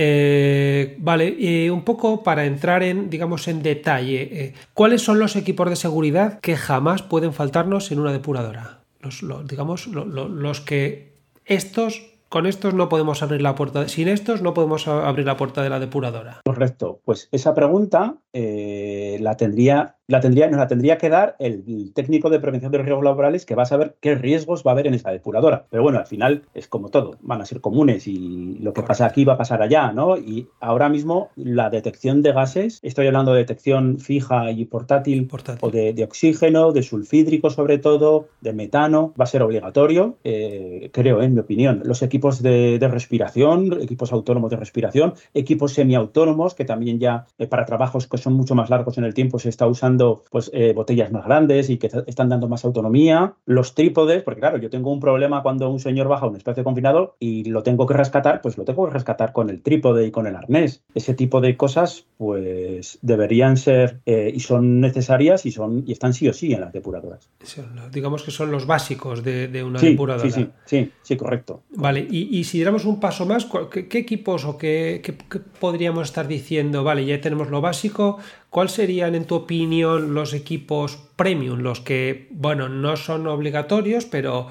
eh, 0.03 0.97
vale, 0.99 1.71
un 1.71 1.85
poco 1.85 2.23
para 2.23 2.47
entrar 2.47 2.83
en, 2.83 3.11
digamos, 3.11 3.49
en 3.49 3.63
detalle, 3.63 4.23
eh, 4.33 4.55
¿cuáles 4.73 5.03
son 5.03 5.19
los 5.19 5.37
equipos 5.37 5.69
de 5.69 5.77
seguridad 5.77 6.41
que 6.41 6.57
jamás 6.57 7.03
pueden 7.03 7.35
faltarnos 7.35 7.93
en 7.93 8.01
una 8.01 8.11
depuradora? 8.11 8.81
Los, 9.01 9.23
digamos, 9.47 9.89
los 9.89 10.61
que 10.63 11.13
estos 11.45 12.10
con 12.31 12.47
estos 12.47 12.75
no 12.75 12.89
podemos 12.89 13.23
abrir 13.23 13.43
la 13.43 13.57
puerta, 13.57 13.89
sin 13.89 14.09
estos 14.09 14.41
no 14.41 14.55
podemos 14.55 14.87
abrir 14.87 15.27
la 15.27 15.37
puerta 15.37 15.63
de 15.63 15.69
la 15.69 15.81
depuradora. 15.81 16.41
Correcto, 16.45 17.01
pues 17.05 17.29
esa 17.33 17.55
pregunta 17.55 18.19
eh, 18.33 19.19
la 19.21 19.37
tendría 19.37 19.97
la 20.11 20.21
tendría, 20.21 20.49
nos 20.49 20.59
la 20.59 20.67
tendría 20.67 20.99
que 20.99 21.09
dar 21.09 21.37
el, 21.39 21.93
técnico 21.95 22.31
de 22.31 22.41
prevención 22.41 22.73
de 22.73 22.79
riesgos 22.79 23.05
laborales 23.05 23.47
que 23.47 23.55
va 23.55 23.63
a 23.63 23.67
saber 23.67 23.97
qué 24.01 24.17
riesgos 24.17 24.65
va 24.67 24.73
a 24.73 24.75
haber 24.75 24.89
en 24.89 24.95
esa 24.95 25.13
depuradora. 25.13 25.67
Pero 25.71 25.85
bueno, 25.85 26.01
al 26.01 26.07
final 26.07 26.43
es 26.53 26.67
como 26.67 26.89
todo, 26.89 27.17
van 27.21 27.41
a 27.41 27.47
ser 27.47 27.61
comunes 27.61 28.09
y 28.09 28.59
lo 28.59 28.73
que 28.73 28.83
pasa 28.83 29.07
aquí 29.07 29.25
va 29.25 29.35
a 29.35 29.39
pasar 29.39 29.63
allá, 29.63 29.93
¿no? 29.93 30.19
Y 30.19 30.49
ahora 30.61 30.89
mismo 30.89 31.31
la 31.37 31.71
detección 31.71 32.23
de 32.23 32.33
gases, 32.33 32.81
estoy 32.83 33.07
hablando 33.07 33.33
de 33.33 33.39
detección 33.39 33.99
fija 34.01 34.51
y 34.51 34.65
portátil, 34.65 35.29
o 35.61 35.71
de, 35.71 36.03
oxígeno, 36.03 36.73
de 36.73 36.83
sulfídrico 36.83 37.51
sobre 37.51 37.79
todo, 37.79 38.31
de 38.41 38.53
metano, 38.53 39.15
va 39.19 39.25
a 39.25 39.29
ser 39.29 39.43
obligatorio, 39.43 40.19
eh, 40.25 40.91
creo, 40.93 41.23
en 41.23 41.35
mi 41.35 41.41
opinión. 41.41 41.83
Los 41.85 42.03
equipos 42.03 42.20
de, 42.43 42.89
respiración, 42.91 43.81
equipos 43.81 44.13
autónomos 44.13 44.51
de 44.51 44.57
respiración, 44.57 45.15
equipos 45.35 45.73
semiautónomos, 45.75 46.55
que 46.55 46.65
también 46.65 46.99
ya 46.99 47.27
eh, 47.39 47.47
para 47.47 47.65
trabajos 47.65 48.07
que 48.07 48.19
son 48.19 48.35
mucho 48.35 48.55
más 48.55 48.71
largos 48.71 48.99
en 48.99 49.05
el 49.05 49.15
tiempo 49.15 49.39
se 49.39 49.49
está 49.49 49.67
usando 49.67 50.25
pues, 50.31 50.51
eh, 50.55 50.73
botellas 50.73 51.13
más 51.13 51.25
grandes 51.25 51.71
y 51.71 51.79
que 51.79 51.91
están 52.07 52.29
dando 52.29 52.49
más 52.49 52.65
autonomía. 52.65 53.35
Los 53.47 53.75
trípodes, 53.75 54.23
porque 54.23 54.41
claro, 54.41 54.59
yo 54.59 54.71
tengo 54.71 54.93
un 54.93 55.01
problema 55.01 55.43
cuando 55.43 55.71
un 55.71 55.81
señor 55.81 56.09
baja 56.09 56.27
a 56.27 56.29
un 56.29 56.37
espacio 56.37 56.65
confinado 56.65 57.17
y 57.19 57.45
lo 57.45 57.63
tengo 57.63 57.87
que 57.87 57.95
rescatar, 57.95 58.41
pues 58.41 58.59
lo 58.59 58.65
tengo 58.65 58.87
que 58.87 58.93
rescatar 58.93 59.33
con 59.33 59.51
el 59.51 59.63
trípode 59.63 60.07
y 60.07 60.11
con 60.11 60.27
el 60.27 60.37
arnés. 60.37 60.83
Ese 60.95 61.15
tipo 61.15 61.41
de 61.41 61.57
cosas, 61.57 62.07
pues 62.19 62.99
deberían 63.03 63.57
ser 63.57 64.01
eh, 64.07 64.31
y 64.35 64.41
son 64.41 64.81
necesarias 64.81 65.47
y, 65.47 65.53
son, 65.53 65.85
y 65.87 65.93
están 65.93 66.15
sí 66.15 66.29
o 66.29 66.33
sí 66.33 66.53
en 66.53 66.61
las 66.61 66.73
depuradoras. 66.73 67.29
digamos 67.93 68.23
que 68.23 68.31
son 68.31 68.51
los 68.51 68.67
básicos 68.67 69.23
de, 69.23 69.63
una 69.63 69.81
depuradora. 69.81 70.31
Sí, 70.31 70.31
sí, 70.31 70.51
sí, 70.65 70.93
sí, 71.03 71.17
correcto. 71.17 71.63
Vale, 71.71 72.07
y, 72.11 72.45
si 72.45 72.59
diéramos 72.59 72.85
un 72.85 73.01
paso 73.01 73.25
más, 73.27 73.47
¿qué, 73.71 73.99
equipos 73.99 74.45
o 74.45 74.59
qué, 74.59 75.01
qué 75.03 75.13
podríamos 75.61 76.09
estar 76.09 76.27
diciendo? 76.27 76.85
Vale, 76.85 77.05
ya 77.07 77.21
tenemos 77.21 77.51
lo 77.51 77.61
básico, 77.61 78.19
¿Cuáles 78.51 78.73
serían, 78.73 79.15
en 79.15 79.27
tu 79.27 79.37
opinión, 79.37 80.13
los 80.13 80.35
equipos 80.35 80.99
premium? 81.15 81.61
Los 81.61 81.81
que, 81.81 82.27
bueno, 82.33 82.69
no 82.69 82.97
son 82.97 83.29
obligatorios, 83.29 84.07
pero, 84.07 84.49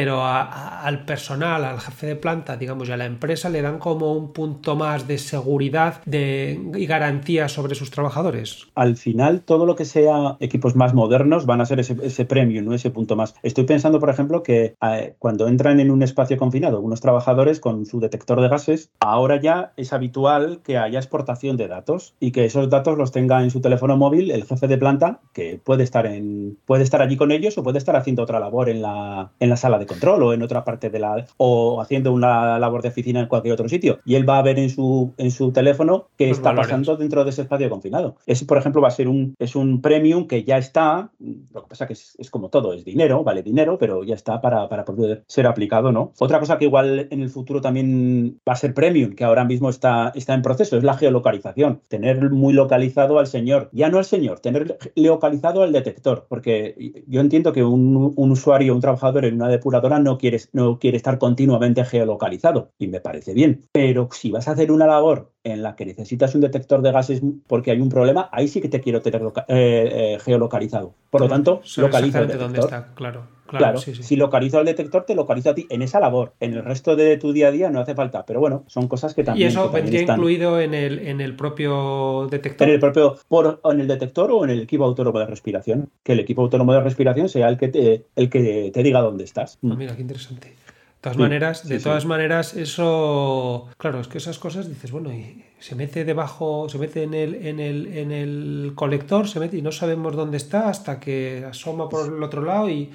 pero 0.00 0.24
al 0.24 1.04
personal, 1.04 1.62
al 1.62 1.78
jefe 1.78 2.06
de 2.06 2.16
planta, 2.16 2.56
digamos, 2.56 2.88
y 2.88 2.92
a 2.92 2.96
la 2.96 3.04
empresa 3.04 3.50
le 3.50 3.60
dan 3.60 3.78
como 3.78 4.14
un 4.14 4.32
punto 4.32 4.74
más 4.74 5.06
de 5.06 5.18
seguridad 5.18 6.00
y 6.06 6.86
garantía 6.86 7.50
sobre 7.50 7.74
sus 7.74 7.90
trabajadores. 7.90 8.68
Al 8.74 8.96
final, 8.96 9.42
todo 9.42 9.66
lo 9.66 9.76
que 9.76 9.84
sea 9.84 10.38
equipos 10.40 10.74
más 10.74 10.94
modernos 10.94 11.44
van 11.44 11.60
a 11.60 11.66
ser 11.66 11.80
ese, 11.80 11.98
ese 12.02 12.24
premium, 12.24 12.64
¿no? 12.64 12.72
ese 12.72 12.88
punto 12.88 13.14
más. 13.14 13.34
Estoy 13.42 13.64
pensando, 13.64 14.00
por 14.00 14.08
ejemplo, 14.08 14.42
que 14.42 14.74
eh, 14.80 15.16
cuando 15.18 15.48
entran 15.48 15.80
en 15.80 15.90
un 15.90 16.02
espacio 16.02 16.38
confinado 16.38 16.80
unos 16.80 17.02
trabajadores 17.02 17.60
con 17.60 17.84
su 17.84 18.00
detector 18.00 18.40
de 18.40 18.48
gases, 18.48 18.90
ahora 19.00 19.38
ya 19.38 19.74
es 19.76 19.92
habitual 19.92 20.62
que 20.64 20.78
haya 20.78 20.98
exportación 20.98 21.58
de 21.58 21.68
datos 21.68 22.14
y 22.20 22.32
que 22.32 22.46
esos 22.46 22.70
datos 22.70 22.96
los 22.96 23.12
tenga 23.12 23.42
en 23.42 23.50
su 23.50 23.60
teléfono 23.60 23.98
móvil 23.98 24.30
el 24.30 24.44
jefe 24.44 24.66
de 24.66 24.78
planta, 24.78 25.20
que 25.34 25.60
puede 25.62 25.82
estar, 25.82 26.06
en, 26.06 26.56
puede 26.64 26.84
estar 26.84 27.02
allí 27.02 27.18
con 27.18 27.32
ellos 27.32 27.58
o 27.58 27.62
puede 27.62 27.76
estar 27.76 27.96
haciendo 27.96 28.22
otra 28.22 28.40
labor 28.40 28.70
en 28.70 28.80
la, 28.80 29.32
en 29.38 29.50
la 29.50 29.56
sala 29.58 29.78
de 29.78 29.89
control 29.90 30.22
o 30.22 30.32
en 30.32 30.42
otra 30.42 30.64
parte 30.64 30.88
de 30.88 31.00
la 31.00 31.26
o 31.36 31.80
haciendo 31.80 32.12
una 32.12 32.58
labor 32.58 32.82
de 32.82 32.88
oficina 32.88 33.20
en 33.20 33.26
cualquier 33.26 33.54
otro 33.54 33.68
sitio 33.68 33.98
y 34.04 34.14
él 34.14 34.28
va 34.28 34.38
a 34.38 34.42
ver 34.42 34.58
en 34.58 34.70
su 34.70 35.12
en 35.18 35.32
su 35.32 35.50
teléfono 35.50 36.06
qué 36.16 36.30
está 36.30 36.54
pasando 36.54 36.96
dentro 36.96 37.24
de 37.24 37.30
ese 37.30 37.42
espacio 37.42 37.68
confinado. 37.68 38.14
Ese, 38.26 38.44
por 38.46 38.58
ejemplo, 38.58 38.80
va 38.80 38.88
a 38.88 38.92
ser 38.92 39.08
un 39.08 39.34
es 39.38 39.56
un 39.56 39.80
premium 39.80 40.26
que 40.28 40.44
ya 40.44 40.58
está, 40.58 41.10
lo 41.18 41.62
que 41.62 41.68
pasa 41.68 41.86
que 41.86 41.94
es, 41.94 42.30
como 42.30 42.50
todo, 42.50 42.72
es 42.72 42.84
dinero, 42.84 43.24
vale 43.24 43.42
dinero, 43.42 43.78
pero 43.78 44.04
ya 44.04 44.14
está 44.14 44.40
para, 44.40 44.68
para 44.68 44.84
poder 44.84 45.24
ser 45.26 45.46
aplicado, 45.46 45.90
¿no? 45.90 46.12
Otra 46.18 46.38
cosa 46.38 46.56
que 46.58 46.66
igual 46.66 47.08
en 47.10 47.20
el 47.20 47.30
futuro 47.30 47.60
también 47.60 48.38
va 48.48 48.52
a 48.52 48.56
ser 48.56 48.74
premium, 48.74 49.14
que 49.14 49.24
ahora 49.24 49.44
mismo 49.44 49.70
está, 49.70 50.12
está 50.14 50.34
en 50.34 50.42
proceso, 50.42 50.76
es 50.76 50.84
la 50.84 50.94
geolocalización. 50.94 51.80
Tener 51.88 52.30
muy 52.30 52.52
localizado 52.52 53.18
al 53.18 53.26
señor, 53.26 53.70
ya 53.72 53.88
no 53.88 53.98
al 53.98 54.04
señor, 54.04 54.38
tener 54.40 54.78
localizado 54.94 55.62
al 55.62 55.72
detector, 55.72 56.26
porque 56.28 57.04
yo 57.06 57.20
entiendo 57.20 57.52
que 57.52 57.64
un, 57.64 58.12
un 58.14 58.30
usuario, 58.30 58.74
un 58.74 58.80
trabajador 58.80 59.24
en 59.24 59.34
una 59.34 59.48
depuración 59.48 59.69
no 59.70 60.18
quiere, 60.18 60.40
no 60.52 60.78
quiere 60.78 60.96
estar 60.96 61.18
continuamente 61.18 61.84
geolocalizado 61.84 62.72
y 62.78 62.88
me 62.88 63.00
parece 63.00 63.34
bien. 63.34 63.62
Pero 63.72 64.08
si 64.12 64.30
vas 64.30 64.48
a 64.48 64.52
hacer 64.52 64.72
una 64.72 64.86
labor 64.86 65.32
en 65.44 65.62
la 65.62 65.76
que 65.76 65.86
necesitas 65.86 66.34
un 66.34 66.42
detector 66.42 66.82
de 66.82 66.92
gases 66.92 67.22
porque 67.46 67.70
hay 67.70 67.80
un 67.80 67.88
problema, 67.88 68.28
ahí 68.32 68.48
sí 68.48 68.60
que 68.60 68.68
te 68.68 68.80
quiero 68.80 69.00
tener 69.00 69.22
eh, 69.22 69.32
eh, 69.48 70.18
geolocalizado. 70.20 70.94
Por 71.10 71.22
lo 71.22 71.28
tanto, 71.28 71.62
localizo 71.76 72.18
el 72.18 72.26
detector. 72.26 72.38
Dónde 72.38 72.60
está, 72.60 72.94
claro. 72.94 73.39
Claro, 73.58 73.78
si 73.78 74.16
localizo 74.16 74.60
el 74.60 74.66
detector, 74.66 75.04
te 75.04 75.14
localizo 75.14 75.50
a 75.50 75.54
ti 75.54 75.66
en 75.70 75.82
esa 75.82 76.00
labor. 76.00 76.34
En 76.40 76.54
el 76.54 76.64
resto 76.64 76.96
de 76.96 77.16
tu 77.16 77.32
día 77.32 77.48
a 77.48 77.50
día 77.50 77.70
no 77.70 77.80
hace 77.80 77.94
falta. 77.94 78.24
Pero 78.26 78.40
bueno, 78.40 78.64
son 78.66 78.88
cosas 78.88 79.14
que 79.14 79.24
también. 79.24 79.48
¿Y 79.48 79.50
eso 79.50 79.70
vendría 79.70 80.02
incluido 80.02 80.60
en 80.60 80.74
el, 80.74 80.98
en 81.00 81.20
el 81.20 81.36
propio 81.36 82.28
detector? 82.30 82.68
En 82.68 82.74
el 82.74 82.80
propio, 82.80 83.16
por, 83.28 83.60
en 83.64 83.80
el 83.80 83.88
detector 83.88 84.30
o 84.32 84.44
en 84.44 84.50
el 84.50 84.60
equipo 84.60 84.84
autónomo 84.84 85.18
de 85.18 85.26
respiración. 85.26 85.90
Que 86.02 86.12
el 86.12 86.20
equipo 86.20 86.42
autónomo 86.42 86.72
de 86.72 86.80
respiración 86.80 87.28
sea 87.28 87.48
el 87.48 87.58
que 87.58 87.68
te, 87.68 88.06
el 88.16 88.30
que 88.30 88.70
te 88.72 88.82
diga 88.82 89.00
dónde 89.00 89.24
estás. 89.24 89.58
Ah, 89.62 89.74
mira, 89.76 89.94
qué 89.94 90.02
interesante. 90.02 90.54
todas 91.00 91.16
maneras, 91.16 91.66
de 91.66 91.78
todas 91.78 92.06
maneras, 92.06 92.54
eso, 92.54 93.68
claro, 93.78 94.00
es 94.00 94.08
que 94.08 94.18
esas 94.18 94.38
cosas 94.38 94.68
dices, 94.68 94.90
bueno, 94.90 95.12
y 95.12 95.44
se 95.58 95.74
mete 95.74 96.04
debajo, 96.04 96.68
se 96.68 96.78
mete 96.78 97.02
en 97.02 97.14
el, 97.14 97.34
en 97.34 97.60
el, 97.60 97.86
en 97.86 98.12
el 98.12 98.72
colector, 98.74 99.28
se 99.28 99.40
mete 99.40 99.58
y 99.58 99.62
no 99.62 99.72
sabemos 99.72 100.16
dónde 100.16 100.36
está 100.36 100.68
hasta 100.68 100.98
que 101.00 101.44
asoma 101.48 101.88
por 101.88 102.12
el 102.12 102.22
otro 102.22 102.42
lado 102.42 102.68
y 102.68 102.90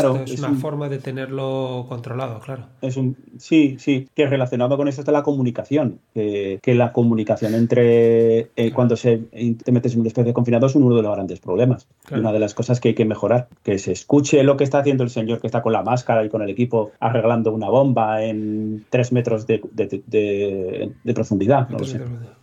Claro, 0.00 0.22
es, 0.24 0.38
una 0.38 0.54
forma 0.54 0.88
de 0.88 0.98
tenerlo 0.98 1.86
controlado, 1.88 2.40
claro. 2.40 2.64
Es 2.80 2.96
un, 2.96 3.16
sí, 3.38 3.76
sí, 3.78 4.08
que 4.14 4.26
relacionado 4.26 4.76
con 4.76 4.88
eso 4.88 5.00
está 5.00 5.12
la 5.12 5.22
comunicación, 5.22 6.00
que, 6.14 6.60
la 6.66 6.92
comunicación 6.92 7.54
entre 7.54 8.50
eh, 8.56 8.72
cuando 8.74 8.96
se, 8.96 9.18
te 9.18 9.72
metes 9.72 9.94
en 9.94 10.00
una 10.00 10.08
especie 10.08 10.30
de 10.30 10.34
confinado 10.34 10.66
es 10.66 10.74
uno 10.74 10.94
de 10.94 11.02
los 11.02 11.14
grandes 11.14 11.40
problemas. 11.40 11.86
Una 12.10 12.32
de 12.32 12.38
las 12.38 12.54
cosas 12.54 12.80
que 12.80 12.88
hay 12.88 12.94
que 12.94 13.04
mejorar, 13.04 13.48
que 13.62 13.78
se 13.78 13.92
escuche 13.92 14.42
lo 14.42 14.56
que 14.56 14.64
está 14.64 14.78
haciendo 14.78 15.04
el 15.04 15.10
señor 15.10 15.40
que 15.40 15.46
está 15.46 15.62
con 15.62 15.72
la 15.72 15.82
máscara 15.82 16.24
y 16.24 16.28
con 16.28 16.42
el 16.42 16.50
equipo 16.50 16.92
arreglando 17.00 17.52
una 17.52 17.68
bomba 17.68 18.22
en 18.24 18.84
tres 18.90 19.12
metros 19.12 19.46
de, 19.46 19.60
profundidad. 21.14 21.68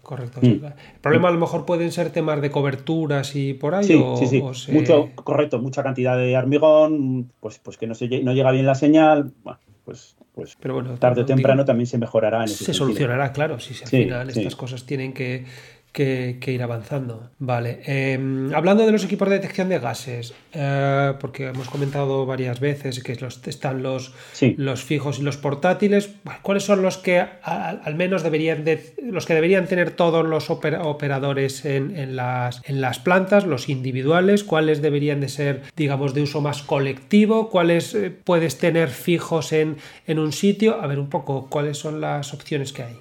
Correcto. 0.10 0.40
Mm. 0.42 0.66
El 0.66 0.74
problema 1.04 1.28
a 1.28 1.32
lo 1.32 1.38
mejor 1.38 1.68
pueden 1.68 1.92
ser 1.92 2.10
temas 2.10 2.42
de 2.42 2.50
coberturas 2.50 3.36
y 3.36 3.54
por 3.54 3.76
ahí. 3.76 3.84
Sí, 3.84 4.04
sí, 4.18 4.26
sí. 4.26 4.72
Mucho, 4.72 5.12
correcto, 5.14 5.60
mucha 5.60 5.84
cantidad 5.84 6.18
de 6.18 6.36
hormigón, 6.36 7.32
pues, 7.40 7.60
pues 7.60 7.78
que 7.78 7.86
no, 7.86 7.94
se, 7.94 8.08
no 8.24 8.34
llega 8.34 8.50
bien 8.50 8.66
la 8.66 8.74
señal. 8.74 9.32
Bueno, 9.44 9.60
pues, 9.86 10.18
pues 10.34 10.58
Pero 10.60 10.74
bueno, 10.74 10.96
tarde 10.98 11.22
o 11.22 11.26
temprano 11.28 11.64
también 11.64 11.86
se 11.86 12.00
mejorará. 12.00 12.40
En 12.40 12.46
ese 12.46 12.66
se 12.66 12.74
solucionará, 12.74 13.32
claro, 13.34 13.60
si 13.60 13.76
al 13.84 13.88
final 13.88 14.30
estas 14.32 14.56
cosas 14.56 14.84
tienen 14.84 15.14
que 15.14 15.46
que, 15.92 16.40
ir 16.48 16.64
avanzando. 16.64 17.30
Vale. 17.40 17.82
Em, 17.86 18.54
hablando 18.54 18.86
de 18.86 18.92
los 18.92 19.04
equipos 19.04 19.30
de 19.30 19.36
detección 19.36 19.70
de 19.70 19.80
gases, 19.80 20.34
eh, 20.54 21.14
porque 21.20 21.48
hemos 21.48 21.70
comentado 21.70 22.26
varias 22.26 22.60
veces 22.60 23.04
que 23.04 23.16
los, 23.16 23.46
están 23.48 23.84
los, 23.84 24.14
los 24.58 24.84
fijos 24.84 25.20
y 25.20 25.24
los 25.24 25.38
portátiles. 25.38 26.12
¿Cuáles 26.42 26.64
son 26.64 26.82
los 26.82 26.98
que 26.98 27.20
al, 27.20 27.96
menos 27.96 28.24
deberían 28.24 28.64
de, 28.64 28.94
los 29.02 29.26
que 29.26 29.34
deberían 29.34 29.68
tener 29.68 29.92
todos 29.92 30.26
los 30.26 30.50
operadores 30.50 31.66
en, 31.66 32.16
las, 32.16 32.62
en 32.66 32.82
las 32.82 33.00
plantas, 33.00 33.46
los 33.46 33.70
individuales? 33.70 34.44
¿Cuáles 34.44 34.82
deberían 34.82 35.22
de 35.22 35.30
ser, 35.30 35.64
digamos, 35.76 36.14
de 36.14 36.22
uso 36.22 36.42
más 36.42 36.62
colectivo? 36.62 37.50
¿Cuáles 37.50 37.96
eh, 37.96 38.12
puedes 38.12 38.58
tener 38.58 38.90
fijos 38.90 39.52
en, 39.54 39.78
en 40.08 40.20
un 40.20 40.32
sitio? 40.32 40.82
A 40.82 40.88
ver 40.88 41.00
un 41.00 41.10
poco 41.10 41.48
cuáles 41.50 41.78
son 41.78 42.02
las 42.02 42.34
opciones 42.34 42.74
que 42.74 42.84
hay 42.84 42.96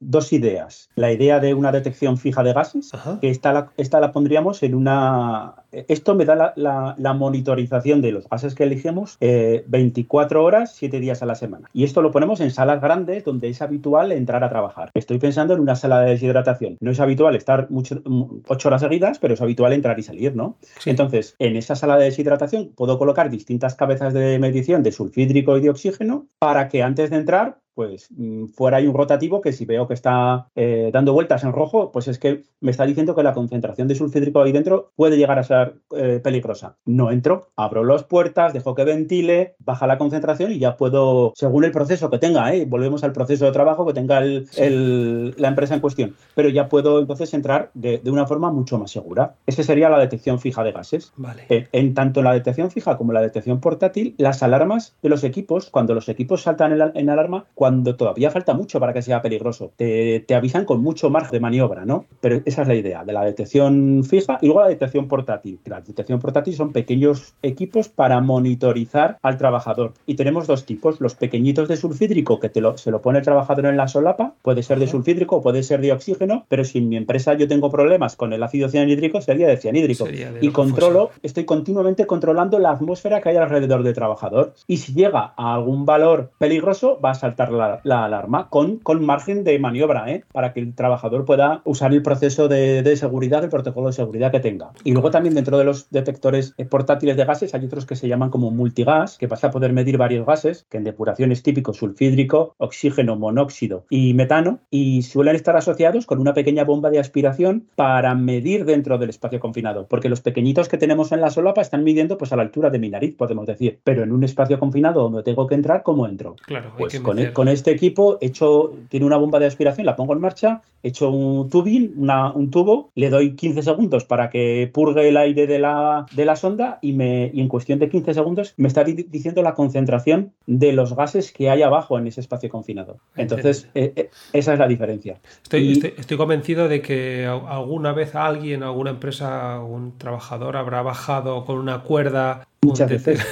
dos 0.00 0.32
ideas. 0.32 0.90
La 0.94 1.12
idea 1.12 1.40
de 1.40 1.54
una 1.54 1.72
detección 1.72 2.18
fija 2.18 2.42
de 2.42 2.52
gases, 2.52 2.92
que 3.20 3.30
esta 3.30 3.52
la, 3.52 3.70
esta 3.76 4.00
la 4.00 4.12
pondríamos 4.12 4.62
en 4.62 4.74
una... 4.74 5.54
Esto 5.72 6.14
me 6.14 6.24
da 6.24 6.52
la, 6.56 7.14
monitorización 7.14 8.02
de 8.02 8.12
los 8.12 8.28
gases 8.28 8.54
que 8.54 8.64
elegimos 8.64 9.16
24 9.20 10.40
eh, 10.40 10.42
horas, 10.42 10.74
7 10.74 11.00
días 11.00 11.22
a 11.22 11.26
la 11.26 11.34
semana. 11.34 11.68
Y 11.72 11.84
esto 11.84 12.02
lo 12.02 12.10
ponemos 12.10 12.40
en 12.40 12.50
salas 12.50 12.80
grandes 12.80 13.24
donde 13.24 13.48
es 13.48 13.62
habitual 13.62 14.12
entrar 14.12 14.44
a 14.44 14.48
trabajar. 14.48 14.90
Estoy 14.94 15.18
pensando 15.18 15.54
en 15.54 15.60
una 15.60 15.76
sala 15.76 16.00
de 16.00 16.10
deshidratación. 16.10 16.76
No 16.80 16.90
es 16.90 17.00
habitual 17.00 17.36
estar 17.36 17.70
mucho, 17.70 18.02
8 18.48 18.68
horas 18.68 18.82
seguidas, 18.82 19.18
pero 19.18 19.34
es 19.34 19.40
habitual 19.40 19.72
entrar 19.72 19.98
y 19.98 20.02
salir, 20.02 20.36
¿no? 20.36 20.56
Entonces, 20.84 21.34
en 21.38 21.56
esa 21.56 21.76
sala 21.76 21.96
de 21.96 22.04
deshidratación 22.04 22.72
puedo 22.74 22.98
colocar 22.98 23.30
distintas 23.30 23.74
cabezas 23.74 24.14
de 24.14 24.38
medición 24.38 24.82
de 24.82 24.92
sulfídrico 24.92 25.56
y 25.56 25.62
de 25.62 25.70
oxígeno 25.70 26.26
para 26.38 26.68
que 26.68 26.82
antes 26.82 27.10
de 27.10 27.16
entrar 27.16 27.58
pues 27.76 28.08
mm, 28.10 28.46
fuera 28.46 28.78
hay 28.78 28.86
un 28.86 28.94
rotativo 28.94 29.42
que 29.42 29.52
si 29.52 29.66
veo 29.66 29.86
que 29.86 29.92
está 29.92 30.48
eh, 30.56 30.90
dando 30.92 31.12
vueltas 31.12 31.44
en 31.44 31.52
rojo, 31.52 31.92
pues 31.92 32.08
es 32.08 32.18
que 32.18 32.44
me 32.60 32.70
está 32.70 32.86
diciendo 32.86 33.14
que 33.14 33.22
la 33.22 33.34
concentración 33.34 33.86
de 33.86 33.94
sulfídrico 33.94 34.40
ahí 34.40 34.50
dentro 34.50 34.92
puede 34.96 35.18
llegar 35.18 35.38
a 35.38 35.44
ser 35.44 35.74
eh, 35.94 36.18
peligrosa. 36.24 36.76
No 36.86 37.10
entro, 37.10 37.50
abro 37.54 37.84
las 37.84 38.04
puertas, 38.04 38.54
dejo 38.54 38.74
que 38.74 38.84
ventile, 38.84 39.56
baja 39.58 39.86
la 39.86 39.98
concentración 39.98 40.52
y 40.52 40.58
ya 40.58 40.78
puedo, 40.78 41.34
según 41.36 41.64
el 41.64 41.70
proceso 41.70 42.08
que 42.08 42.18
tenga, 42.18 42.54
¿eh? 42.54 42.64
volvemos 42.64 43.04
al 43.04 43.12
proceso 43.12 43.44
de 43.44 43.52
trabajo 43.52 43.86
que 43.86 43.92
tenga 43.92 44.22
la 44.22 45.48
empresa 45.48 45.74
en 45.74 45.80
cuestión, 45.80 46.14
pero 46.34 46.48
ya 46.48 46.70
puedo 46.70 46.98
entonces 46.98 47.34
entrar 47.34 47.70
de, 47.74 48.00
una 48.06 48.26
forma 48.26 48.50
mucho 48.50 48.78
más 48.78 48.90
segura. 48.90 49.34
Esa 49.46 49.62
sería 49.62 49.90
la 49.90 49.98
detección 49.98 50.40
fija 50.40 50.64
de 50.64 50.72
gases. 50.72 51.12
Vale. 51.16 51.42
en 51.50 51.92
tanto 51.92 52.22
la 52.22 52.32
detección 52.32 52.70
fija 52.70 52.96
como 52.96 53.12
la 53.12 53.20
detección 53.20 53.60
portátil, 53.60 54.14
las 54.16 54.42
alarmas 54.42 54.96
de 55.02 55.10
los 55.10 55.24
equipos, 55.24 55.68
cuando 55.68 55.92
los 55.92 56.08
equipos 56.08 56.42
saltan 56.42 56.72
en, 56.72 56.92
en 56.94 57.10
alarma, 57.10 57.44
cuando 57.54 57.65
todavía 57.96 58.30
falta 58.30 58.54
mucho 58.54 58.80
para 58.80 58.92
que 58.92 59.02
sea 59.02 59.22
peligroso. 59.22 59.72
Te, 59.76 60.24
avisan 60.34 60.64
con 60.64 60.82
mucho 60.82 61.10
margen 61.10 61.32
de 61.32 61.40
maniobra, 61.40 61.84
¿no? 61.84 62.06
Pero 62.20 62.40
esa 62.44 62.62
es 62.62 62.68
la 62.68 62.74
idea, 62.74 63.04
de 63.04 63.12
la 63.12 63.24
detección 63.24 64.04
fija 64.04 64.38
y 64.40 64.46
luego 64.46 64.60
la 64.60 64.68
detección 64.68 65.08
portátil. 65.08 65.58
La 65.64 65.80
detección 65.80 66.20
portátil 66.20 66.54
son 66.54 66.72
pequeños 66.72 67.34
equipos 67.42 67.88
para 67.88 68.20
monitorizar 68.20 69.18
al 69.22 69.38
trabajador. 69.38 69.94
Y 70.06 70.14
tenemos 70.14 70.46
dos 70.46 70.66
tipos, 70.66 71.00
los 71.00 71.14
pequeñitos 71.14 71.68
de 71.68 71.76
sulfídrico, 71.76 72.40
que 72.40 72.48
te 72.48 72.60
lo, 72.60 72.76
se 72.76 72.90
lo 72.90 73.00
pone 73.00 73.18
el 73.18 73.24
trabajador 73.24 73.66
en 73.66 73.76
la 73.76 73.88
solapa, 73.88 74.34
puede 74.42 74.62
ser 74.62 74.78
de 74.78 74.86
sulfídrico 74.86 75.36
o 75.36 75.42
puede 75.42 75.62
ser 75.62 75.80
de 75.80 75.92
oxígeno, 75.92 76.44
pero 76.48 76.64
si 76.64 76.78
en 76.78 76.88
mi 76.88 76.96
empresa 76.96 77.34
yo 77.34 77.48
tengo 77.48 77.70
problemas 77.70 78.16
con 78.16 78.32
el 78.32 78.42
ácido 78.42 78.68
cianhídrico, 78.68 79.20
sería 79.20 79.48
de 79.48 79.56
cianhídrico. 79.56 80.06
y 80.40 80.50
controlo, 80.50 81.10
estoy 81.22 81.44
continuamente 81.44 82.06
controlando 82.06 82.58
la 82.58 82.70
atmósfera 82.70 83.20
que 83.20 83.30
hay 83.30 83.36
alrededor 83.36 83.82
del 83.82 83.94
trabajador. 83.94 84.54
Y 84.66 84.78
si 84.78 84.94
llega 84.94 85.34
a 85.36 85.54
algún 85.54 85.86
valor 85.86 86.30
peligroso, 86.38 87.00
va 87.00 87.10
a 87.10 87.14
saltar 87.14 87.52
la, 87.56 88.04
alarma 88.04 88.48
con, 88.48 88.78
con 88.78 89.04
margen 89.04 89.44
de 89.44 89.58
maniobra, 89.58 90.10
¿eh? 90.10 90.24
para 90.32 90.52
que 90.52 90.60
el 90.60 90.74
trabajador 90.74 91.24
pueda 91.24 91.62
usar 91.64 91.92
el 91.92 92.02
proceso 92.02 92.48
de, 92.48 92.96
seguridad, 92.96 93.44
el 93.44 93.50
protocolo 93.50 93.88
de 93.88 93.92
seguridad 93.92 94.30
que 94.30 94.40
tenga. 94.40 94.70
Y 94.84 94.92
luego 94.92 95.10
también 95.10 95.34
dentro 95.34 95.58
de 95.58 95.64
los 95.64 95.90
detectores 95.90 96.54
eh, 96.58 96.64
portátiles 96.64 97.16
de 97.16 97.24
gases 97.24 97.54
hay 97.54 97.64
otros 97.64 97.86
que 97.86 97.96
se 97.96 98.08
llaman 98.08 98.30
como 98.30 98.50
multigas, 98.50 99.18
que 99.18 99.26
vas 99.26 99.44
a 99.44 99.50
poder 99.50 99.72
medir 99.72 99.98
varios 99.98 100.26
gases, 100.26 100.66
que 100.70 100.78
en 100.78 100.84
depuración 100.84 101.32
es 101.32 101.42
típico 101.42 101.72
sulfídrico, 101.72 102.54
oxígeno, 102.58 103.16
monóxido 103.16 103.86
y 103.90 104.14
metano, 104.14 104.60
y 104.70 105.02
suelen 105.02 105.36
estar 105.36 105.56
asociados 105.56 106.06
con 106.06 106.20
una 106.20 106.34
pequeña 106.34 106.64
bomba 106.64 106.90
de 106.90 106.98
aspiración 106.98 107.68
para 107.74 108.14
medir 108.14 108.64
dentro 108.64 108.98
del 108.98 109.10
espacio 109.10 109.40
confinado, 109.40 109.86
porque 109.88 110.08
los 110.08 110.20
pequeñitos 110.20 110.68
que 110.68 110.78
tenemos 110.78 111.12
en 111.12 111.20
la 111.20 111.30
solapa 111.30 111.60
están 111.60 111.84
midiendo 111.84 112.18
pues 112.18 112.32
a 112.32 112.36
la 112.36 112.42
altura 112.42 112.70
de 112.70 112.78
mi 112.78 112.88
nariz, 112.88 113.16
podemos 113.16 113.46
decir, 113.46 113.80
pero 113.84 114.02
en 114.02 114.12
un 114.12 114.24
espacio 114.24 114.58
confinado 114.58 115.02
donde 115.02 115.22
tengo 115.22 115.46
que 115.46 115.54
entrar, 115.54 115.82
¿cómo 115.82 116.06
entro? 116.06 116.36
Claro, 116.46 116.72
pues 116.76 116.98
con, 117.00 117.24
con, 117.32 117.45
con 117.46 117.52
este 117.52 117.70
equipo, 117.70 118.18
hecho, 118.20 118.74
tiene 118.88 119.06
una 119.06 119.16
bomba 119.18 119.38
de 119.38 119.46
aspiración, 119.46 119.86
la 119.86 119.94
pongo 119.94 120.14
en 120.14 120.20
marcha, 120.20 120.62
hecho 120.82 121.10
un 121.10 121.48
tubing, 121.48 121.94
un 122.34 122.50
tubo, 122.50 122.90
le 122.96 123.08
doy 123.08 123.36
15 123.36 123.62
segundos 123.62 124.04
para 124.04 124.30
que 124.30 124.68
purgue 124.74 125.08
el 125.08 125.16
aire 125.16 125.46
de 125.46 125.60
la, 125.60 126.06
de 126.10 126.24
la 126.24 126.34
sonda 126.34 126.80
y, 126.82 126.92
me, 126.92 127.30
y 127.32 127.40
en 127.40 127.46
cuestión 127.46 127.78
de 127.78 127.88
15 127.88 128.14
segundos 128.14 128.52
me 128.56 128.66
está 128.66 128.82
diciendo 128.82 129.42
la 129.42 129.54
concentración 129.54 130.32
de 130.48 130.72
los 130.72 130.96
gases 130.96 131.30
que 131.30 131.48
hay 131.48 131.62
abajo 131.62 131.96
en 132.00 132.08
ese 132.08 132.20
espacio 132.20 132.48
confinado. 132.48 132.96
Entonces, 133.14 133.68
eh, 133.76 133.92
eh, 133.94 134.10
esa 134.32 134.52
es 134.52 134.58
la 134.58 134.66
diferencia. 134.66 135.20
Estoy, 135.44 135.94
estoy, 135.96 136.16
convencido 136.16 136.66
de 136.66 136.82
que 136.82 137.26
alguna 137.26 137.92
vez 137.92 138.16
alguien, 138.16 138.64
alguna 138.64 138.90
empresa, 138.90 139.54
algún 139.54 139.96
trabajador 139.98 140.56
habrá 140.56 140.82
bajado 140.82 141.44
con 141.44 141.58
una 141.58 141.84
cuerda. 141.84 142.48
Muchas 142.62 142.90
veces. 142.90 143.24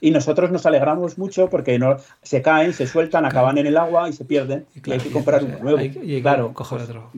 Y 0.00 0.10
nosotros 0.10 0.50
nos 0.50 0.66
alegramos 0.66 1.18
mucho 1.18 1.48
porque 1.48 1.78
no, 1.78 1.96
se 2.22 2.42
caen, 2.42 2.72
se 2.72 2.86
sueltan, 2.86 3.24
acaban 3.24 3.58
en 3.58 3.66
el 3.66 3.76
agua 3.76 4.08
y 4.08 4.12
se 4.12 4.24
pierden. 4.24 4.66
Y, 4.74 4.90
hay 4.90 4.98
que 4.98 5.10
comprar 5.10 5.44
uno 5.44 5.58
nuevo. 5.58 5.78
claro, 6.22 6.52
coger 6.54 6.80
otro. 6.82 7.10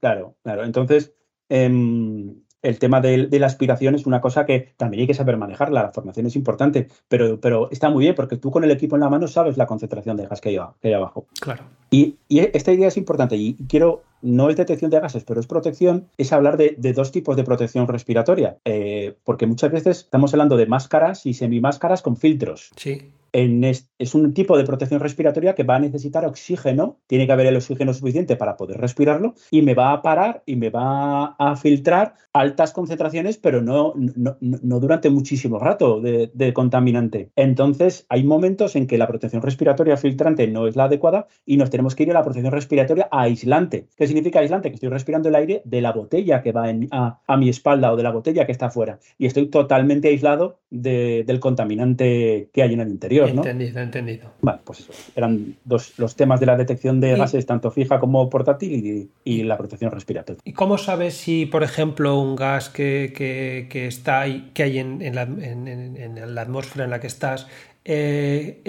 Claro, 0.00 0.34
claro. 0.42 0.64
Entonces, 0.64 1.12
em, 1.48 2.34
el 2.62 2.78
tema 2.78 3.00
de, 3.00 3.28
la 3.30 3.46
aspiración 3.46 3.94
es 3.94 4.06
una 4.06 4.20
cosa 4.20 4.44
que 4.44 4.72
también 4.76 5.02
hay 5.02 5.06
que 5.06 5.14
saber 5.14 5.36
manejarla. 5.36 5.82
La 5.82 5.92
formación 5.92 6.26
es 6.26 6.36
importante, 6.36 6.88
pero, 7.08 7.40
pero 7.40 7.70
está 7.70 7.90
muy 7.90 8.04
bien 8.04 8.14
porque 8.14 8.36
tú 8.36 8.50
con 8.50 8.64
el 8.64 8.70
equipo 8.70 8.96
en 8.96 9.00
la 9.00 9.08
mano 9.08 9.28
sabes 9.28 9.56
la 9.56 9.66
concentración 9.66 10.16
de 10.16 10.26
gas 10.26 10.40
que 10.40 10.50
hay, 10.50 10.58
que 10.80 10.88
hay 10.88 10.94
abajo. 10.94 11.26
Claro. 11.40 11.64
Y, 11.90 12.16
esta 12.28 12.72
idea 12.72 12.88
es 12.88 12.96
importante 12.96 13.36
y 13.36 13.54
quiero, 13.68 14.02
no 14.22 14.50
es 14.50 14.56
detección 14.56 14.90
de 14.90 15.00
gases, 15.00 15.24
pero 15.24 15.40
es 15.40 15.46
protección, 15.46 16.08
es 16.18 16.32
hablar 16.32 16.56
de, 16.56 16.76
dos 16.92 17.12
tipos 17.12 17.36
de 17.36 17.44
protección 17.44 17.88
respiratoria, 17.88 18.58
eh, 18.64 19.14
porque 19.24 19.46
muchas 19.46 19.70
veces 19.70 19.98
estamos 19.98 20.32
hablando 20.34 20.56
de 20.56 20.66
máscaras 20.66 21.26
y 21.26 21.34
semimáscaras 21.34 22.02
con 22.02 22.16
filtros. 22.16 22.70
Sí 22.76 23.12
es 23.32 24.14
un 24.14 24.34
tipo 24.34 24.56
de 24.56 24.64
protección 24.64 25.00
respiratoria 25.00 25.54
que 25.54 25.62
va 25.62 25.76
a 25.76 25.80
necesitar 25.80 26.24
oxígeno, 26.24 26.98
tiene 27.06 27.26
que 27.26 27.32
haber 27.32 27.46
el 27.46 27.56
oxígeno 27.56 27.94
suficiente 27.94 28.36
para 28.36 28.56
poder 28.56 28.78
respirarlo 28.78 29.34
y 29.50 29.62
me 29.62 29.74
va 29.74 29.92
a 29.92 30.02
parar 30.02 30.42
y 30.46 30.56
me 30.56 30.70
va 30.70 31.36
a 31.38 31.56
filtrar 31.56 32.14
altas 32.32 32.72
concentraciones, 32.72 33.38
pero 33.38 33.60
no, 33.60 33.94
no, 33.96 34.80
durante 34.80 35.10
muchísimo 35.10 35.58
rato 35.58 36.00
de, 36.00 36.52
contaminante. 36.54 37.30
Entonces, 37.36 38.06
hay 38.08 38.24
momentos 38.24 38.76
en 38.76 38.86
que 38.86 38.98
la 38.98 39.06
protección 39.06 39.42
respiratoria 39.42 39.96
filtrante 39.96 40.46
no 40.48 40.66
es 40.66 40.76
la 40.76 40.84
adecuada 40.84 41.26
y 41.46 41.56
nos 41.56 41.70
tenemos 41.70 41.94
que 41.94 42.04
ir 42.04 42.10
a 42.10 42.14
la 42.14 42.24
protección 42.24 42.52
respiratoria 42.52 43.08
aislante. 43.10 43.86
¿Qué 43.96 44.06
significa 44.10 44.40
aislante? 44.40 44.68
Que 44.68 44.74
estoy 44.74 44.90
respirando 44.90 45.28
el 45.28 45.34
aire 45.34 45.62
de 45.64 45.80
la 45.80 45.92
botella 45.92 46.42
que 46.42 46.52
va 46.52 46.70
a, 46.90 47.36
mi 47.36 47.48
espalda 47.48 47.92
o 47.92 47.96
de 47.96 48.02
la 48.02 48.10
botella 48.10 48.44
que 48.44 48.52
está 48.52 48.66
afuera 48.66 48.98
y 49.18 49.26
estoy 49.26 49.46
totalmente 49.46 50.08
aislado 50.08 50.58
del 50.70 51.40
contaminante 51.40 52.50
que 52.52 52.62
hay 52.62 52.74
en 52.74 52.80
el 52.80 52.88
interior. 52.88 53.28
Entendido, 53.28 53.80
entendido. 53.80 54.30
Vale, 54.40 54.60
pues 54.64 54.80
eso. 54.80 54.92
Eran 55.16 55.56
dos, 55.64 55.98
los 55.98 56.14
temas 56.16 56.38
de 56.38 56.46
la 56.46 56.56
detección 56.56 57.00
de 57.00 57.16
gases, 57.16 57.46
tanto 57.46 57.70
fija 57.70 57.98
como 57.98 58.28
portátil, 58.28 59.10
y, 59.24 59.42
la 59.42 59.56
protección 59.56 59.90
respiratoria. 59.90 60.40
¿Y 60.44 60.52
cómo 60.52 60.76
sabes 60.76 61.14
si, 61.14 61.46
por 61.46 61.62
ejemplo, 61.62 62.20
un 62.20 62.36
gas 62.36 62.68
que, 62.68 63.66
está 63.72 64.20
ahí, 64.20 64.50
que 64.54 64.62
hay 64.62 64.78
en, 64.78 65.14
la, 65.14 65.22
en, 65.22 66.34
la 66.34 66.42
atmósfera 66.42 66.84
en 66.84 66.90
la 66.90 67.00
que 67.00 67.06
estás 67.06 67.46
eh, 67.84 68.60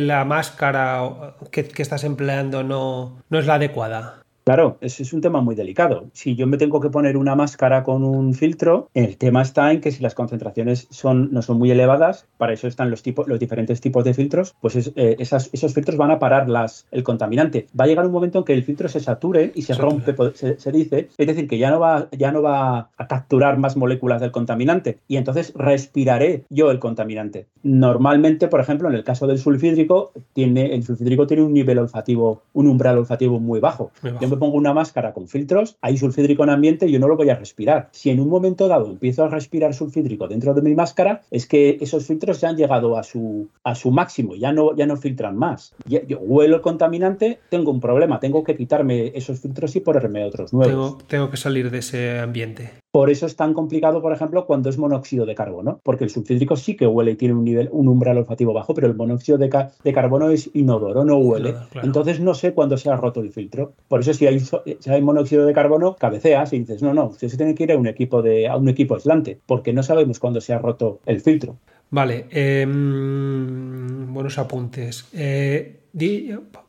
la 0.00 0.24
máscara 0.24 1.36
que, 1.50 1.70
estás 1.78 2.04
empleando 2.04 2.62
no, 2.64 3.22
no 3.30 3.38
es 3.38 3.46
la 3.46 3.54
adecuada. 3.54 4.25
Claro, 4.46 4.78
ese 4.80 5.02
es 5.02 5.12
un 5.12 5.20
tema 5.20 5.40
muy 5.40 5.56
delicado. 5.56 6.04
Si 6.12 6.36
yo 6.36 6.46
me 6.46 6.56
tengo 6.56 6.78
que 6.78 6.88
poner 6.88 7.16
una 7.16 7.34
máscara 7.34 7.82
con 7.82 8.04
un 8.04 8.32
filtro, 8.32 8.88
el 8.94 9.16
tema 9.16 9.42
está 9.42 9.72
en 9.72 9.80
que 9.80 9.90
si 9.90 10.04
las 10.04 10.14
concentraciones 10.14 10.86
son, 10.90 11.32
no 11.32 11.42
son 11.42 11.58
muy 11.58 11.72
elevadas, 11.72 12.28
para 12.38 12.52
eso 12.52 12.68
están 12.68 12.88
los, 12.88 13.02
tipos, 13.02 13.26
los 13.26 13.40
diferentes 13.40 13.80
tipos 13.80 14.04
de 14.04 14.14
filtros, 14.14 14.54
pues 14.60 14.92
eh, 14.94 15.16
esos 15.18 15.74
filtros 15.74 15.96
van 15.96 16.12
a 16.12 16.20
parar 16.20 16.48
las, 16.48 16.86
el 16.92 17.02
contaminante. 17.02 17.66
Va 17.78 17.86
a 17.86 17.86
llegar 17.88 18.06
un 18.06 18.12
momento 18.12 18.38
en 18.38 18.44
que 18.44 18.52
el 18.54 18.62
filtro 18.62 18.88
se 18.88 19.00
sature 19.00 19.50
y 19.52 19.62
se, 19.62 19.74
rompe, 19.74 20.14
se, 20.36 20.70
dice, 20.70 21.08
es 21.18 21.26
decir, 21.26 21.48
que 21.48 21.58
ya 21.58 21.72
no, 21.72 21.80
va, 21.80 22.06
ya 22.12 22.30
no 22.30 22.40
va 22.40 22.90
a 22.96 23.06
capturar 23.08 23.58
más 23.58 23.76
moléculas 23.76 24.20
del 24.20 24.30
contaminante 24.30 25.00
y 25.08 25.16
entonces 25.16 25.54
respiraré 25.56 26.44
yo 26.50 26.70
el 26.70 26.78
contaminante. 26.78 27.48
Normalmente, 27.64 28.46
por 28.46 28.60
ejemplo, 28.60 28.88
en 28.88 28.94
el 28.94 29.02
caso 29.02 29.26
del 29.26 29.40
sulfídrico, 29.40 30.12
tiene, 30.34 30.72
el 30.72 30.84
sulfídrico 30.84 31.26
tiene 31.26 31.42
un 31.42 31.52
nivel 31.52 31.80
olfativo, 31.80 32.42
un 32.52 32.68
umbral 32.68 32.98
olfativo 32.98 33.40
muy 33.40 33.58
bajo 33.58 33.90
pongo 34.36 34.56
una 34.56 34.72
máscara 34.74 35.12
con 35.12 35.28
filtros, 35.28 35.76
hay 35.80 35.96
sulfídrico 35.96 36.44
en 36.44 36.50
ambiente 36.50 36.86
y 36.86 36.92
yo 36.92 36.98
no 36.98 37.08
lo 37.08 37.16
voy 37.16 37.30
a 37.30 37.36
respirar. 37.36 37.88
Si 37.92 38.10
en 38.10 38.20
un 38.20 38.28
momento 38.28 38.68
dado 38.68 38.90
empiezo 38.90 39.24
a 39.24 39.28
respirar 39.28 39.74
sulfídrico 39.74 40.28
dentro 40.28 40.54
de 40.54 40.62
mi 40.62 40.74
máscara, 40.74 41.22
es 41.30 41.46
que 41.46 41.78
esos 41.80 42.06
filtros 42.06 42.40
ya 42.40 42.48
han 42.48 42.56
llegado 42.56 42.96
a 42.96 43.02
su, 43.02 43.48
a 43.64 43.74
su 43.74 43.90
máximo, 43.90 44.34
ya 44.34 44.52
no, 44.52 44.74
ya 44.76 44.86
no 44.86 44.96
filtran 44.96 45.36
más. 45.36 45.74
Yo, 45.86 46.18
huelo 46.18 46.56
el 46.56 46.62
contaminante, 46.62 47.40
tengo 47.48 47.70
un 47.70 47.80
problema, 47.80 48.20
tengo 48.20 48.44
que 48.44 48.56
quitarme 48.56 49.12
esos 49.14 49.40
filtros 49.40 49.74
y 49.76 49.80
ponerme 49.80 50.24
otros 50.24 50.52
nuevos. 50.52 50.98
tengo 51.06 51.30
que 51.30 51.36
salir 51.36 51.70
de 51.70 51.78
ese 51.78 52.18
ambiente. 52.18 52.70
Por 52.96 53.10
eso 53.10 53.26
es 53.26 53.36
tan 53.36 53.52
complicado, 53.52 54.00
por 54.00 54.14
ejemplo, 54.14 54.46
cuando 54.46 54.70
es 54.70 54.78
monóxido 54.78 55.26
de 55.26 55.34
carbono, 55.34 55.80
porque 55.82 56.04
el 56.04 56.08
sulfídrico 56.08 56.56
sí 56.56 56.76
que 56.76 56.86
huele 56.86 57.10
y 57.10 57.16
tiene 57.16 57.34
un 57.34 57.44
nivel, 57.44 57.68
un 57.70 57.88
umbral 57.88 58.16
olfativo 58.16 58.54
bajo, 58.54 58.72
pero 58.72 58.86
el 58.86 58.94
monóxido 58.94 59.36
de, 59.36 59.50
carbono 59.92 60.30
es 60.30 60.48
inodoro, 60.54 61.04
no 61.04 61.18
huele. 61.18 61.56
Entonces 61.82 62.20
no 62.20 62.32
sé 62.32 62.54
cuándo 62.54 62.78
se 62.78 62.88
ha 62.88 62.96
roto 62.96 63.20
el 63.20 63.32
filtro. 63.32 63.74
Por 63.88 64.00
eso 64.00 64.14
si 64.14 64.26
hay, 64.26 64.40
si 64.40 64.90
hay 64.90 65.02
monóxido 65.02 65.44
de 65.44 65.52
carbono, 65.52 65.94
cabeceas 65.96 66.54
y 66.54 66.60
dices, 66.60 66.82
no, 66.82 66.94
no, 66.94 67.08
usted 67.08 67.28
se 67.28 67.36
tiene 67.36 67.54
que 67.54 67.64
ir 67.64 67.72
a 67.72 67.76
un 67.76 67.86
equipo 67.86 68.22
de, 68.22 68.48
a 68.48 68.56
un 68.56 68.70
equipo 68.70 68.94
aislante, 68.94 69.38
porque 69.44 69.74
no 69.74 69.82
sabemos 69.82 70.18
cuándo 70.18 70.40
se 70.40 70.54
ha 70.54 70.58
roto 70.58 71.00
el 71.04 71.20
filtro. 71.20 71.58
Vale, 71.90 72.28
em, 72.30 74.10
buenos 74.10 74.38
apuntes. 74.38 75.06
Eh, 75.12 75.80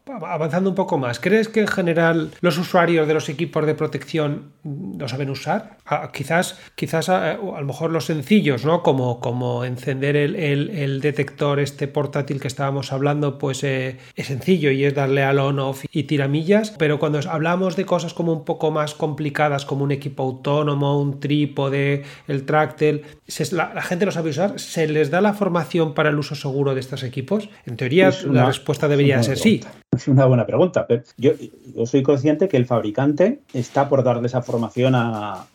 avanzando 0.10 0.70
un 0.70 0.76
poco 0.76 0.97
más, 0.97 1.20
¿crees 1.20 1.47
que 1.49 1.62
en 1.62 1.68
general 1.68 2.32
los 2.41 2.58
usuarios 2.58 3.08
de 3.08 3.14
los 3.14 3.30
equipos 3.30 3.66
de 3.66 3.76
protección 3.76 4.51
lo 4.64 5.08
saben 5.08 5.30
usar? 5.30 5.78
Ah, 5.86 6.12
quizás, 6.14 6.60
quizás 6.76 7.10
a, 7.10 7.32
ah, 7.32 7.38
a, 7.55 7.62
lo 7.62 7.66
mejor 7.66 7.91
los 7.91 8.05
sencillos, 8.05 8.66
¿no? 8.66 8.84
Como, 8.84 9.20
como 9.20 9.66
encender 9.66 10.16
el, 10.16 11.01
detector 11.01 11.60
este 11.60 11.88
portátil 11.88 12.39
que 12.39 12.47
estábamos 12.47 12.91
hablando, 12.91 13.38
pues 13.38 13.64
eh, 13.64 13.97
es 14.16 14.28
sencillo 14.28 14.72
y 14.72 14.86
es 14.86 14.93
darle 14.93 15.24
al 15.24 15.39
on-off 15.39 15.86
y 15.91 16.03
tiramillas, 16.03 16.72
pero 16.72 16.99
cuando 16.99 17.20
hablamos 17.30 17.76
de 17.76 17.86
cosas 17.86 18.14
como 18.14 18.34
un 18.34 18.45
poco 18.45 18.72
más 18.72 18.93
complicadas, 18.93 19.66
como 19.66 19.84
un 19.84 19.91
equipo 19.91 20.24
autónomo, 20.24 20.99
un 20.99 21.20
trípode, 21.20 22.03
el 22.28 22.45
tractel, 22.45 23.03
la, 23.51 23.74
la, 23.74 23.82
gente 23.82 24.05
lo 24.05 24.12
sabe 24.12 24.30
usar, 24.32 24.60
¿se 24.60 24.88
les 24.88 25.12
da 25.12 25.22
la 25.22 25.34
formación 25.34 25.93
para 25.93 26.10
el 26.10 26.18
uso 26.18 26.36
seguro 26.36 26.74
de 26.74 26.80
estos 26.80 27.03
equipos? 27.03 27.49
En 27.66 27.78
teoría, 27.78 28.12
la 28.26 28.45
respuesta 28.45 28.88
debería 28.88 29.22
ser 29.24 29.38
sí. 29.38 29.62
Es 30.08 30.08
una 30.08 30.26
buena 30.26 30.45
pregunta. 30.45 30.86
Yo, 31.18 31.32
yo, 31.76 31.86
soy 31.86 32.04
consciente 32.04 32.48
que 32.48 32.58
el 32.58 32.66
fabricante 32.66 33.41
está 33.54 33.89
por 33.89 34.04
darle 34.04 34.28
esa 34.28 34.41
formación 34.41 34.93
a, 34.95 35.48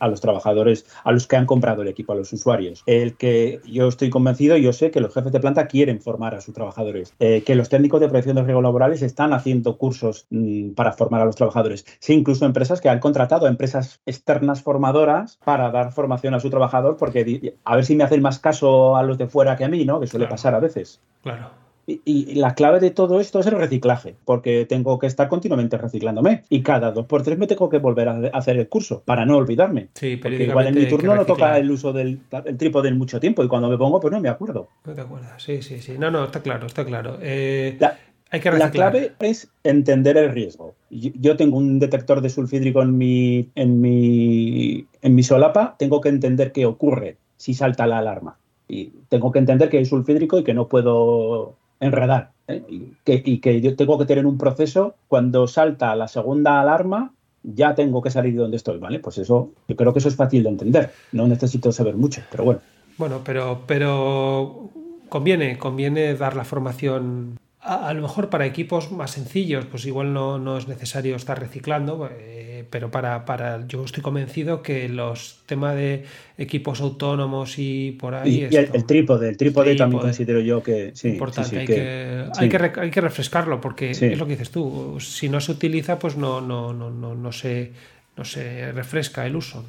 los 0.00 0.20
trabajadores, 0.20 0.86
a 1.02 1.12
los 1.12 1.26
que 1.26 1.36
han 1.36 1.46
comprado 1.46 1.82
el 1.82 1.88
equipo, 1.88 2.12
a 2.12 2.16
los 2.16 2.32
usuarios. 2.32 2.82
El 2.86 3.16
que 3.16 3.60
yo 3.66 3.88
estoy 3.88 4.10
convencido, 4.10 4.56
yo 4.56 4.72
sé 4.72 4.90
que 4.90 5.00
los 5.00 5.12
jefes 5.12 5.32
de 5.32 5.40
planta 5.40 5.66
quieren 5.66 6.00
formar 6.00 6.34
a 6.34 6.40
sus 6.40 6.54
trabajadores, 6.54 7.14
eh, 7.18 7.42
que 7.44 7.54
los 7.54 7.68
técnicos 7.68 8.00
de 8.00 8.08
protección 8.08 8.36
de 8.36 8.42
riesgos 8.42 8.62
laborales 8.62 9.02
están 9.02 9.32
haciendo 9.32 9.76
cursos 9.76 10.26
mm, 10.30 10.70
para 10.70 10.92
formar 10.92 11.22
a 11.22 11.24
los 11.24 11.36
trabajadores. 11.36 11.84
Sí, 11.98 12.14
incluso 12.14 12.46
empresas 12.46 12.80
que 12.80 12.88
han 12.88 13.00
contratado 13.00 13.46
a 13.46 13.48
empresas 13.48 14.00
externas 14.06 14.62
formadoras 14.62 15.38
para 15.44 15.70
dar 15.70 15.92
formación 15.92 16.34
a 16.34 16.40
su 16.40 16.48
trabajador, 16.48 16.96
porque 16.96 17.54
a 17.64 17.76
ver 17.76 17.84
si 17.84 17.96
me 17.96 18.04
hacen 18.04 18.22
más 18.22 18.38
caso 18.38 18.96
a 18.96 19.02
los 19.02 19.18
de 19.18 19.26
fuera 19.26 19.56
que 19.56 19.64
a 19.64 19.68
mí, 19.68 19.84
¿no? 19.84 20.00
Que 20.00 20.06
suele 20.06 20.26
pasar 20.26 20.54
a 20.54 20.60
veces. 20.60 21.00
Claro. 21.22 21.69
Y, 22.04 22.34
la 22.34 22.54
clave 22.54 22.80
de 22.80 22.90
todo 22.90 23.20
esto 23.20 23.40
es 23.40 23.46
el 23.46 23.56
reciclaje, 23.58 24.14
porque 24.24 24.66
tengo 24.66 24.98
que 24.98 25.06
estar 25.06 25.28
continuamente 25.28 25.76
reciclándome 25.76 26.44
y 26.48 26.62
cada 26.62 26.92
dos 26.92 27.06
por 27.06 27.22
tres 27.22 27.38
me 27.38 27.46
tengo 27.46 27.68
que 27.68 27.78
volver 27.78 28.08
a 28.08 28.20
hacer 28.32 28.58
el 28.58 28.68
curso 28.68 29.02
para 29.04 29.26
no 29.26 29.36
olvidarme. 29.36 29.88
Sí, 29.94 30.16
porque 30.16 30.44
igual 30.44 30.68
en 30.68 30.74
mi 30.74 30.86
turno 30.86 31.14
no 31.14 31.26
toca 31.26 31.58
el 31.58 31.70
uso 31.70 31.92
del 31.92 32.20
el 32.44 32.56
trípode 32.56 32.88
en 32.88 32.98
mucho 32.98 33.18
tiempo 33.20 33.42
y 33.42 33.48
cuando 33.48 33.68
me 33.68 33.78
pongo 33.78 34.00
pues 34.00 34.12
no 34.12 34.20
me 34.20 34.28
acuerdo. 34.28 34.68
No 34.84 34.94
te 34.94 35.00
acuerdas, 35.00 35.42
sí, 35.42 35.62
sí, 35.62 35.80
sí. 35.80 35.96
No, 35.98 36.10
no, 36.10 36.24
está 36.24 36.40
claro, 36.40 36.66
está 36.66 36.84
claro. 36.84 37.18
Eh, 37.20 37.76
la, 37.80 37.98
hay 38.30 38.40
que 38.40 38.50
la 38.52 38.70
clave 38.70 39.12
es 39.18 39.48
entender 39.64 40.16
el 40.16 40.30
riesgo. 40.30 40.74
Yo 40.90 41.36
tengo 41.36 41.56
un 41.56 41.80
detector 41.80 42.20
de 42.20 42.30
sulfídrico 42.30 42.80
en 42.80 42.96
mi, 42.96 43.50
en 43.56 43.80
mi, 43.80 44.86
en 45.02 45.14
mi 45.16 45.22
solapa, 45.24 45.74
tengo 45.78 46.00
que 46.00 46.10
entender 46.10 46.52
qué 46.52 46.64
ocurre 46.64 47.16
si 47.36 47.54
salta 47.54 47.88
la 47.88 47.98
alarma. 47.98 48.38
Y 48.68 48.92
tengo 49.08 49.32
que 49.32 49.40
entender 49.40 49.68
que 49.68 49.80
es 49.80 49.88
sulfídrico 49.88 50.38
y 50.38 50.44
que 50.44 50.54
no 50.54 50.68
puedo 50.68 51.56
enredar. 51.80 52.30
¿eh? 52.46 52.62
Y, 52.68 53.38
que, 53.38 53.60
yo 53.60 53.74
tengo 53.76 53.98
que 53.98 54.04
tener 54.04 54.26
un 54.26 54.38
proceso 54.38 54.94
cuando 55.08 55.46
salta 55.46 55.96
la 55.96 56.08
segunda 56.08 56.60
alarma, 56.60 57.12
ya 57.42 57.74
tengo 57.74 58.02
que 58.02 58.10
salir 58.10 58.34
de 58.34 58.40
donde 58.40 58.58
estoy, 58.58 58.78
¿vale? 58.78 59.00
Pues 59.00 59.18
eso, 59.18 59.50
yo 59.66 59.76
creo 59.76 59.92
que 59.92 59.98
eso 59.98 60.08
es 60.08 60.16
fácil 60.16 60.42
de 60.42 60.50
entender. 60.50 60.92
No 61.12 61.26
necesito 61.26 61.72
saber 61.72 61.96
mucho, 61.96 62.22
pero 62.30 62.44
bueno. 62.44 62.60
Bueno, 62.98 63.20
pero, 63.24 63.62
pero 63.66 64.68
conviene, 65.08 65.56
conviene 65.58 66.14
dar 66.14 66.36
la 66.36 66.44
formación 66.44 67.38
a, 67.62 67.92
lo 67.92 68.02
mejor 68.02 68.30
para 68.30 68.46
equipos 68.46 68.90
más 68.90 69.10
sencillos, 69.10 69.66
pues 69.66 69.84
igual 69.84 70.14
no, 70.14 70.38
no 70.38 70.56
es 70.56 70.66
necesario 70.66 71.14
estar 71.16 71.38
reciclando, 71.38 72.08
eh, 72.10 72.64
pero 72.70 72.90
para, 72.90 73.26
para, 73.26 73.66
yo 73.66 73.84
estoy 73.84 74.02
convencido 74.02 74.62
que 74.62 74.88
los 74.88 75.40
temas 75.44 75.76
de 75.76 76.04
equipos 76.38 76.80
autónomos 76.80 77.58
y 77.58 77.92
por 77.92 78.14
ahí... 78.14 78.48
Y, 78.50 78.56
el, 78.56 78.86
trípode, 78.86 79.28
el 79.28 79.36
trípode, 79.36 79.76
también 79.76 80.00
considero 80.00 80.40
yo 80.40 80.62
que... 80.62 80.92
Sí, 80.94 81.08
importante, 81.08 81.58
hay, 81.58 81.66
que, 81.66 82.24
hay, 82.38 82.48
que, 82.48 82.80
hay, 82.80 82.90
que, 82.90 83.00
refrescarlo 83.00 83.60
porque 83.60 83.90
es 83.90 84.18
lo 84.18 84.26
que 84.26 84.32
dices 84.32 84.50
tú, 84.50 84.96
si 84.98 85.28
no 85.28 85.40
se 85.40 85.52
utiliza 85.52 85.98
pues 85.98 86.16
no, 86.16 86.40
no, 86.40 86.72
no, 86.72 86.90
no, 86.90 87.14
no, 87.14 87.32
se, 87.32 87.72
no 88.16 88.24
se 88.24 88.72
refresca 88.72 89.26
el 89.26 89.36
uso. 89.36 89.66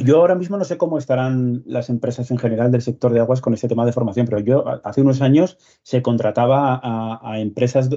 Yo 0.00 0.18
ahora 0.18 0.34
mismo 0.34 0.56
no 0.56 0.64
sé 0.64 0.76
cómo 0.76 0.98
estarán 0.98 1.62
las 1.66 1.88
empresas 1.88 2.30
en 2.30 2.38
general 2.38 2.70
del 2.70 2.82
sector 2.82 3.12
de 3.12 3.20
aguas 3.20 3.40
con 3.40 3.54
este 3.54 3.68
tema 3.68 3.86
de 3.86 3.92
formación, 3.92 4.26
pero 4.26 4.40
yo 4.40 4.64
hace 4.84 5.00
unos 5.00 5.20
años 5.22 5.58
se 5.82 6.02
contrataba 6.02 6.80
a, 6.82 7.40
empresas 7.40 7.88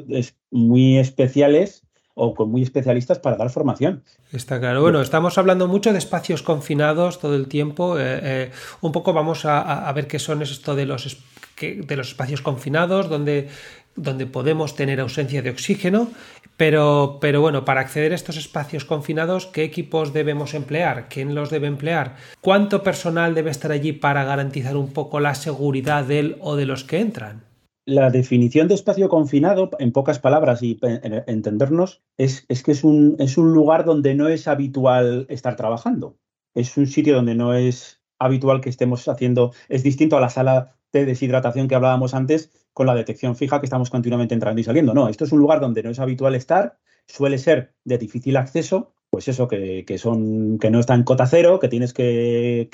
muy 0.51 0.97
especiales 0.97 1.83
o 2.13 2.33
con 2.33 2.49
muy 2.49 2.63
especialistas 2.63 3.19
para 3.19 3.37
dar 3.37 3.49
formación. 3.49 4.03
Está 4.31 4.59
claro. 4.59 4.81
Bueno, 4.81 5.01
estamos 5.01 5.37
hablando 5.37 5.67
mucho 5.67 5.91
de 5.91 5.99
espacios 5.99 6.41
confinados 6.41 7.19
todo 7.19 7.35
el 7.35 7.47
tiempo. 7.47 7.99
Eh, 7.99 8.19
eh, 8.23 8.51
un 8.81 8.91
poco 8.91 9.13
vamos 9.13 9.45
a, 9.45 9.91
ver 9.93 10.07
qué 10.07 10.17
son 10.17 10.41
esto 10.41 10.75
de 10.75 10.85
los, 10.85 11.23
de 11.61 11.95
los 11.95 12.07
espacios 12.07 12.41
confinados, 12.41 13.07
donde 13.09 13.49
donde 13.97 14.27
podemos 14.27 14.75
tener 14.75 15.01
ausencia 15.01 15.41
de 15.41 15.49
oxígeno, 15.49 16.09
pero, 16.57 17.19
pero 17.21 17.39
bueno, 17.39 17.63
para 17.63 17.81
acceder 17.81 18.11
a 18.11 18.15
estos 18.15 18.35
espacios 18.35 18.83
confinados, 18.83 19.45
¿qué 19.45 19.63
equipos 19.63 20.11
debemos 20.11 20.55
emplear? 20.55 21.07
¿Quién 21.07 21.35
los 21.35 21.51
debe 21.51 21.67
emplear? 21.67 22.15
¿Cuánto 22.41 22.81
personal 22.81 23.35
debe 23.35 23.51
estar 23.51 23.71
allí 23.71 23.93
para 23.93 24.23
garantizar 24.23 24.75
un 24.75 24.91
poco 24.91 25.19
la 25.19 25.35
seguridad 25.35 26.03
de 26.03 26.19
él 26.19 26.37
o 26.41 26.55
de 26.55 26.65
los 26.65 26.83
que 26.83 26.99
entran? 26.99 27.43
La 27.85 28.09
definición 28.09 28.67
de 28.67 28.73
espacio 28.73 29.07
confinado, 29.07 29.69
en 29.79 29.93
pocas 29.93 30.19
palabras 30.19 30.61
y 30.61 30.77
entendernos, 30.81 32.01
es, 32.17 32.43
es 32.49 32.63
que 32.63 32.71
es 32.71 32.83
un, 32.83 33.15
es 33.19 33.37
un 33.37 33.53
lugar 33.53 33.85
donde 33.85 34.13
no 34.13 34.27
es 34.27 34.47
habitual 34.47 35.25
estar 35.29 35.55
trabajando. 35.55 36.17
Es 36.53 36.75
un 36.75 36.87
sitio 36.87 37.15
donde 37.15 37.35
no 37.35 37.53
es 37.53 38.01
habitual 38.19 38.61
que 38.61 38.69
estemos 38.69 39.07
haciendo, 39.07 39.53
es 39.69 39.83
distinto 39.83 40.17
a 40.17 40.21
la 40.21 40.29
sala 40.29 40.76
de 40.99 41.05
deshidratación 41.05 41.67
que 41.67 41.75
hablábamos 41.75 42.13
antes, 42.13 42.51
con 42.73 42.87
la 42.87 42.95
detección 42.95 43.35
fija 43.35 43.59
que 43.59 43.65
estamos 43.65 43.89
continuamente 43.89 44.33
entrando 44.33 44.61
y 44.61 44.63
saliendo. 44.63 44.93
No, 44.93 45.09
esto 45.09 45.25
es 45.25 45.31
un 45.31 45.39
lugar 45.39 45.59
donde 45.59 45.83
no 45.83 45.89
es 45.89 45.99
habitual 45.99 46.35
estar, 46.35 46.77
suele 47.05 47.37
ser 47.37 47.73
de 47.85 47.97
difícil 47.97 48.37
acceso, 48.37 48.93
pues 49.09 49.27
eso, 49.29 49.47
que, 49.47 49.85
son, 49.97 50.59
que 50.59 50.69
no 50.69 50.79
está 50.79 50.93
en 50.93 51.03
cota 51.03 51.25
cero, 51.27 51.59
que 51.59 51.69
tienes 51.69 51.93
que, 51.93 52.69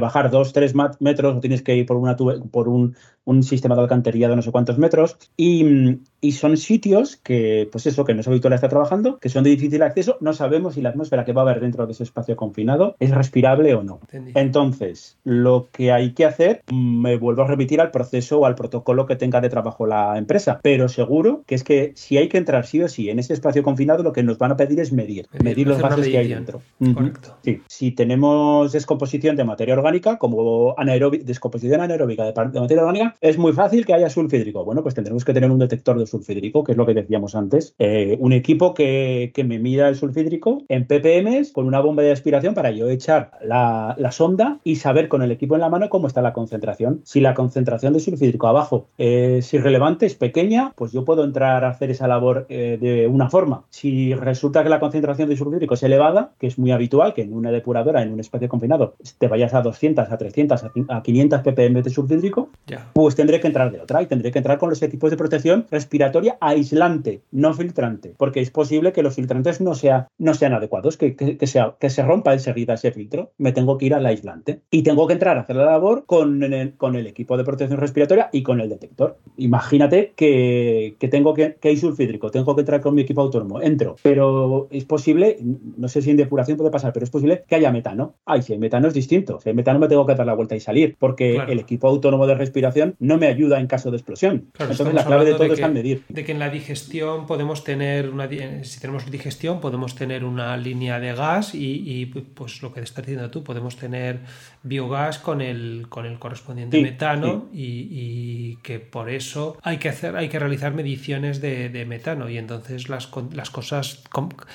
bajar 0.00 0.30
dos, 0.30 0.52
tres 0.52 0.74
metros 0.74 1.36
o 1.36 1.40
tienes 1.40 1.62
que 1.62 1.76
ir 1.76 1.86
por, 1.86 1.96
una 1.96 2.16
por 2.16 2.68
un, 2.68 2.96
sistema 3.42 3.76
de 3.76 3.82
alcantarilla 3.82 4.28
de 4.28 4.36
no 4.36 4.42
sé 4.42 4.50
cuántos 4.50 4.78
metros. 4.78 5.16
Y, 5.36 6.00
y 6.24 6.32
son 6.32 6.56
sitios 6.56 7.16
que, 7.16 7.68
pues 7.70 7.86
eso, 7.86 8.06
que 8.06 8.14
no 8.14 8.22
es 8.22 8.28
habitual 8.28 8.54
estar 8.54 8.70
trabajando, 8.70 9.18
que 9.18 9.28
son 9.28 9.44
de 9.44 9.50
difícil 9.50 9.82
acceso, 9.82 10.16
no 10.22 10.32
sabemos 10.32 10.72
si 10.72 10.80
la 10.80 10.88
atmósfera 10.88 11.26
que 11.26 11.34
va 11.34 11.42
a 11.42 11.44
haber 11.44 11.60
dentro 11.60 11.84
de 11.84 11.92
ese 11.92 12.02
espacio 12.02 12.34
confinado 12.34 12.96
es 12.98 13.10
respirable 13.10 13.74
o 13.74 13.82
no. 13.82 14.00
Entonces, 14.34 15.18
lo 15.22 15.68
que 15.70 15.92
hay 15.92 16.12
que 16.12 16.24
hacer, 16.24 16.62
me 16.72 17.18
vuelvo 17.18 17.42
a 17.42 17.46
remitir 17.46 17.78
al 17.82 17.90
proceso 17.90 18.38
o 18.38 18.46
al 18.46 18.54
protocolo 18.54 19.04
que 19.04 19.16
tenga 19.16 19.42
de 19.42 19.50
trabajo 19.50 19.86
la 19.86 20.16
empresa, 20.16 20.60
pero 20.62 20.88
seguro 20.88 21.42
que 21.46 21.56
es 21.56 21.62
que 21.62 21.92
si 21.94 22.16
hay 22.16 22.30
que 22.30 22.38
entrar 22.38 22.64
sí 22.64 22.80
o 22.80 22.88
sí 22.88 23.10
en 23.10 23.18
ese 23.18 23.34
espacio 23.34 23.62
confinado, 23.62 24.02
lo 24.02 24.14
que 24.14 24.22
nos 24.22 24.38
van 24.38 24.52
a 24.52 24.56
pedir 24.56 24.80
es 24.80 24.94
medir, 24.94 25.28
medir, 25.42 25.66
los 25.66 25.78
gases 25.78 26.08
que 26.08 26.16
hay 26.16 26.28
dentro. 26.28 26.62
Correcto. 26.78 27.36
Sí. 27.42 27.60
Si 27.66 27.90
tenemos 27.90 28.72
descomposición 28.72 29.36
de 29.36 29.44
materia 29.44 29.74
orgánica, 29.74 30.16
como 30.16 30.74
descomposición 31.22 31.82
anaeróbica 31.82 32.24
de, 32.24 32.32
materia 32.32 32.82
orgánica, 32.82 33.14
es 33.20 33.36
muy 33.36 33.52
fácil 33.52 33.84
que 33.84 33.92
haya 33.92 34.08
sulfídrico. 34.08 34.64
Bueno, 34.64 34.82
pues 34.82 34.94
tendremos 34.94 35.22
que 35.22 35.34
tener 35.34 35.50
un 35.50 35.58
detector 35.58 35.98
de 35.98 36.13
sulfídrico, 36.14 36.64
que 36.64 36.72
es 36.72 36.78
lo 36.78 36.86
que 36.86 36.94
decíamos 36.94 37.34
antes. 37.34 37.74
Eh, 37.78 38.16
un 38.20 38.32
equipo 38.32 38.74
que, 38.74 39.32
que, 39.34 39.44
me 39.44 39.58
mida 39.58 39.88
el 39.88 39.96
sulfídrico 39.96 40.62
en 40.68 40.86
ppm 40.86 41.52
con 41.52 41.66
una 41.66 41.80
bomba 41.80 42.02
de 42.02 42.12
aspiración 42.12 42.54
para 42.54 42.70
yo 42.70 42.88
echar 42.88 43.32
la, 43.42 43.94
la, 43.98 44.12
sonda 44.12 44.60
y 44.64 44.76
saber 44.76 45.08
con 45.08 45.22
el 45.22 45.32
equipo 45.32 45.54
en 45.56 45.60
la 45.60 45.68
mano 45.68 45.88
cómo 45.88 46.06
está 46.06 46.22
la 46.22 46.32
concentración. 46.32 47.00
Si 47.04 47.20
la 47.20 47.34
concentración 47.34 47.92
de 47.92 48.00
sulfídrico 48.00 48.46
abajo 48.46 48.86
es 48.96 49.52
irrelevante, 49.52 50.06
es 50.06 50.14
pequeña, 50.14 50.72
pues 50.76 50.92
yo 50.92 51.04
puedo 51.04 51.24
entrar 51.24 51.64
a 51.64 51.70
hacer 51.70 51.90
esa 51.90 52.06
labor 52.06 52.46
eh, 52.48 52.78
de 52.80 53.06
una 53.08 53.28
forma. 53.28 53.64
Si 53.70 54.14
resulta 54.14 54.62
que 54.62 54.68
la 54.68 54.80
concentración 54.80 55.28
de 55.28 55.36
sulfídrico 55.36 55.74
es 55.74 55.82
elevada, 55.82 56.32
que 56.38 56.46
es 56.46 56.58
muy 56.58 56.70
habitual 56.70 57.12
que 57.12 57.22
en 57.22 57.34
una 57.34 57.50
depuradora, 57.50 58.02
en 58.02 58.12
un 58.12 58.20
espacio 58.20 58.48
confinado, 58.48 58.94
te 59.18 59.28
vayas 59.28 59.52
a 59.54 59.62
200, 59.62 60.10
a 60.10 60.16
300, 60.16 60.64
a 60.88 61.02
500 61.02 61.40
ppm 61.40 61.82
de 61.82 61.90
sulfídrico, 61.90 62.50
pues 62.92 63.16
tendré 63.16 63.40
que 63.40 63.48
entrar 63.48 63.72
de 63.72 63.80
otra 63.80 64.00
y 64.00 64.06
tendré 64.06 64.30
que 64.30 64.38
entrar 64.38 64.58
con 64.58 64.70
los 64.70 64.82
equipos 64.82 65.10
de 65.10 65.16
protección 65.16 65.66
respiratoria 65.70 66.03
aislante, 66.40 67.22
no 67.30 67.54
filtrante, 67.54 68.14
porque 68.16 68.40
es 68.40 68.50
posible 68.50 68.92
que 68.92 69.02
los 69.02 69.14
filtrantes 69.14 69.60
no, 69.60 69.74
sea, 69.74 70.08
no 70.18 70.34
sean 70.34 70.52
adecuados, 70.52 70.96
que, 70.96 71.16
que, 71.16 71.46
sea, 71.46 71.74
que 71.78 71.90
se 71.90 72.02
rompa 72.02 72.32
enseguida 72.32 72.74
ese 72.74 72.92
filtro. 72.92 73.32
Me 73.38 73.52
tengo 73.52 73.78
que 73.78 73.86
ir 73.86 73.94
al 73.94 74.06
aislante 74.06 74.60
y 74.70 74.82
tengo 74.82 75.06
que 75.06 75.14
entrar 75.14 75.36
a 75.36 75.42
hacer 75.42 75.56
la 75.56 75.66
labor 75.66 76.04
con 76.06 76.42
el, 76.42 76.74
con 76.74 76.96
el 76.96 77.06
equipo 77.06 77.36
de 77.36 77.44
protección 77.44 77.80
respiratoria 77.80 78.28
y 78.32 78.42
con 78.42 78.60
el 78.60 78.68
detector. 78.68 79.18
Imagínate 79.36 80.12
que, 80.16 80.96
que 80.98 81.08
tengo 81.08 81.34
que, 81.34 81.56
que 81.60 81.68
hay 81.68 81.76
sulfídrico, 81.76 82.30
tengo 82.30 82.54
que 82.54 82.62
entrar 82.62 82.80
con 82.80 82.94
mi 82.94 83.02
equipo 83.02 83.20
autónomo, 83.20 83.62
entro, 83.62 83.96
pero 84.02 84.68
es 84.70 84.84
posible, 84.84 85.38
no 85.76 85.88
sé 85.88 86.02
si 86.02 86.10
en 86.10 86.16
depuración 86.16 86.56
puede 86.56 86.70
pasar, 86.70 86.92
pero 86.92 87.04
es 87.04 87.10
posible 87.10 87.44
que 87.46 87.54
haya 87.54 87.70
metano. 87.70 88.14
Ay, 88.24 88.42
si 88.42 88.52
hay 88.52 88.58
metano 88.58 88.88
es 88.88 88.94
distinto. 88.94 89.40
Si 89.40 89.48
hay 89.48 89.54
metano 89.54 89.78
me 89.78 89.88
tengo 89.88 90.06
que 90.06 90.14
dar 90.14 90.26
la 90.26 90.34
vuelta 90.34 90.56
y 90.56 90.60
salir, 90.60 90.96
porque 90.98 91.36
el 91.48 91.58
equipo 91.58 91.88
autónomo 91.88 92.26
de 92.26 92.34
respiración 92.34 92.96
no 92.98 93.18
me 93.18 93.26
ayuda 93.26 93.60
en 93.60 93.66
caso 93.66 93.90
de 93.90 93.96
explosión. 93.96 94.50
Entonces 94.58 94.94
la 94.94 95.04
clave 95.04 95.24
de 95.24 95.34
todo 95.34 95.44
es 95.44 95.60
De 96.08 96.24
que 96.24 96.32
en 96.32 96.38
la 96.38 96.50
digestión 96.50 97.26
podemos 97.26 97.62
tener 97.64 98.08
una, 98.08 98.28
si 98.62 98.80
tenemos 98.80 99.10
digestión 99.10 99.60
podemos 99.60 99.94
tener 99.94 100.24
una 100.24 100.56
línea 100.56 100.98
de 101.00 101.14
gas 101.14 101.54
y, 101.54 102.06
pues 102.06 102.62
lo 102.62 102.72
que 102.72 102.80
estás 102.80 103.04
diciendo 103.04 103.30
tú, 103.30 103.44
podemos 103.44 103.76
tener 103.76 104.20
biogás 104.62 105.18
con 105.18 105.40
el, 105.40 105.86
con 105.88 106.06
el 106.06 106.18
correspondiente 106.18 106.80
metano 106.80 107.48
Y, 107.52 108.56
que 108.62 108.78
por 108.78 109.10
eso 109.10 109.58
hay 109.62 109.78
que 109.78 109.88
hacer, 109.88 110.16
hay 110.16 110.28
que 110.28 110.38
realizar 110.38 110.72
mediciones 110.72 111.40
de, 111.40 111.84
metano. 111.86 112.30
Y 112.30 112.38
entonces 112.38 112.88
las, 112.88 113.10
las 113.32 113.50
cosas 113.50 114.02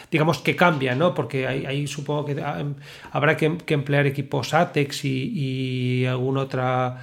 digamos 0.10 0.40
que 0.40 0.56
cambian, 0.56 0.98
¿no? 1.00 1.14
Porque 1.14 1.48
ahí, 1.48 1.86
supongo 1.88 2.26
que 2.26 2.42
ah, 2.42 2.64
habrá 3.12 3.38
que, 3.38 3.58
emplear 3.68 4.08
equipos 4.08 4.54
ATEX 4.54 5.06
y, 5.06 5.32
y 5.34 6.06
alguna 6.06 6.42
otra 6.42 6.98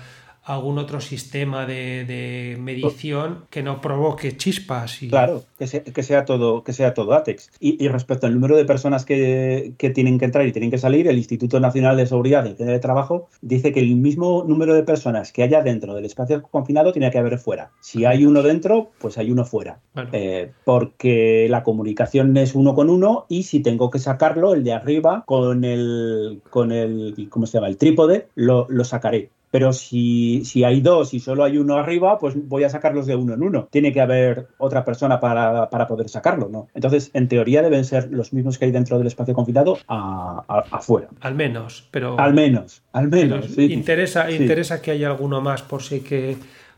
algún 0.47 0.78
otro 0.78 1.01
sistema 1.01 1.66
de, 1.66 2.57
medición 2.61 3.44
que 3.51 3.62
no 3.62 3.80
provoque 3.80 4.36
chispas. 4.36 5.03
Y... 5.03 5.09
Claro, 5.09 5.42
que 5.59 5.66
sea, 5.66 5.82
que 5.82 6.03
sea, 6.05 6.24
todo, 6.24 6.62
que 6.62 6.72
sea 6.72 6.94
todo 6.94 7.14
ATEX. 7.14 7.51
Y, 7.59 7.88
respecto 7.88 8.26
al 8.26 8.34
número 8.34 8.57
de 8.57 8.64
personas 8.64 9.05
que, 9.05 9.74
tienen 9.94 10.18
que 10.18 10.24
entrar 10.24 10.47
y 10.47 10.53
tienen 10.53 10.70
que 10.70 10.78
salir, 10.78 11.09
el 11.09 11.18
Instituto 11.18 11.59
Nacional 11.59 11.97
de 11.97 12.07
Seguridad 12.07 12.47
y 12.47 12.55
de 12.55 12.78
Trabajo 12.78 13.28
dice 13.40 13.72
que 13.72 13.80
el 13.80 13.97
mismo 13.97 14.44
número 14.47 14.74
de 14.74 14.84
personas 14.84 15.32
que 15.32 15.42
haya 15.42 15.62
dentro 15.62 15.94
del 15.94 16.05
espacio 16.05 16.42
confinado 16.42 16.92
tiene 16.92 17.11
que 17.11 17.18
haber 17.18 17.38
fuera. 17.38 17.72
Si 17.80 18.05
hay 18.05 18.24
uno 18.24 18.42
dentro, 18.42 18.90
pues 18.99 19.18
hay 19.18 19.32
uno 19.32 19.44
fuera. 19.44 19.80
Eh, 20.12 20.53
porque 20.64 21.49
la 21.51 21.64
comunicación 21.64 22.36
es 22.36 22.55
uno 22.55 22.74
con 22.74 22.88
uno 22.88 23.26
y 23.28 23.42
si 23.42 23.61
tengo 23.61 23.90
que 23.90 23.99
sacarlo, 23.99 24.55
el 24.55 24.62
de 24.62 24.72
arriba 24.72 25.24
con 25.26 25.64
el, 25.64 26.40
con 26.51 26.70
el 26.70 27.26
¿cómo 27.30 27.47
se 27.47 27.55
llama? 27.55 27.68
El 27.68 27.78
trípode, 27.78 28.28
lo, 28.36 28.66
lo 28.68 28.84
sacaré 28.84 29.30
pero 29.57 29.73
si, 29.73 30.45
si, 30.45 30.65
hay 30.65 30.83
dos 30.83 31.15
y 31.15 31.19
solo 31.19 31.43
hay 31.43 31.57
uno 31.57 31.79
arriba, 31.79 32.19
pues 32.19 32.35
voy 32.37 32.65
a 32.65 32.69
sacarlos 32.69 33.07
de 33.07 33.17
uno 33.17 33.33
en 33.33 33.43
uno. 33.43 33.69
Tiene 33.71 33.91
que 33.91 34.03
haber 34.03 34.49
otra 34.59 34.85
persona 34.85 35.19
para, 35.19 35.71
para 35.71 35.89
poder 35.89 36.11
sacarlo, 36.11 36.51
¿no? 36.51 36.69
Entonces, 36.75 37.11
en 37.15 37.27
teoría 37.27 37.63
deben 37.63 37.87
ser 37.87 38.13
los 38.13 38.35
mismos 38.35 38.59
que 38.59 38.67
hay 38.67 38.71
dentro 38.71 38.99
del 38.99 39.07
espacio 39.07 39.33
confinado 39.33 39.79
afuera. 39.89 41.09
Al 41.23 41.35
menos, 41.37 41.89
pero... 41.91 42.21
Al 42.21 42.35
menos, 42.35 42.83
al 42.93 43.09
menos. 43.09 43.57
interesa, 43.57 44.31
interesa 44.31 44.83
que 44.83 44.91
haya 44.91 45.07
alguno 45.07 45.41
más 45.41 45.63
por 45.63 45.83
si 45.83 46.01
que 46.01 46.37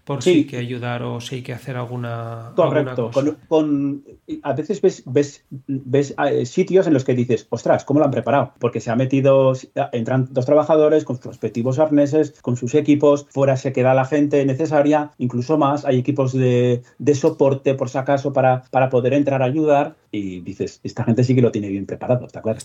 por 0.08 0.22
si 0.22 0.30
hay 0.30 0.44
que 0.46 0.56
ayudar 0.56 1.02
o 1.02 1.20
si 1.20 1.34
hay 1.34 1.42
que 1.42 1.52
hacer 1.52 1.76
alguna. 1.76 2.52
Correcto. 2.56 3.10
Con, 3.46 4.04
a 4.42 4.54
veces 4.54 4.80
ves, 4.80 5.02
ves, 5.04 5.44
ves, 5.50 6.14
eh, 6.30 6.46
sitios 6.46 6.86
en 6.86 6.94
los 6.94 7.04
que 7.04 7.14
dices, 7.14 7.46
ostras, 7.50 7.84
¿cómo 7.84 8.00
lo 8.00 8.06
han 8.06 8.10
preparado? 8.10 8.54
Porque 8.58 8.80
se 8.80 8.90
ha 8.90 8.96
metido, 8.96 9.52
entran 9.92 10.28
dos 10.30 10.46
trabajadores 10.46 11.04
con 11.04 11.16
sus 11.16 11.26
respectivos 11.26 11.78
arneses, 11.78 12.40
con 12.40 12.56
sus 12.56 12.74
equipos, 12.74 13.26
fuera 13.28 13.58
se 13.58 13.74
queda 13.74 13.92
la 13.92 14.06
gente 14.06 14.46
necesaria, 14.46 15.10
incluso 15.18 15.58
más, 15.58 15.84
hay 15.84 15.98
equipos 15.98 16.32
de, 16.32 16.82
de 16.98 17.14
soporte 17.14 17.74
por 17.74 17.90
si 17.90 17.98
acaso 17.98 18.32
para, 18.32 18.62
para 18.70 18.88
poder 18.88 19.12
entrar 19.12 19.42
a 19.42 19.44
ayudar 19.44 19.96
y 20.10 20.40
dices, 20.40 20.80
esta 20.84 21.04
gente 21.04 21.22
sí 21.22 21.34
que 21.34 21.42
lo 21.42 21.52
tiene 21.52 21.68
bien 21.68 21.84
preparado, 21.84 22.24
¿está 22.24 22.40
claro? 22.40 22.58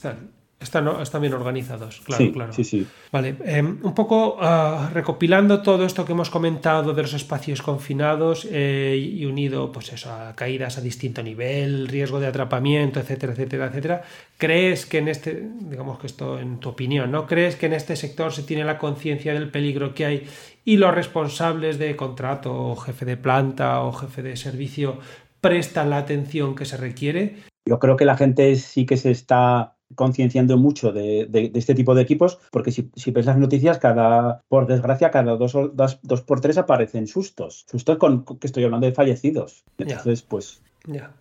Están, 0.60 0.88
están 1.02 1.20
bien 1.20 1.34
organizados, 1.34 2.00
claro, 2.06 2.24
sí, 2.24 2.32
claro. 2.32 2.54
Sí, 2.54 2.64
sí. 2.64 2.88
Vale, 3.12 3.36
em, 3.44 3.80
un 3.84 3.94
poco 3.94 4.38
ah, 4.40 4.90
recopilando 4.94 5.62
todo 5.62 5.86
esto 5.86 6.06
que 6.06 6.14
hemos 6.14 6.30
comentado 6.30 6.94
de 6.94 7.02
los 7.02 7.14
espacios 7.14 7.62
confinados 7.62 8.48
eh, 8.50 8.96
y 8.98 9.26
unido 9.26 9.74
pues 9.74 9.92
eso, 9.92 10.10
a 10.12 10.34
caídas 10.36 10.78
a 10.78 10.82
distinto 10.82 11.22
nivel, 11.22 11.90
riesgo 11.90 12.22
de 12.22 12.28
atrapamiento, 12.28 13.02
etcétera, 13.02 13.34
etcétera, 13.34 13.66
etcétera. 13.68 14.02
¿Crees 14.38 14.86
que 14.86 15.00
en 15.00 15.10
este, 15.10 15.50
digamos 15.60 16.00
que 16.00 16.08
esto 16.08 16.40
en 16.40 16.60
tu 16.60 16.70
opinión, 16.70 17.12
¿no? 17.12 17.28
¿Crees 17.28 17.58
que 17.58 17.66
en 17.66 17.74
este 17.74 17.98
sector 17.98 18.32
se 18.32 18.44
tiene 18.44 18.64
la 18.64 18.78
conciencia 18.78 19.34
del 19.34 19.52
peligro 19.52 19.94
que 19.94 20.06
hay 20.06 20.28
y 20.64 20.78
los 20.78 20.96
responsables 20.96 21.78
de 21.78 21.96
contrato 21.98 22.54
o 22.54 22.76
jefe 22.78 23.04
de 23.06 23.18
planta 23.18 23.82
o 23.82 23.92
jefe 23.92 24.22
de 24.22 24.38
servicio 24.38 25.00
prestan 25.42 25.90
la 25.90 25.98
atención 25.98 26.56
que 26.56 26.64
se 26.64 26.78
requiere? 26.78 27.36
Yo 27.66 27.80
creo 27.80 27.98
que 27.98 28.06
la 28.06 28.18
gente 28.18 28.56
sí 28.56 28.86
que 28.86 28.98
se 28.98 29.12
está 29.12 29.76
concienciando 29.96 30.58
mucho 30.58 30.92
de, 30.92 31.52
este 31.54 31.76
tipo 31.76 31.96
de 31.96 32.02
equipos, 32.02 32.40
porque 32.52 32.72
si, 32.72 33.12
ves 33.12 33.26
las 33.26 33.38
noticias, 33.38 33.78
cada, 33.78 34.42
por 34.48 34.68
desgracia, 34.68 35.12
cada 35.12 35.36
dos, 35.36 35.56
dos, 35.74 36.22
por 36.22 36.42
tres 36.42 36.58
aparecen 36.58 37.08
sustos. 37.08 37.66
Sustos 37.70 37.98
con 37.98 38.26
que 38.26 38.48
estoy 38.48 38.64
hablando 38.64 38.88
de 38.88 38.94
fallecidos. 38.94 39.64
Entonces, 39.78 40.22
pues. 40.22 40.62
Ya. 40.86 41.12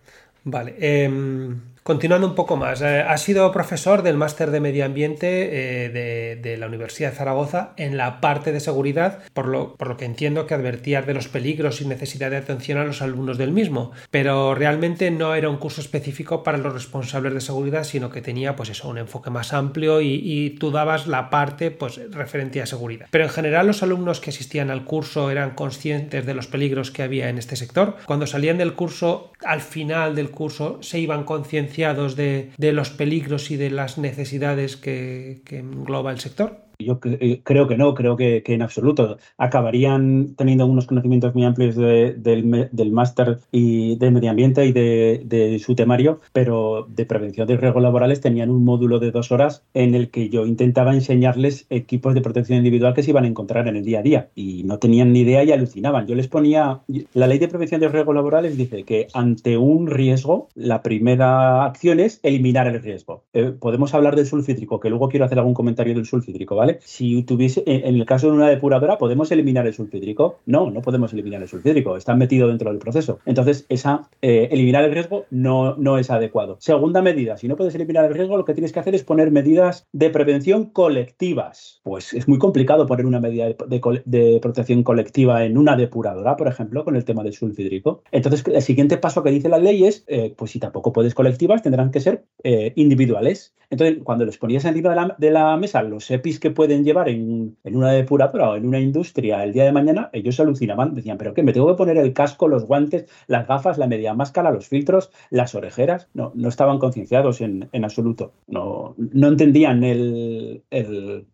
Vale. 0.43 0.75
Em, 0.79 1.61
Continuando 1.83 2.27
un 2.27 2.35
poco 2.35 2.55
más, 2.55 2.81
eh, 2.81 3.01
ha 3.01 3.17
sido 3.17 3.51
profesor 3.51 4.03
del 4.03 4.15
máster 4.15 4.51
de 4.51 4.61
medio 4.61 4.85
ambiente 4.85 5.85
eh, 5.85 6.37
de, 6.41 6.57
la 6.57 6.67
Universidad 6.67 7.09
de 7.09 7.17
Zaragoza 7.17 7.73
en 7.75 7.97
la 7.97 8.21
parte 8.21 8.53
de 8.53 8.61
seguridad, 8.61 9.19
por 9.33 9.49
lo, 9.49 9.75
por 9.75 9.89
lo 9.89 9.97
que 9.97 10.05
entiendo 10.05 10.47
que 10.47 10.53
advertías 10.53 11.05
de 11.05 11.13
los 11.13 11.27
peligros 11.27 11.81
y 11.81 11.85
necesidad 11.85 12.31
de 12.31 12.37
atención 12.37 12.77
a 12.77 12.85
los 12.85 13.01
alumnos 13.01 13.37
del 13.37 13.51
mismo, 13.51 13.91
pero 14.11 14.55
realmente 14.55 15.11
no 15.11 15.35
era 15.35 15.49
un 15.49 15.57
curso 15.57 15.81
específico 15.81 16.41
para 16.41 16.57
los 16.57 16.73
responsables 16.73 17.33
de 17.33 17.41
seguridad, 17.41 17.83
sino 17.83 18.09
que 18.09 18.21
tenía 18.21 18.55
pues 18.55 18.69
eso, 18.69 18.87
un 18.87 18.99
enfoque 18.99 19.29
más 19.29 19.51
amplio 19.51 19.99
y, 19.99 20.21
y 20.23 20.51
tú 20.51 20.71
dabas 20.71 21.05
la 21.05 21.29
parte 21.29 21.69
pues 21.69 21.99
referente 22.11 22.61
a 22.61 22.65
seguridad. 22.65 23.07
Pero 23.11 23.25
en 23.25 23.29
general 23.29 23.67
los 23.67 23.83
alumnos 23.83 24.21
que 24.21 24.29
asistían 24.29 24.71
al 24.71 24.85
curso 24.85 25.29
eran 25.29 25.51
conscientes 25.51 26.25
de 26.25 26.33
los 26.33 26.47
peligros 26.47 26.91
que 26.91 27.03
había 27.03 27.27
en 27.27 27.37
este 27.37 27.57
sector. 27.57 27.97
Cuando 28.05 28.25
salían 28.25 28.57
del 28.57 28.73
curso, 28.73 29.33
al 29.43 29.59
final 29.59 30.15
del 30.15 30.31
curso, 30.31 30.77
se 30.81 30.99
iban 30.99 31.25
conscientes 31.25 31.72
de, 32.15 32.51
los 32.57 32.89
peligros 32.89 33.51
y 33.51 33.57
de 33.57 33.69
las 33.69 33.97
necesidades 33.97 34.77
que, 34.77 35.41
que 35.45 35.59
engloba 35.59 36.11
el 36.11 36.19
sector? 36.19 36.63
Yo 36.83 36.99
eh, 37.03 37.41
creo 37.43 37.67
que 37.67 37.77
no, 37.77 37.93
creo 37.93 38.15
que, 38.15 38.43
en 38.45 38.61
absoluto. 38.61 39.17
Acabarían 39.37 40.35
teniendo 40.35 40.65
unos 40.65 40.87
conocimientos 40.87 41.33
muy 41.33 41.45
amplios 41.45 41.75
del, 41.75 42.91
máster 42.91 43.39
y 43.51 43.95
del 43.97 44.11
medio 44.11 44.29
ambiente 44.29 44.65
y 44.65 44.71
de, 44.71 45.59
su 45.63 45.75
temario, 45.75 46.19
pero 46.31 46.87
de 46.89 47.05
prevención 47.05 47.47
de 47.47 47.57
riesgos 47.57 47.81
laborales 47.81 48.21
tenían 48.21 48.49
un 48.49 48.63
módulo 48.63 48.99
de 48.99 49.11
dos 49.11 49.31
horas 49.31 49.63
en 49.73 49.95
el 49.95 50.09
que 50.09 50.29
yo 50.29 50.45
intentaba 50.45 50.93
enseñarles 50.93 51.65
equipos 51.69 52.13
de 52.13 52.21
protección 52.21 52.57
individual 52.57 52.93
que 52.93 53.03
se 53.03 53.11
iban 53.11 53.23
a 53.23 53.27
encontrar 53.27 53.67
en 53.67 53.77
el 53.77 53.85
día 53.85 53.99
a 53.99 54.03
día 54.03 54.29
y 54.35 54.63
no 54.63 54.79
tenían 54.79 55.13
ni 55.13 55.21
idea 55.21 55.43
y 55.43 55.51
alucinaban. 55.51 56.07
Yo 56.07 56.15
les 56.15 56.27
ponía, 56.27 56.81
la 57.13 57.27
ley 57.27 57.39
de 57.39 57.47
prevención 57.47 57.81
de 57.81 57.89
riesgos 57.89 58.15
laborales 58.15 58.57
dice 58.57 58.83
que 58.83 59.07
ante 59.13 59.57
un 59.57 59.87
riesgo, 59.87 60.49
la 60.55 60.81
primera 60.81 61.65
acción 61.65 61.99
es 61.99 62.19
eliminar 62.23 62.67
el 62.67 62.81
riesgo. 62.81 63.23
Eh, 63.33 63.53
podemos 63.59 63.93
hablar 63.93 64.15
del 64.15 64.25
sulfídrico, 64.25 64.79
que 64.79 64.89
luego 64.89 65.09
quiero 65.09 65.25
hacer 65.25 65.39
algún 65.39 65.53
comentario 65.53 65.93
del 65.93 66.05
sulfídrico, 66.05 66.55
¿vale? 66.55 66.72
Si 66.81 67.23
tuviese, 67.23 67.63
en 67.65 67.95
el 67.95 68.05
caso 68.05 68.27
de 68.27 68.33
una 68.33 68.49
depuradora, 68.49 68.97
¿podemos 68.97 69.31
eliminar 69.31 69.67
el 69.67 69.73
sulfídrico? 69.73 70.39
No, 70.45 70.71
no 70.71 70.81
podemos 70.81 71.13
eliminar 71.13 71.41
el 71.41 71.47
sulfídrico, 71.47 71.97
está 71.97 72.15
metido 72.15 72.47
dentro 72.47 72.69
del 72.69 72.79
proceso. 72.79 73.19
Entonces, 73.25 73.65
esa, 73.69 74.09
eh, 74.21 74.49
eliminar 74.51 74.83
el 74.83 74.91
riesgo 74.91 75.25
no, 75.29 75.75
no 75.75 75.97
es 75.97 76.09
adecuado. 76.09 76.57
Segunda 76.59 77.01
medida, 77.01 77.37
si 77.37 77.47
no 77.47 77.55
puedes 77.55 77.75
eliminar 77.75 78.05
el 78.05 78.13
riesgo, 78.13 78.37
lo 78.37 78.45
que 78.45 78.53
tienes 78.53 78.71
que 78.71 78.79
hacer 78.79 78.95
es 78.95 79.03
poner 79.03 79.31
medidas 79.31 79.87
de 79.91 80.09
prevención 80.09 80.65
colectivas. 80.65 81.81
Pues 81.83 82.13
es 82.13 82.27
muy 82.27 82.37
complicado 82.37 82.85
poner 82.85 83.05
una 83.05 83.19
medida 83.19 83.47
de, 83.47 84.39
protección 84.41 84.83
colectiva 84.83 85.43
en 85.45 85.57
una 85.57 85.75
depuradora, 85.75 86.37
por 86.37 86.47
ejemplo, 86.47 86.83
con 86.83 86.95
el 86.95 87.05
tema 87.05 87.23
del 87.23 87.33
sulfídrico. 87.33 88.03
Entonces, 88.11 88.43
el 88.47 88.61
siguiente 88.61 88.97
paso 88.97 89.23
que 89.23 89.31
dice 89.31 89.49
la 89.49 89.57
ley 89.57 89.85
es, 89.85 90.03
eh, 90.07 90.33
pues 90.37 90.51
si 90.51 90.59
tampoco 90.59 90.93
puedes 90.93 91.13
colectivas, 91.13 91.61
tendrán 91.61 91.91
que 91.91 91.99
ser 91.99 92.25
eh, 92.43 92.73
individuales. 92.75 93.53
Entonces, 93.69 93.99
cuando 94.03 94.25
les 94.25 94.37
ponías 94.37 94.65
encima 94.65 94.89
de 94.89 94.95
la, 94.95 95.15
de 95.17 95.31
la 95.31 95.57
mesa 95.57 95.81
los 95.83 96.09
EPIs 96.11 96.39
que 96.39 96.51
pueden 96.53 96.83
llevar 96.83 97.09
en, 97.09 97.57
en, 97.63 97.75
una 97.75 97.91
depuradora 97.91 98.51
o 98.51 98.55
en 98.55 98.65
una 98.65 98.79
industria 98.79 99.43
el 99.43 99.53
día 99.53 99.65
de 99.65 99.71
mañana, 99.71 100.09
ellos 100.13 100.39
alucinaban, 100.39 100.95
decían, 100.95 101.17
pero 101.17 101.33
¿qué? 101.33 101.43
¿Me 101.43 101.53
tengo 101.53 101.67
que 101.67 101.77
poner 101.77 101.97
el 101.97 102.13
casco, 102.13 102.47
los 102.47 102.65
guantes, 102.65 103.05
las 103.27 103.47
gafas, 103.47 103.77
la 103.77 103.87
media 103.87 104.13
máscara, 104.13 104.51
los 104.51 104.67
filtros, 104.67 105.11
las 105.29 105.55
orejeras? 105.55 106.09
No, 106.13 106.31
no 106.35 106.49
estaban 106.49 106.79
concienciados 106.79 107.41
en, 107.41 107.69
en 107.71 107.83
absoluto. 107.83 108.33
No, 108.47 108.95
no 108.97 109.27
entendían 109.27 109.83
el, 109.83 110.63
el, 110.69 111.27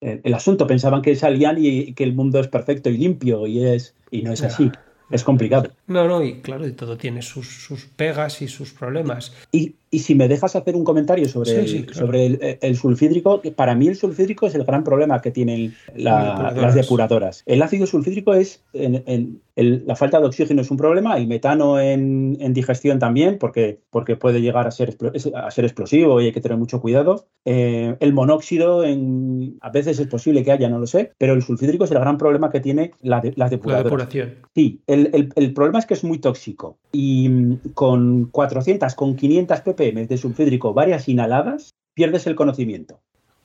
el, 0.00 0.34
asunto, 0.34 0.66
pensaban 0.66 1.02
que 1.02 1.16
salían 1.16 1.56
y 1.58 1.94
que 1.94 2.04
el 2.04 2.14
mundo 2.14 2.40
es 2.40 2.48
perfecto 2.48 2.90
y 2.90 2.98
limpio 2.98 3.46
y, 3.46 3.64
es, 3.64 3.96
y 4.10 4.22
no 4.22 4.32
es 4.32 4.42
así. 4.42 4.70
Es 5.10 5.22
complicado. 5.22 5.70
No, 5.86 6.08
no, 6.08 6.22
y 6.22 6.40
claro, 6.40 6.66
y 6.66 6.72
todo 6.72 6.96
tiene 6.96 7.22
sus, 7.22 7.46
sus 7.46 7.84
pegas 7.84 8.40
y 8.42 8.48
sus 8.48 8.72
problemas. 8.72 9.32
Y, 9.52 9.76
y 9.90 10.00
si 10.00 10.14
me 10.14 10.28
dejas 10.28 10.56
hacer 10.56 10.74
un 10.76 10.84
comentario 10.84 11.28
sobre, 11.28 11.60
el, 11.60 11.94
sobre 11.94 12.58
el, 12.60 12.76
sulfídrico, 12.76 13.42
para 13.54 13.74
mí 13.74 13.88
el 13.88 13.96
sulfídrico 13.96 14.46
es 14.46 14.54
el 14.54 14.64
gran 14.64 14.82
problema 14.82 15.20
que 15.20 15.30
tienen 15.30 15.74
las 15.94 16.74
depuradoras. 16.74 17.42
El 17.46 17.62
ácido 17.62 17.86
sulfídrico 17.86 18.34
es, 18.34 18.62
en, 18.72 19.40
la 19.56 19.94
falta 19.94 20.18
de 20.18 20.26
oxígeno 20.26 20.62
es 20.62 20.70
un 20.70 20.76
problema, 20.76 21.16
el 21.16 21.26
metano 21.26 21.78
en, 21.78 22.52
digestión 22.52 22.98
también, 22.98 23.38
porque, 23.38 23.80
porque 23.90 24.16
puede 24.16 24.40
llegar 24.40 24.66
a 24.66 24.70
ser, 24.70 24.96
a 25.34 25.50
ser 25.50 25.64
explosivo 25.64 26.20
y 26.20 26.26
hay 26.26 26.32
que 26.32 26.40
tener 26.40 26.58
mucho 26.58 26.80
cuidado. 26.80 27.26
Eh, 27.44 27.96
el 28.00 28.12
monóxido, 28.12 28.84
en, 28.84 29.56
a 29.60 29.70
veces 29.70 29.98
es 30.00 30.06
posible 30.08 30.42
que 30.42 30.52
haya, 30.52 30.68
no 30.68 30.78
lo 30.78 30.86
sé, 30.86 31.12
pero 31.18 31.34
el 31.34 31.42
sulfídrico 31.42 31.84
es 31.84 31.90
el 31.92 32.00
gran 32.00 32.18
problema 32.18 32.50
que 32.50 32.60
tiene 32.60 32.92
la, 33.00 33.20
depuradoras. 33.20 33.68
La 33.68 33.82
depuración. 33.82 34.34
Sí, 34.54 34.80
el, 34.86 35.32
el 35.34 35.54
problema 35.54 35.78
es 35.78 35.86
que 35.86 35.94
es 35.94 36.04
muy 36.04 36.18
tóxico 36.18 36.78
y 36.92 37.28
mm, 37.28 37.58
con 37.74 38.26
400, 38.26 38.94
con 38.94 39.16
500 39.16 39.60
pp 39.60 40.06
de 40.06 40.16
sulfídrico 40.16 40.74
varias 40.74 41.08
inhaladas, 41.08 41.74
pierdes 41.94 42.26
el 42.26 42.34
conocimiento. 42.34 43.00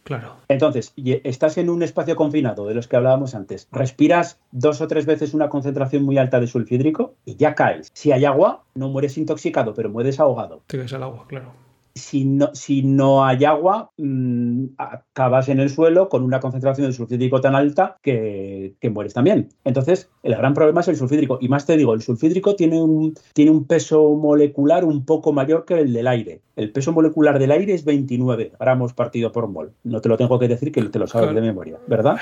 Claro. 0.10 0.38
Entonces, 0.48 0.92
estás 1.24 1.60
en 1.60 1.70
un 1.70 1.84
espacio 1.84 2.16
confinado 2.16 2.66
de 2.66 2.74
los 2.74 2.88
que 2.88 2.96
hablábamos 2.96 3.36
antes, 3.36 3.68
respiras 3.72 4.40
dos 4.52 4.82
o 4.82 4.88
tres 4.88 5.06
veces 5.06 5.36
una 5.36 5.50
concentración 5.50 6.02
muy 6.02 6.18
alta 6.18 6.40
de 6.40 6.48
sulfídrico 6.48 7.14
y 7.26 7.36
ya 7.36 7.54
caes. 7.54 7.92
Si 7.94 8.12
hay 8.12 8.26
agua, 8.26 8.64
no 8.74 8.90
mueres 8.90 9.20
intoxicado, 9.20 9.76
pero 9.76 9.92
mueres 9.92 10.20
ahogado. 10.20 10.64
Te 10.66 10.82
al 10.82 11.04
agua, 11.04 11.26
claro 11.28 11.69
si 12.00 12.26
no, 12.26 12.50
si 12.54 12.82
no 12.82 13.26
hay 13.26 13.46
agua, 13.46 13.92
mm, 13.98 14.66
acabas 14.78 15.50
en 15.50 15.60
el 15.60 15.70
suelo 15.70 16.10
con 16.10 16.24
una 16.24 16.40
concentración 16.40 16.88
de 16.88 16.94
sulfídrico 16.94 17.42
tan 17.42 17.56
alta 17.56 17.98
que, 18.02 18.76
mueres 18.92 19.14
también. 19.14 19.50
Entonces, 19.64 20.10
el 20.24 20.36
gran 20.36 20.54
problema 20.54 20.82
es 20.82 20.88
el 20.88 20.96
sulfídrico. 20.96 21.38
Y 21.42 21.48
más 21.48 21.66
te 21.66 21.78
digo, 21.78 21.94
el 21.94 22.02
sulfídrico 22.02 22.56
tiene 22.56 22.82
un, 22.82 23.14
tiene 23.34 23.52
un 23.52 23.66
peso 23.66 24.16
molecular 24.16 24.84
un 24.84 25.06
poco 25.06 25.32
mayor 25.32 25.66
que 25.66 25.80
el 25.80 25.94
del 25.94 26.08
aire. 26.08 26.42
El 26.56 26.72
peso 26.72 26.92
molecular 26.92 27.38
del 27.38 27.52
aire 27.52 27.74
es 27.74 27.86
29 27.86 28.54
gramos 28.60 28.94
partido 28.94 29.32
por 29.32 29.48
mol. 29.48 29.74
No 29.84 30.02
te 30.02 30.10
lo 30.10 30.18
tengo 30.18 30.40
que 30.40 30.48
decir 30.48 30.72
que 30.72 30.82
te 30.84 31.00
lo 31.00 31.08
sabes 31.08 31.34
de 31.36 31.42
memoria, 31.42 31.78
¿verdad? 31.88 32.18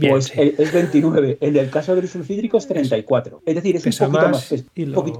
Pues 0.00 0.32
es 0.36 0.72
29. 0.72 1.38
En 1.40 1.56
el 1.56 1.70
caso 1.70 1.94
del 1.94 2.08
sulfídrico 2.08 2.58
es 2.58 2.66
34. 2.66 3.42
Es 3.44 3.54
decir, 3.54 3.76
es 3.76 4.00
un 4.00 4.12
poquito 4.12 4.28
más. 4.28 4.54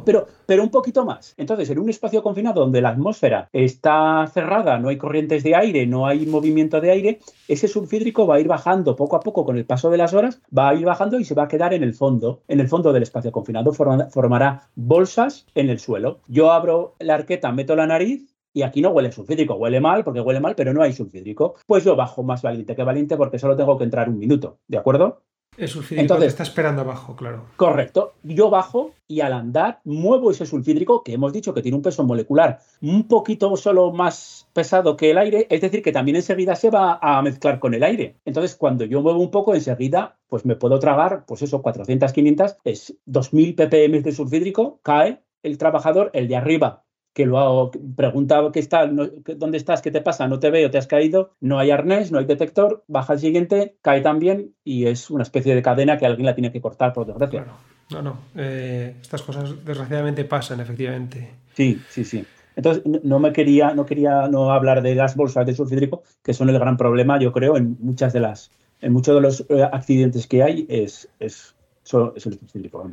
pero, 0.04 0.26
pero 0.46 0.62
un 0.62 0.70
poquito 0.70 1.04
más. 1.04 1.34
Entonces, 1.36 1.70
en 1.70 1.78
un 1.78 1.88
espacio 1.90 2.22
confinado 2.22 2.60
donde 2.60 2.80
la 2.80 2.90
atmósfera 2.90 3.48
está 3.52 4.26
cerrada, 4.32 4.78
no 4.78 4.88
hay 4.88 4.98
corrientes 4.98 5.42
de 5.42 5.54
aire, 5.54 5.86
no 5.86 6.06
hay 6.06 6.26
movimiento 6.26 6.80
de 6.80 6.90
aire, 6.90 7.20
ese 7.48 7.68
sulfídrico 7.68 8.26
va 8.26 8.36
a 8.36 8.40
ir 8.40 8.48
bajando 8.48 8.96
poco 8.96 9.16
a 9.16 9.20
poco 9.20 9.44
con 9.44 9.56
el 9.56 9.64
paso 9.64 9.90
de 9.90 9.98
las 9.98 10.14
horas, 10.14 10.40
va 10.56 10.70
a 10.70 10.74
ir 10.74 10.84
bajando 10.84 11.18
y 11.18 11.24
se 11.24 11.34
va 11.34 11.44
a 11.44 11.48
quedar 11.48 11.74
en 11.74 11.82
el 11.82 11.94
fondo. 11.94 12.42
En 12.48 12.60
el 12.60 12.68
fondo 12.68 12.92
del 12.92 13.02
espacio 13.02 13.32
confinado 13.32 13.72
formará 13.72 14.68
bolsas 14.74 15.46
en 15.54 15.70
el 15.70 15.78
suelo. 15.78 16.20
Yo 16.28 16.52
abro 16.52 16.94
la 16.98 17.14
arqueta, 17.14 17.52
meto 17.52 17.76
la 17.76 17.86
nariz 17.86 18.37
y 18.58 18.62
aquí 18.62 18.82
no 18.82 18.90
huele 18.90 19.12
sulfídrico, 19.12 19.54
huele 19.54 19.80
mal 19.80 20.02
porque 20.02 20.20
huele 20.20 20.40
mal, 20.40 20.56
pero 20.56 20.74
no 20.74 20.82
hay 20.82 20.92
sulfídrico. 20.92 21.54
Pues 21.64 21.84
yo 21.84 21.94
bajo 21.94 22.24
más 22.24 22.42
valiente 22.42 22.74
que 22.74 22.82
valiente 22.82 23.16
porque 23.16 23.38
solo 23.38 23.54
tengo 23.54 23.78
que 23.78 23.84
entrar 23.84 24.08
un 24.08 24.18
minuto, 24.18 24.58
¿de 24.66 24.78
acuerdo? 24.78 25.22
El 25.56 25.68
sulfídrico 25.68 26.00
Entonces, 26.00 26.26
está 26.30 26.42
esperando 26.42 26.82
abajo, 26.82 27.14
claro. 27.14 27.44
Correcto. 27.54 28.14
Yo 28.24 28.50
bajo 28.50 28.94
y 29.06 29.20
al 29.20 29.32
andar 29.32 29.78
muevo 29.84 30.32
ese 30.32 30.44
sulfídrico 30.44 31.04
que 31.04 31.12
hemos 31.12 31.32
dicho 31.32 31.54
que 31.54 31.62
tiene 31.62 31.76
un 31.76 31.84
peso 31.84 32.02
molecular 32.02 32.58
un 32.82 33.06
poquito 33.06 33.56
solo 33.56 33.92
más 33.92 34.48
pesado 34.52 34.96
que 34.96 35.12
el 35.12 35.18
aire, 35.18 35.46
es 35.50 35.60
decir, 35.60 35.80
que 35.80 35.92
también 35.92 36.16
enseguida 36.16 36.56
se 36.56 36.70
va 36.70 36.98
a 37.00 37.22
mezclar 37.22 37.60
con 37.60 37.74
el 37.74 37.84
aire. 37.84 38.16
Entonces, 38.24 38.56
cuando 38.56 38.84
yo 38.86 39.02
muevo 39.02 39.20
un 39.20 39.30
poco, 39.30 39.54
enseguida, 39.54 40.18
pues 40.26 40.44
me 40.44 40.56
puedo 40.56 40.80
tragar, 40.80 41.26
pues 41.28 41.42
eso, 41.42 41.62
400, 41.62 42.12
500, 42.12 42.56
es 42.64 42.96
2000 43.06 43.54
ppm 43.54 44.02
de 44.02 44.10
sulfídrico, 44.10 44.80
cae 44.82 45.22
el 45.44 45.58
trabajador, 45.58 46.10
el 46.12 46.26
de 46.26 46.34
arriba 46.34 46.82
que 47.18 47.26
lo 47.26 47.72
pregunta 47.96 48.48
que 48.52 48.60
está, 48.60 48.86
dónde 48.86 49.58
estás, 49.58 49.82
qué 49.82 49.90
te 49.90 50.00
pasa, 50.00 50.28
no 50.28 50.38
te 50.38 50.50
veo, 50.50 50.70
te 50.70 50.78
has 50.78 50.86
caído, 50.86 51.34
no 51.40 51.58
hay 51.58 51.72
arnés, 51.72 52.12
no 52.12 52.20
hay 52.20 52.26
detector, 52.26 52.84
baja 52.86 53.14
el 53.14 53.18
siguiente, 53.18 53.76
cae 53.82 54.02
también 54.02 54.54
y 54.62 54.86
es 54.86 55.10
una 55.10 55.24
especie 55.24 55.52
de 55.52 55.60
cadena 55.60 55.98
que 55.98 56.06
alguien 56.06 56.26
la 56.26 56.36
tiene 56.36 56.52
que 56.52 56.60
cortar, 56.60 56.92
por 56.92 57.06
desgracia. 57.06 57.42
Claro. 57.42 57.58
No, 57.90 58.02
no, 58.02 58.18
eh, 58.36 58.94
estas 59.02 59.22
cosas 59.22 59.64
desgraciadamente 59.64 60.24
pasan, 60.26 60.60
efectivamente. 60.60 61.28
Sí, 61.54 61.82
sí, 61.88 62.04
sí. 62.04 62.24
Entonces, 62.54 62.84
no 63.02 63.18
me 63.18 63.32
quería, 63.32 63.74
no 63.74 63.84
quería 63.84 64.28
no 64.28 64.52
hablar 64.52 64.80
de 64.80 64.94
las 64.94 65.16
bolsas 65.16 65.44
de 65.44 65.54
sulfídrico, 65.54 66.04
que 66.22 66.34
son 66.34 66.48
el 66.50 66.58
gran 66.60 66.76
problema, 66.76 67.18
yo 67.18 67.32
creo, 67.32 67.56
en 67.56 67.76
muchas 67.80 68.12
de 68.12 68.20
las, 68.20 68.52
en 68.80 68.92
muchos 68.92 69.16
de 69.16 69.20
los 69.20 69.44
eh, 69.48 69.68
accidentes 69.72 70.28
que 70.28 70.44
hay, 70.44 70.66
es, 70.68 71.08
es, 71.18 71.56
el 71.92 72.20
sulfídrico. 72.20 72.88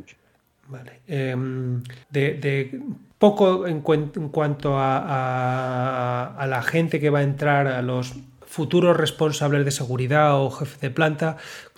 Vale. 0.68 1.00
Em, 1.06 1.82
de, 2.10 2.80
poco 3.18 3.66
en, 3.66 3.80
cuanto 3.80 4.74
a, 4.76 6.46
la 6.48 6.62
gente 6.62 7.00
que 7.00 7.10
va 7.10 7.20
a 7.20 7.22
entrar, 7.22 7.66
a 7.66 7.82
los 7.82 8.14
futuros 8.46 8.96
responsables 8.96 9.64
de 9.64 9.70
seguridad 9.70 10.40
o 10.40 10.50
jefes 10.50 10.80
de 10.80 10.90
planta, 10.90 11.36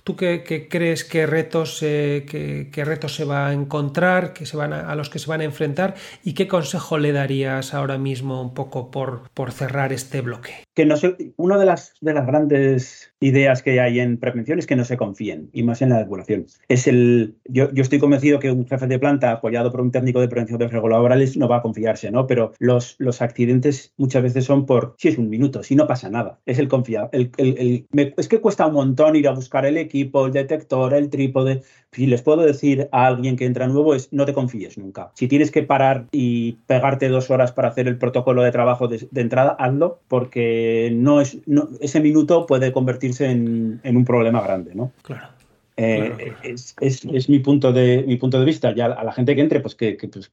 ¿Tú 0.09 0.17
qué, 0.17 0.69
crees 0.71 1.05
qué 1.05 1.27
retos, 1.27 1.81
qué, 1.81 2.83
retos 2.87 3.15
se 3.15 3.27
va 3.27 3.49
a 3.49 3.53
encontrar, 3.53 4.33
que 4.33 4.47
se 4.47 4.57
van 4.57 4.73
a, 4.73 4.95
los 4.95 5.11
que 5.11 5.19
se 5.19 5.29
van 5.29 5.43
a 5.43 5.45
enfrentar 5.45 5.97
y 6.25 6.33
qué 6.33 6.49
consejo 6.49 6.97
le 6.97 7.13
darías 7.13 7.75
ahora 7.75 7.99
mismo 7.99 8.41
un 8.41 8.55
poco 8.55 8.91
por, 8.91 9.29
por 9.35 9.53
cerrar 9.53 9.93
este 9.93 10.23
bloque? 10.23 10.65
Que 10.75 10.87
no 10.87 10.97
sé, 10.97 11.35
una 11.37 11.59
de 11.59 11.67
las, 11.67 11.93
de 12.01 12.15
las 12.15 12.27
grandes 12.27 13.08
ideas 13.21 13.63
que 13.63 13.81
hay 13.81 14.01
en 14.01 14.19
prevención 14.19 14.59
es 14.59 14.67
que 14.67 14.77
no 14.77 14.85
se 14.85 14.97
confíen, 14.97 15.51
y 15.53 15.63
más 15.63 15.83
en 15.83 15.91
la 15.91 15.99
depuración. 15.99 16.47
Es 16.69 16.87
el, 16.87 17.37
yo, 17.45 17.73
yo 17.73 17.83
estoy 17.83 17.99
convencido 17.99 18.39
que 18.39 18.51
un 18.51 18.67
jefe 18.67 18.87
de 18.87 18.99
planta 18.99 19.33
apoyado 19.33 19.71
por 19.71 19.81
un 19.81 19.91
técnico 19.91 20.21
de 20.21 20.29
prevención 20.29 20.59
de 20.59 20.69
riesgos 20.69 20.91
laborales 20.91 21.37
no 21.37 21.49
va 21.49 21.57
a 21.57 21.63
confiarse, 21.63 22.11
¿no? 22.11 22.27
Pero 22.27 22.53
los, 22.59 22.97
los 22.99 23.21
accidentes 23.23 23.93
muchas 23.97 24.23
veces 24.23 24.45
son 24.45 24.67
por, 24.67 24.95
si 24.99 25.09
es 25.09 25.19
un 25.19 25.29
minuto, 25.29 25.63
si 25.63 25.75
no 25.75 25.87
pasa 25.87 26.11
nada. 26.11 26.39
Es 26.47 26.59
el 26.59 26.69
confiar. 26.69 27.09
El, 27.13 27.31
el, 27.39 27.87
es 28.17 28.29
que 28.29 28.41
cuesta 28.41 28.67
un 28.67 28.75
montón 28.75 29.17
ir 29.17 29.29
a 29.29 29.33
buscar 29.33 29.67
el 29.67 29.77
equipo 29.77 30.27
el 30.27 30.33
detector, 30.33 30.95
el 30.95 31.11
trípode. 31.11 31.63
Si 31.93 32.07
les 32.07 32.23
puedo 32.23 32.43
decir 32.43 32.89
a 32.93 33.07
alguien 33.07 33.37
que 33.37 33.47
entra 33.47 33.67
nuevo 33.67 33.95
es 33.95 34.13
no 34.13 34.27
te 34.27 34.35
confíes 34.35 34.77
nunca. 34.77 35.11
Si 35.15 35.27
tienes 35.27 35.51
que 35.51 35.63
parar 35.63 36.07
y 36.13 36.53
pegarte 36.67 37.09
dos 37.09 37.31
horas 37.31 37.53
para 37.53 37.69
hacer 37.69 37.89
el 37.89 37.97
protocolo 37.97 38.43
de 38.43 38.53
trabajo 38.53 38.89
de, 38.89 39.09
entrada, 39.15 39.57
hazlo 39.59 40.01
porque 40.07 40.91
no 40.95 41.21
es, 41.21 41.39
ese 41.81 42.01
minuto 42.01 42.47
puede 42.47 42.73
convertirse 42.73 43.31
en, 43.31 43.81
un 43.85 44.05
problema 44.05 44.43
grande, 44.43 44.75
¿no? 44.75 44.93
Claro. 45.03 45.29
Eh, 45.77 46.35
es, 46.43 47.29
mi 47.29 47.39
punto 47.39 47.73
de 47.73 48.05
mi 48.07 48.17
punto 48.17 48.39
de 48.39 48.45
vista. 48.45 48.75
Ya 48.75 48.87
a 48.87 49.05
la 49.05 49.13
gente 49.13 49.35
que 49.35 49.41
entre, 49.41 49.61
pues 49.61 49.75
que, 49.75 49.97
pues, 50.13 50.31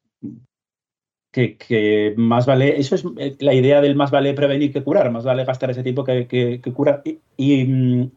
que, 1.36 2.14
más 2.18 2.46
vale, 2.46 2.80
eso 2.80 2.96
es 2.96 3.04
eh, 3.18 3.36
la 3.40 3.54
idea 3.54 3.82
del 3.82 3.96
más 3.96 4.10
vale 4.10 4.34
prevenir 4.34 4.72
que 4.72 4.84
curar, 4.84 5.12
más 5.12 5.26
vale 5.26 5.44
gastar 5.44 5.70
ese 5.70 5.84
tiempo 5.84 6.04
que, 6.04 6.28
que, 6.28 6.62
curar 6.74 7.02
y, 7.04 7.20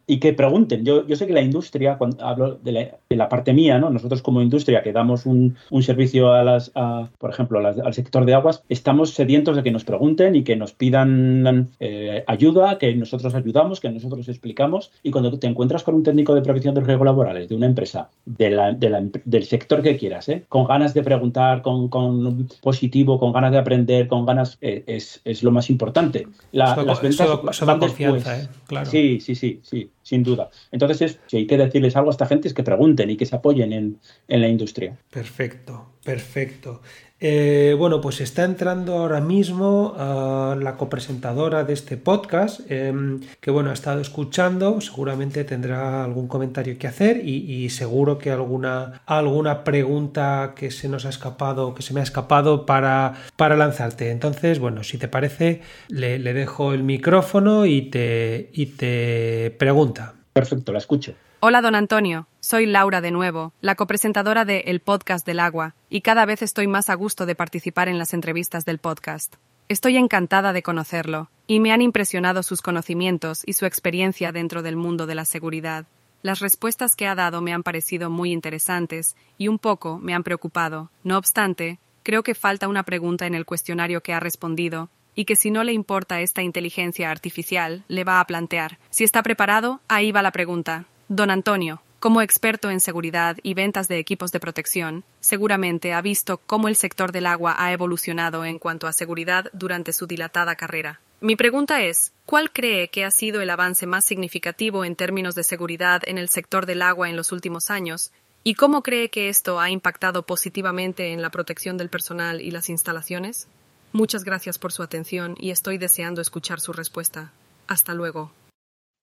y, 0.07 0.19
que 0.19 0.33
pregunten. 0.33 0.85
Yo, 0.85 1.05
yo 1.05 1.15
sé 1.15 1.27
que 1.27 1.33
la 1.33 1.41
industria, 1.41 1.97
cuando 1.97 2.23
hablo 2.25 2.55
de 2.55 2.93
la, 3.09 3.29
parte 3.29 3.53
mía, 3.53 3.77
¿no? 3.77 3.89
nosotros 3.89 4.21
como 4.21 4.41
industria 4.41 4.81
que 4.81 4.93
damos 4.93 5.25
un, 5.25 5.57
un 5.69 5.83
servicio 5.83 6.31
a 6.31 6.43
las, 6.43 6.71
por 7.17 7.29
ejemplo, 7.29 7.59
al 7.59 7.93
sector 7.93 8.25
de 8.25 8.33
aguas, 8.33 8.63
estamos 8.69 9.11
sedientos 9.11 9.55
de 9.55 9.63
que 9.63 9.71
nos 9.71 9.83
pregunten 9.83 10.35
y 10.35 10.43
que 10.43 10.55
nos 10.55 10.73
pidan 10.73 11.69
eh, 11.79 12.23
ayuda, 12.27 12.77
que 12.77 12.95
nosotros 12.95 13.35
ayudamos, 13.35 13.79
que 13.79 13.89
nosotros 13.89 14.27
explicamos 14.29 14.91
y 15.03 15.11
cuando 15.11 15.37
te 15.37 15.47
encuentras 15.47 15.83
con 15.83 15.95
un 15.95 16.03
técnico 16.03 16.35
de 16.35 16.41
prevención 16.41 16.75
de 16.75 16.81
riesgos 16.81 17.05
laborales 17.05 17.49
de 17.49 17.55
una 17.55 17.65
empresa, 17.65 18.09
de 18.25 18.49
la, 18.49 18.73
del 18.73 19.43
sector 19.43 19.81
que 19.81 19.97
quieras, 19.97 20.29
¿eh? 20.29 20.45
con 20.47 20.65
ganas 20.65 20.93
de 20.93 21.03
preguntar, 21.03 21.61
con, 21.61 21.89
con 21.89 22.47
positivo, 22.61 23.08
con 23.17 23.31
ganas 23.31 23.51
de 23.51 23.57
aprender, 23.57 24.07
con 24.07 24.25
ganas, 24.25 24.57
eh, 24.59 24.83
es, 24.85 25.21
es, 25.23 25.41
lo 25.41 25.51
más 25.51 25.69
importante. 25.69 26.27
La, 26.51 26.75
las 26.83 27.01
ventas 27.01 27.27
eso, 27.49 27.65
van 27.65 27.79
confianza, 27.79 28.41
¿eh? 28.41 28.49
claro. 28.67 28.85
Sí, 28.85 29.21
sí, 29.21 29.35
sí, 29.35 29.61
sí, 29.63 29.89
sin 30.03 30.23
duda. 30.23 30.49
Entonces, 30.71 31.19
si 31.27 31.37
hay 31.37 31.47
que 31.47 31.57
decirles 31.57 31.95
algo 31.95 32.09
a 32.09 32.11
esta 32.11 32.25
gente 32.25 32.49
es 32.49 32.53
que 32.53 32.63
pregunten 32.63 33.09
y 33.09 33.15
que 33.15 33.25
se 33.25 33.35
apoyen 33.37 33.71
en, 33.71 33.99
en 34.27 34.41
la 34.41 34.49
industria. 34.49 34.97
Perfecto, 35.09 35.87
perfecto. 36.03 36.81
Eh, 37.21 37.75
bueno, 37.77 37.99
pues 37.99 38.21
está 38.21 38.45
entrando 38.45 38.97
ahora 38.97 39.19
mismo 39.19 39.93
uh, 39.93 40.57
la 40.57 40.77
copresentadora 40.77 41.65
de 41.65 41.73
este 41.73 41.97
podcast, 41.97 42.61
eh, 42.69 42.93
que 43.41 43.51
bueno, 43.51 43.71
ha 43.71 43.73
estado 43.73 43.99
escuchando, 43.99 44.79
seguramente 44.79 45.43
tendrá 45.43 46.05
algún 46.05 46.29
comentario 46.29 46.77
que 46.77 46.87
hacer 46.87 47.21
y, 47.25 47.65
y, 47.65 47.69
seguro 47.71 48.17
que 48.17 48.31
alguna, 48.31 49.01
alguna 49.05 49.65
pregunta 49.65 50.53
que 50.55 50.71
se 50.71 50.87
nos 50.87 51.05
ha 51.05 51.09
escapado, 51.09 51.75
que 51.75 51.81
se 51.81 51.93
me 51.93 51.99
ha 51.99 52.03
escapado 52.03 52.65
para, 52.65 53.15
para 53.35 53.57
lanzarte. 53.57 54.11
Entonces, 54.11 54.59
bueno, 54.59 54.83
si 54.83 54.97
te 54.97 55.09
parece, 55.09 55.61
le, 55.89 56.19
le 56.19 56.33
dejo 56.33 56.73
el 56.73 56.83
micrófono 56.83 57.65
y 57.65 57.89
te, 57.89 58.49
y 58.53 58.67
te 58.67 59.53
pregunta. 59.59 60.18
Perfecto, 60.39 60.71
la 60.71 60.77
escucho. 60.77 61.15
Hola, 61.41 61.61
don 61.61 61.75
Antonio. 61.75 62.25
Soy 62.39 62.65
Laura 62.65 63.01
de 63.01 63.11
nuevo, 63.11 63.51
la 63.59 63.75
copresentadora 63.75 64.45
de 64.45 64.59
El 64.67 64.79
Podcast 64.79 65.25
del 65.25 65.41
Agua, 65.41 65.75
y 65.89 65.99
cada 65.99 66.25
vez 66.25 66.41
estoy 66.41 66.65
más 66.65 66.89
a 66.89 66.93
gusto 66.93 67.25
de 67.25 67.35
participar 67.35 67.89
en 67.89 67.97
las 67.97 68.13
entrevistas 68.13 68.63
del 68.63 68.77
podcast. 68.77 69.35
Estoy 69.67 69.97
encantada 69.97 70.53
de 70.53 70.63
conocerlo, 70.63 71.29
y 71.45 71.59
me 71.59 71.73
han 71.73 71.81
impresionado 71.81 72.41
sus 72.41 72.61
conocimientos 72.61 73.41
y 73.45 73.51
su 73.51 73.65
experiencia 73.65 74.31
dentro 74.31 74.61
del 74.61 74.77
mundo 74.77 75.07
de 75.07 75.15
la 75.15 75.25
seguridad. 75.25 75.87
Las 76.21 76.39
respuestas 76.39 76.95
que 76.95 77.05
ha 77.07 77.15
dado 77.15 77.41
me 77.41 77.51
han 77.51 77.63
parecido 77.63 78.09
muy 78.09 78.31
interesantes 78.31 79.17
y 79.37 79.49
un 79.49 79.59
poco 79.59 79.99
me 79.99 80.13
han 80.13 80.23
preocupado. 80.23 80.89
No 81.03 81.17
obstante, 81.17 81.79
creo 82.03 82.23
que 82.23 82.33
falta 82.33 82.69
una 82.69 82.83
pregunta 82.83 83.27
en 83.27 83.35
el 83.35 83.45
cuestionario 83.45 83.99
que 83.99 84.13
ha 84.13 84.21
respondido 84.21 84.89
y 85.15 85.25
que 85.25 85.35
si 85.35 85.51
no 85.51 85.63
le 85.63 85.73
importa 85.73 86.21
esta 86.21 86.41
inteligencia 86.41 87.11
artificial, 87.11 87.83
le 87.87 88.03
va 88.03 88.19
a 88.19 88.25
plantear. 88.25 88.79
Si 88.89 89.03
está 89.03 89.23
preparado, 89.23 89.81
ahí 89.87 90.11
va 90.11 90.21
la 90.21 90.31
pregunta. 90.31 90.85
Don 91.07 91.31
Antonio, 91.31 91.81
como 91.99 92.21
experto 92.21 92.71
en 92.71 92.79
seguridad 92.79 93.37
y 93.43 93.53
ventas 93.53 93.89
de 93.89 93.99
equipos 93.99 94.31
de 94.31 94.39
protección, 94.39 95.03
seguramente 95.19 95.91
ha 95.91 96.01
visto 96.01 96.37
cómo 96.37 96.69
el 96.69 96.77
sector 96.77 97.11
del 97.11 97.25
agua 97.25 97.55
ha 97.57 97.73
evolucionado 97.73 98.45
en 98.45 98.57
cuanto 98.57 98.87
a 98.87 98.93
seguridad 98.93 99.49
durante 99.51 99.91
su 99.91 100.07
dilatada 100.07 100.55
carrera. 100.55 101.01
Mi 101.19 101.35
pregunta 101.35 101.81
es, 101.81 102.13
¿cuál 102.25 102.51
cree 102.51 102.87
que 102.87 103.03
ha 103.03 103.11
sido 103.11 103.41
el 103.41 103.49
avance 103.49 103.85
más 103.85 104.05
significativo 104.05 104.85
en 104.85 104.95
términos 104.95 105.35
de 105.35 105.43
seguridad 105.43 106.01
en 106.05 106.17
el 106.17 106.29
sector 106.29 106.65
del 106.65 106.81
agua 106.81 107.09
en 107.09 107.17
los 107.17 107.33
últimos 107.33 107.69
años? 107.69 108.13
¿Y 108.45 108.53
cómo 108.53 108.81
cree 108.81 109.09
que 109.09 109.27
esto 109.27 109.59
ha 109.59 109.69
impactado 109.69 110.25
positivamente 110.25 111.11
en 111.11 111.21
la 111.21 111.29
protección 111.29 111.75
del 111.75 111.89
personal 111.89 112.39
y 112.39 112.51
las 112.51 112.69
instalaciones? 112.69 113.49
Muchas 113.91 114.23
gracias 114.23 114.59
por 114.59 114.71
su 114.71 114.83
atención 114.83 115.35
y 115.39 115.51
estoy 115.51 115.77
deseando 115.77 116.21
escuchar 116.21 116.59
su 116.59 116.73
respuesta. 116.73 117.31
Hasta 117.67 117.93
luego 117.93 118.31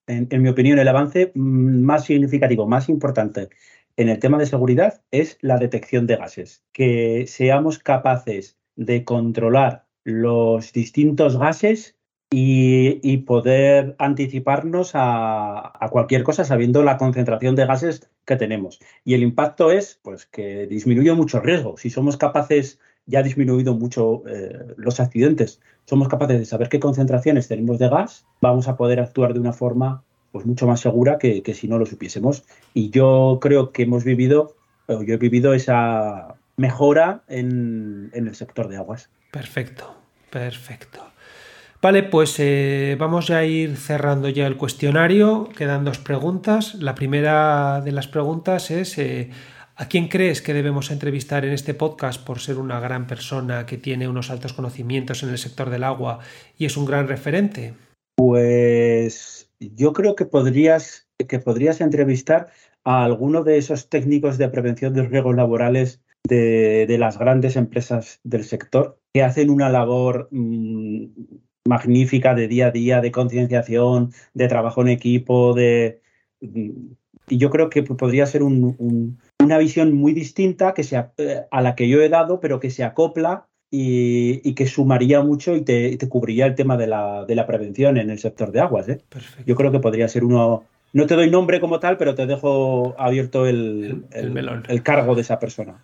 en, 0.06 0.42
mi 0.42 0.48
opinión, 0.48 0.78
el 0.78 0.88
avance 0.88 1.32
mm, 1.34 1.82
más 1.82 2.04
significativo, 2.04 2.66
más 2.66 2.88
importante 2.88 3.48
en 3.96 4.08
el 4.08 4.18
tema 4.18 4.38
de 4.38 4.46
seguridad 4.46 5.02
es 5.10 5.38
la 5.40 5.58
detección 5.58 6.06
de 6.06 6.16
gases. 6.16 6.62
Que 6.72 7.26
seamos 7.26 7.78
capaces 7.78 8.58
de 8.76 9.04
controlar 9.04 9.86
los 10.04 10.72
distintos 10.72 11.38
gases 11.38 11.96
y, 12.30 13.00
y 13.02 13.18
poder 13.18 13.96
anticiparnos 13.98 14.94
a, 14.94 15.72
a, 15.82 15.88
cualquier 15.88 16.24
cosa 16.24 16.44
sabiendo 16.44 16.82
la 16.82 16.98
concentración 16.98 17.56
de 17.56 17.66
gases 17.66 18.10
que 18.26 18.36
tenemos. 18.36 18.80
Y 19.04 19.14
el 19.14 19.22
impacto 19.22 19.70
es 19.70 19.98
pues, 20.02 20.26
que 20.26 20.66
disminuye 20.66 21.12
mucho 21.14 21.40
riesgo. 21.40 21.76
Si 21.78 21.88
somos 21.88 22.16
capaces, 22.16 22.78
ya 23.06 23.20
ha 23.20 23.22
disminuido 23.22 23.74
mucho 23.74 24.22
eh, 24.28 24.74
los 24.76 25.00
accidentes, 25.00 25.60
somos 25.84 26.08
capaces 26.08 26.38
de 26.38 26.44
saber 26.44 26.68
qué 26.68 26.80
concentraciones 26.80 27.48
tenemos 27.48 27.78
de 27.78 27.88
gas, 27.88 28.26
vamos 28.40 28.68
a 28.68 28.76
poder 28.76 29.00
actuar 29.00 29.32
de 29.34 29.40
una 29.40 29.52
forma 29.52 30.02
pues 30.32 30.44
mucho 30.44 30.66
más 30.66 30.80
segura 30.80 31.18
que, 31.18 31.42
que 31.42 31.54
si 31.54 31.68
no 31.68 31.78
lo 31.78 31.86
supiésemos. 31.86 32.44
Y 32.74 32.90
yo 32.90 33.38
creo 33.40 33.72
que 33.72 33.84
hemos 33.84 34.04
vivido, 34.04 34.54
yo 34.88 35.14
he 35.14 35.16
vivido 35.16 35.54
esa 35.54 36.34
mejora 36.56 37.22
en, 37.28 38.10
en 38.12 38.26
el 38.28 38.34
sector 38.34 38.68
de 38.68 38.76
aguas. 38.76 39.08
Perfecto, 39.30 39.94
perfecto. 40.30 41.00
Vale, 41.82 42.02
pues 42.02 42.34
eh, 42.38 42.96
vamos 42.98 43.30
a 43.30 43.44
ir 43.44 43.76
cerrando 43.76 44.28
ya 44.28 44.46
el 44.46 44.56
cuestionario. 44.56 45.48
Quedan 45.56 45.84
dos 45.84 45.98
preguntas. 45.98 46.74
La 46.74 46.94
primera 46.94 47.80
de 47.80 47.92
las 47.92 48.08
preguntas 48.08 48.70
es 48.70 48.98
eh, 48.98 49.30
¿a 49.76 49.88
quién 49.88 50.08
crees 50.08 50.42
que 50.42 50.54
debemos 50.54 50.90
entrevistar 50.90 51.44
en 51.44 51.52
este 51.52 51.74
podcast 51.74 52.24
por 52.24 52.40
ser 52.40 52.58
una 52.58 52.80
gran 52.80 53.06
persona 53.06 53.66
que 53.66 53.76
tiene 53.76 54.08
unos 54.08 54.30
altos 54.30 54.52
conocimientos 54.52 55.22
en 55.22 55.28
el 55.28 55.38
sector 55.38 55.70
del 55.70 55.84
agua 55.84 56.20
y 56.56 56.64
es 56.64 56.76
un 56.76 56.86
gran 56.86 57.06
referente? 57.06 57.74
Pues 58.16 59.50
yo 59.60 59.92
creo 59.92 60.16
que 60.16 60.24
podrías, 60.24 61.08
que 61.28 61.38
podrías 61.38 61.80
entrevistar 61.80 62.48
a 62.84 63.04
alguno 63.04 63.44
de 63.44 63.58
esos 63.58 63.88
técnicos 63.88 64.38
de 64.38 64.48
prevención 64.48 64.94
de 64.94 65.02
riesgos 65.02 65.36
laborales 65.36 66.02
de, 66.26 66.86
de, 66.88 66.98
las 66.98 67.18
grandes 67.18 67.56
empresas 67.56 68.20
del 68.24 68.44
sector 68.44 68.98
que 69.12 69.22
hacen 69.22 69.50
una 69.50 69.68
labor 69.68 70.28
mmm, 70.30 71.06
magnífica 71.66 72.34
de 72.34 72.48
día 72.48 72.68
a 72.68 72.70
día, 72.70 73.00
de 73.00 73.12
concienciación, 73.12 74.12
de 74.34 74.48
trabajo 74.48 74.82
en 74.82 74.88
equipo, 74.88 75.54
de... 75.54 76.00
Y 76.40 77.38
yo 77.38 77.50
creo 77.50 77.70
que 77.70 77.82
podría 77.82 78.26
ser 78.26 78.42
un, 78.42 79.18
una 79.46 79.58
visión 79.58 79.94
muy 79.94 80.12
distinta 80.12 80.74
que 80.74 80.82
se, 80.82 80.96
a 80.96 81.60
la 81.62 81.74
que 81.74 81.88
yo 81.88 82.02
he 82.02 82.08
dado, 82.08 82.40
pero 82.40 82.60
que 82.60 82.70
se 82.70 82.84
acopla 82.84 83.46
y, 83.70 84.40
y 84.48 84.54
que 84.54 84.66
sumaría 84.66 85.22
mucho 85.22 85.56
y 85.56 85.62
te, 85.62 85.88
y 85.88 85.96
te, 85.96 86.08
cubriría 86.08 86.46
el 86.46 86.54
tema 86.54 86.76
de 86.76 86.86
la, 86.86 87.24
de 87.24 87.34
la 87.34 87.46
prevención 87.46 87.96
en 87.96 88.10
el 88.10 88.18
sector 88.18 88.52
de 88.52 88.60
aguas. 88.60 88.88
¿eh? 88.88 89.00
Yo 89.46 89.54
creo 89.54 89.72
que 89.72 89.80
podría 89.80 90.08
ser 90.08 90.24
uno... 90.24 90.64
No 90.92 91.06
te 91.06 91.14
doy 91.14 91.30
nombre 91.30 91.60
como 91.60 91.78
tal, 91.78 91.96
pero 91.96 92.14
te 92.14 92.26
dejo 92.26 92.94
abierto 92.98 93.46
el, 93.46 94.04
el, 94.12 94.38
el, 94.38 94.62
el 94.68 94.82
cargo 94.82 95.14
de 95.14 95.22
esa 95.22 95.38
persona. 95.38 95.74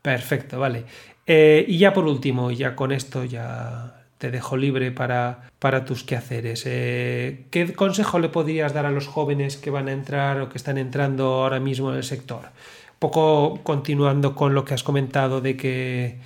Perfecto, 0.00 0.58
vale. 0.58 0.84
Eh, 1.26 1.64
y 1.68 1.78
ya 1.78 1.92
por 1.92 2.06
último, 2.06 2.50
ya 2.50 2.74
con 2.74 2.92
esto 2.92 3.24
ya 3.24 4.04
te 4.18 4.30
dejo 4.30 4.56
libre 4.56 4.92
para, 4.92 5.50
para 5.58 5.84
tus 5.84 6.04
quehaceres. 6.04 6.62
Eh, 6.66 7.46
¿Qué 7.50 7.72
consejo 7.74 8.18
le 8.18 8.30
podrías 8.30 8.72
dar 8.72 8.86
a 8.86 8.90
los 8.90 9.06
jóvenes 9.08 9.56
que 9.56 9.70
van 9.70 9.88
a 9.88 9.92
entrar 9.92 10.40
o 10.40 10.48
que 10.48 10.56
están 10.56 10.78
entrando 10.78 11.42
ahora 11.42 11.60
mismo 11.60 11.90
en 11.90 11.96
el 11.98 12.04
sector? 12.04 12.42
Poco 12.98 13.60
continuando 13.62 14.34
con 14.34 14.54
lo 14.54 14.64
que 14.64 14.74
has 14.74 14.82
comentado 14.82 15.40
de 15.40 15.56
que, 15.56 16.18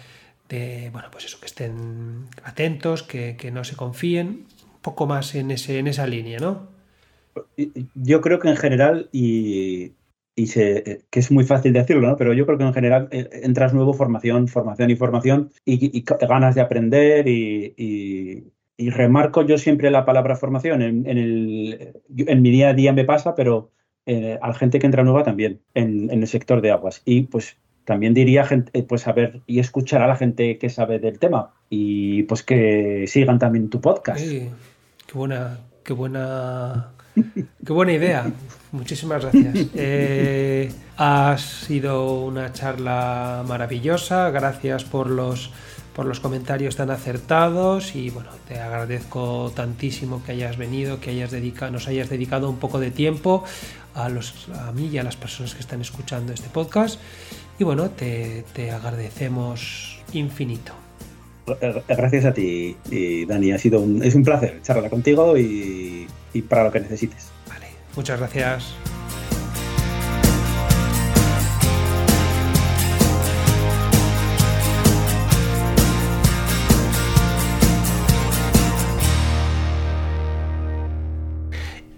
bueno, 0.93 1.09
pues 1.11 1.25
eso, 1.25 1.41
que 1.41 1.47
estén 1.47 2.27
atentos, 2.45 3.03
que, 3.03 3.51
no 3.53 3.65
se 3.65 3.77
confíen, 3.77 4.47
un 4.65 4.81
poco 4.81 5.07
más 5.07 5.35
en, 5.35 5.51
ese, 5.51 5.79
en 5.79 5.89
esa 5.89 6.07
línea, 6.07 6.39
¿no? 6.39 6.69
Yo 7.95 8.21
creo 8.21 8.39
que 8.39 8.49
en 8.49 8.57
general, 8.57 9.09
y 9.13 9.93
se, 10.47 11.05
que 11.11 11.21
es 11.21 11.31
muy 11.31 11.45
fácil 11.45 11.73
decirlo, 11.73 12.09
¿no? 12.09 12.17
pero 12.17 12.33
yo 12.33 12.47
creo 12.47 12.59
que 12.59 12.65
en 12.65 12.73
general 12.73 13.09
eh, 13.11 13.29
entras 13.43 13.75
nuevo 13.75 13.93
formación, 13.93 14.49
formación 14.49 14.91
y 14.91 14.97
formación 14.97 15.51
y, 15.65 16.03
ganas 16.03 16.55
de 16.55 16.61
aprender 16.61 17.29
y, 17.29 18.53
remarco 18.79 19.43
yo 19.43 19.59
siempre 19.59 19.91
la 19.91 20.07
palabra 20.07 20.37
formación. 20.37 20.81
En 20.81 22.43
mi 22.43 22.51
día 22.51 22.71
a 22.71 22.75
día 22.75 22.95
me 22.95 23.05
pasa, 23.05 23.35
pero 23.35 23.73
eh, 24.07 24.39
a 24.41 24.49
la 24.49 24.55
gente 24.55 24.79
que 24.79 24.87
entra 24.87 25.05
nueva 25.05 25.23
también 25.23 25.61
en, 25.75 26.11
en, 26.11 26.23
el 26.23 26.29
sector 26.29 26.61
de 26.61 26.71
aguas. 26.71 27.03
Y 27.05 27.23
pues 27.23 27.57
también 27.85 28.15
diría 28.15 28.45
gente, 28.45 28.71
eh, 28.79 28.83
pues 28.83 29.03
saber 29.03 29.41
y 29.47 29.59
escuchar 29.59 30.03
a 30.03 30.07
la 30.07 30.17
gente 30.17 30.59
que 30.59 30.69
sabe 30.71 30.99
del 30.99 31.19
tema 31.19 31.53
y 31.69 32.25
pues 32.25 32.43
que 32.43 33.05
sigan 33.07 33.39
también 33.39 33.71
tu 33.71 33.81
podcast. 33.81 34.21
Sí, 34.21 34.49
qué 35.07 35.19
buena, 35.19 35.59
qué 35.85 35.93
buena 35.93 36.93
Qué 37.15 37.73
buena 37.73 37.93
idea. 37.93 38.31
Muchísimas 38.73 39.23
gracias. 39.23 39.67
Eh, 39.75 40.71
ha 40.97 41.37
sido 41.39 42.25
una 42.25 42.53
charla 42.53 43.45
maravillosa. 43.47 44.31
Gracias 44.31 44.85
por 44.85 45.09
los, 45.09 45.53
por 46.01 46.07
los 46.07 46.19
comentarios 46.19 46.77
tan 46.77 46.91
acertados 46.91 47.95
y 47.95 48.09
bueno, 48.09 48.31
te 48.49 48.59
agradezco 48.59 49.53
tantísimo 49.55 50.25
que 50.25 50.33
hayas 50.33 50.57
venido, 50.57 50.99
que 50.99 51.11
hayas 51.11 51.31
dedicado, 51.31 51.73
nos 51.73 51.89
hayas 51.89 52.09
dedicado 52.09 52.49
un 52.49 52.57
poco 52.57 52.81
de 52.81 52.91
tiempo 52.91 53.45
a, 53.95 54.09
los, 54.09 54.49
a 54.49 54.73
mí 54.73 54.87
y 54.87 54.97
a 54.97 55.03
las 55.03 55.17
personas 55.17 55.55
que 55.55 55.61
están 55.61 55.83
escuchando 55.83 56.33
este 56.33 56.49
podcast. 56.49 56.99
Y 57.59 57.65
bueno, 57.65 57.91
te, 57.91 58.47
te 58.55 58.71
agradecemos 58.71 60.01
infinito. 60.15 60.73
Gracias 61.87 62.25
a 62.25 62.33
ti, 62.33 62.77
Dani. 63.29 63.53
Ha 63.53 63.59
sido 63.59 63.81
un, 63.81 64.03
es 64.03 64.15
un 64.15 64.23
placer 64.23 64.63
charlar 64.63 64.89
contigo 64.89 65.37
y 65.37 66.07
y 66.33 66.43
para 66.43 66.65
lo 66.65 66.73
que 66.73 66.81
necesites. 66.81 67.31
Vale, 67.49 67.67
muchas 67.97 68.19
gracias. 68.19 68.75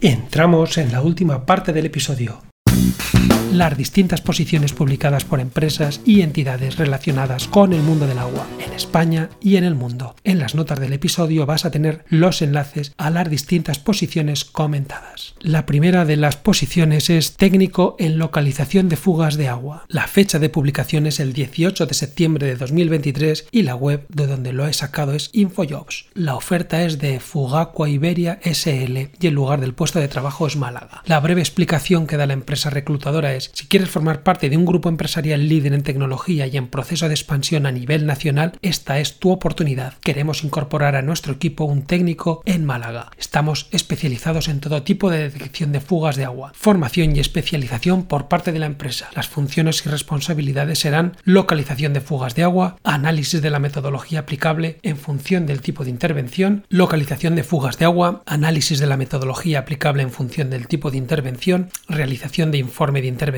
Entramos 0.05 0.79
en 0.79 0.91
la 0.91 1.01
última 1.01 1.47
parte 1.47 1.73
del 1.73 1.87
episodio. 1.87 2.52
Las 3.53 3.77
distintas 3.77 4.23
posiciones 4.23 4.73
publicadas 4.73 5.25
por 5.25 5.39
empresas 5.39 6.01
y 6.07 6.23
entidades 6.23 6.77
relacionadas 6.77 7.49
con 7.49 7.75
el 7.75 7.83
mundo 7.83 8.07
del 8.07 8.19
agua 8.19 8.47
en 8.65 8.73
España 8.73 9.29
y 9.41 9.57
en 9.57 9.65
el 9.65 9.75
mundo. 9.75 10.17
En 10.25 10.39
las 10.39 10.55
notas 10.55 10.81
del 10.81 10.95
episodio 10.95 11.45
vas 11.45 11.67
a 11.67 11.71
tener 11.71 12.05
los 12.09 12.41
enlaces 12.41 12.95
a 12.97 13.11
las 13.11 13.29
distintas 13.29 13.79
posiciones 13.79 14.47
comentadas. 14.47 15.35
La 15.41 15.67
primera 15.67 16.05
de 16.05 16.17
las 16.17 16.37
posiciones 16.37 17.11
es 17.11 17.37
técnico 17.37 17.97
en 17.99 18.17
localización 18.17 18.89
de 18.89 18.97
fugas 18.97 19.37
de 19.37 19.49
agua. 19.49 19.85
La 19.89 20.07
fecha 20.07 20.39
de 20.39 20.49
publicación 20.49 21.07
es 21.07 21.21
el 21.21 21.35
18 21.35 21.87
de 21.87 21.95
septiembre 21.95 22.47
de 22.47 22.57
2023 22.57 23.49
y 23.51 23.63
la 23.63 23.75
web 23.75 24.07
de 24.09 24.27
donde 24.27 24.53
lo 24.53 24.67
he 24.67 24.73
sacado 24.73 25.13
es 25.13 25.29
Infojobs. 25.33 26.07
La 26.15 26.37
oferta 26.37 26.85
es 26.85 26.99
de 26.99 27.21
Fugacua 27.21 27.91
Iberia 27.91 28.41
SL 28.45 29.11
y 29.21 29.27
el 29.27 29.35
lugar 29.35 29.61
del 29.61 29.75
puesto 29.75 29.99
de 29.99 30.09
trabajo 30.09 30.47
es 30.47 30.57
Málaga. 30.57 31.03
La 31.05 31.21
breve 31.21 31.41
explicación 31.41 32.07
que 32.07 32.17
da 32.17 32.27
la 32.27 32.33
empresa 32.33 32.71
reclutadora 32.71 33.35
es 33.35 33.42
si 33.53 33.67
quieres 33.67 33.91
formar 33.91 34.23
parte 34.23 34.49
de 34.49 34.57
un 34.57 34.67
grupo 34.67 34.89
empresarial 34.89 35.49
líder 35.49 35.73
en 35.73 35.83
tecnología 35.83 36.47
y 36.47 36.57
en 36.57 36.69
proceso 36.69 37.09
de 37.09 37.15
expansión 37.15 37.67
a 37.67 37.73
nivel 37.73 38.07
nacional, 38.07 38.53
esta 38.63 38.99
es 38.99 39.19
tu 39.19 39.31
oportunidad. 39.31 39.95
Queremos 40.03 40.45
incorporar 40.45 40.97
a 40.97 41.03
nuestro 41.03 41.33
equipo 41.33 41.65
un 41.65 41.83
técnico 41.83 42.43
en 42.45 42.65
Málaga. 42.65 43.11
Estamos 43.19 43.69
especializados 43.71 44.49
en 44.49 44.61
todo 44.61 44.83
tipo 44.83 45.11
de 45.11 45.31
detección 45.31 45.73
de 45.73 45.81
fugas 45.81 46.17
de 46.17 46.25
agua, 46.25 46.53
formación 46.55 47.17
y 47.17 47.21
especialización 47.21 48.05
por 48.05 48.29
parte 48.29 48.53
de 48.53 48.59
la 48.59 48.67
empresa. 48.67 49.11
Las 49.15 49.29
funciones 49.29 49.85
y 49.85 49.89
responsabilidades 49.89 50.81
serán 50.81 51.17
localización 51.25 51.93
de 51.93 52.01
fugas 52.01 52.35
de 52.35 52.43
agua, 52.43 52.77
análisis 52.85 53.43
de 53.43 53.51
la 53.51 53.59
metodología 53.59 54.21
aplicable 54.21 54.79
en 54.83 54.97
función 54.97 55.47
del 55.47 55.63
tipo 55.63 55.85
de 55.85 55.91
intervención, 55.91 56.65
localización 56.69 57.35
de 57.35 57.45
fugas 57.45 57.79
de 57.79 57.85
agua, 57.85 58.23
análisis 58.27 58.79
de 58.79 58.87
la 58.87 58.97
metodología 58.97 59.61
aplicable 59.61 60.03
en 60.03 60.11
función 60.11 60.51
del 60.51 60.67
tipo 60.67 60.91
de 60.91 60.99
intervención, 60.99 61.71
realización 61.89 62.51
de 62.51 62.59
informe 62.59 63.03
de 63.03 63.09
intervención, 63.09 63.32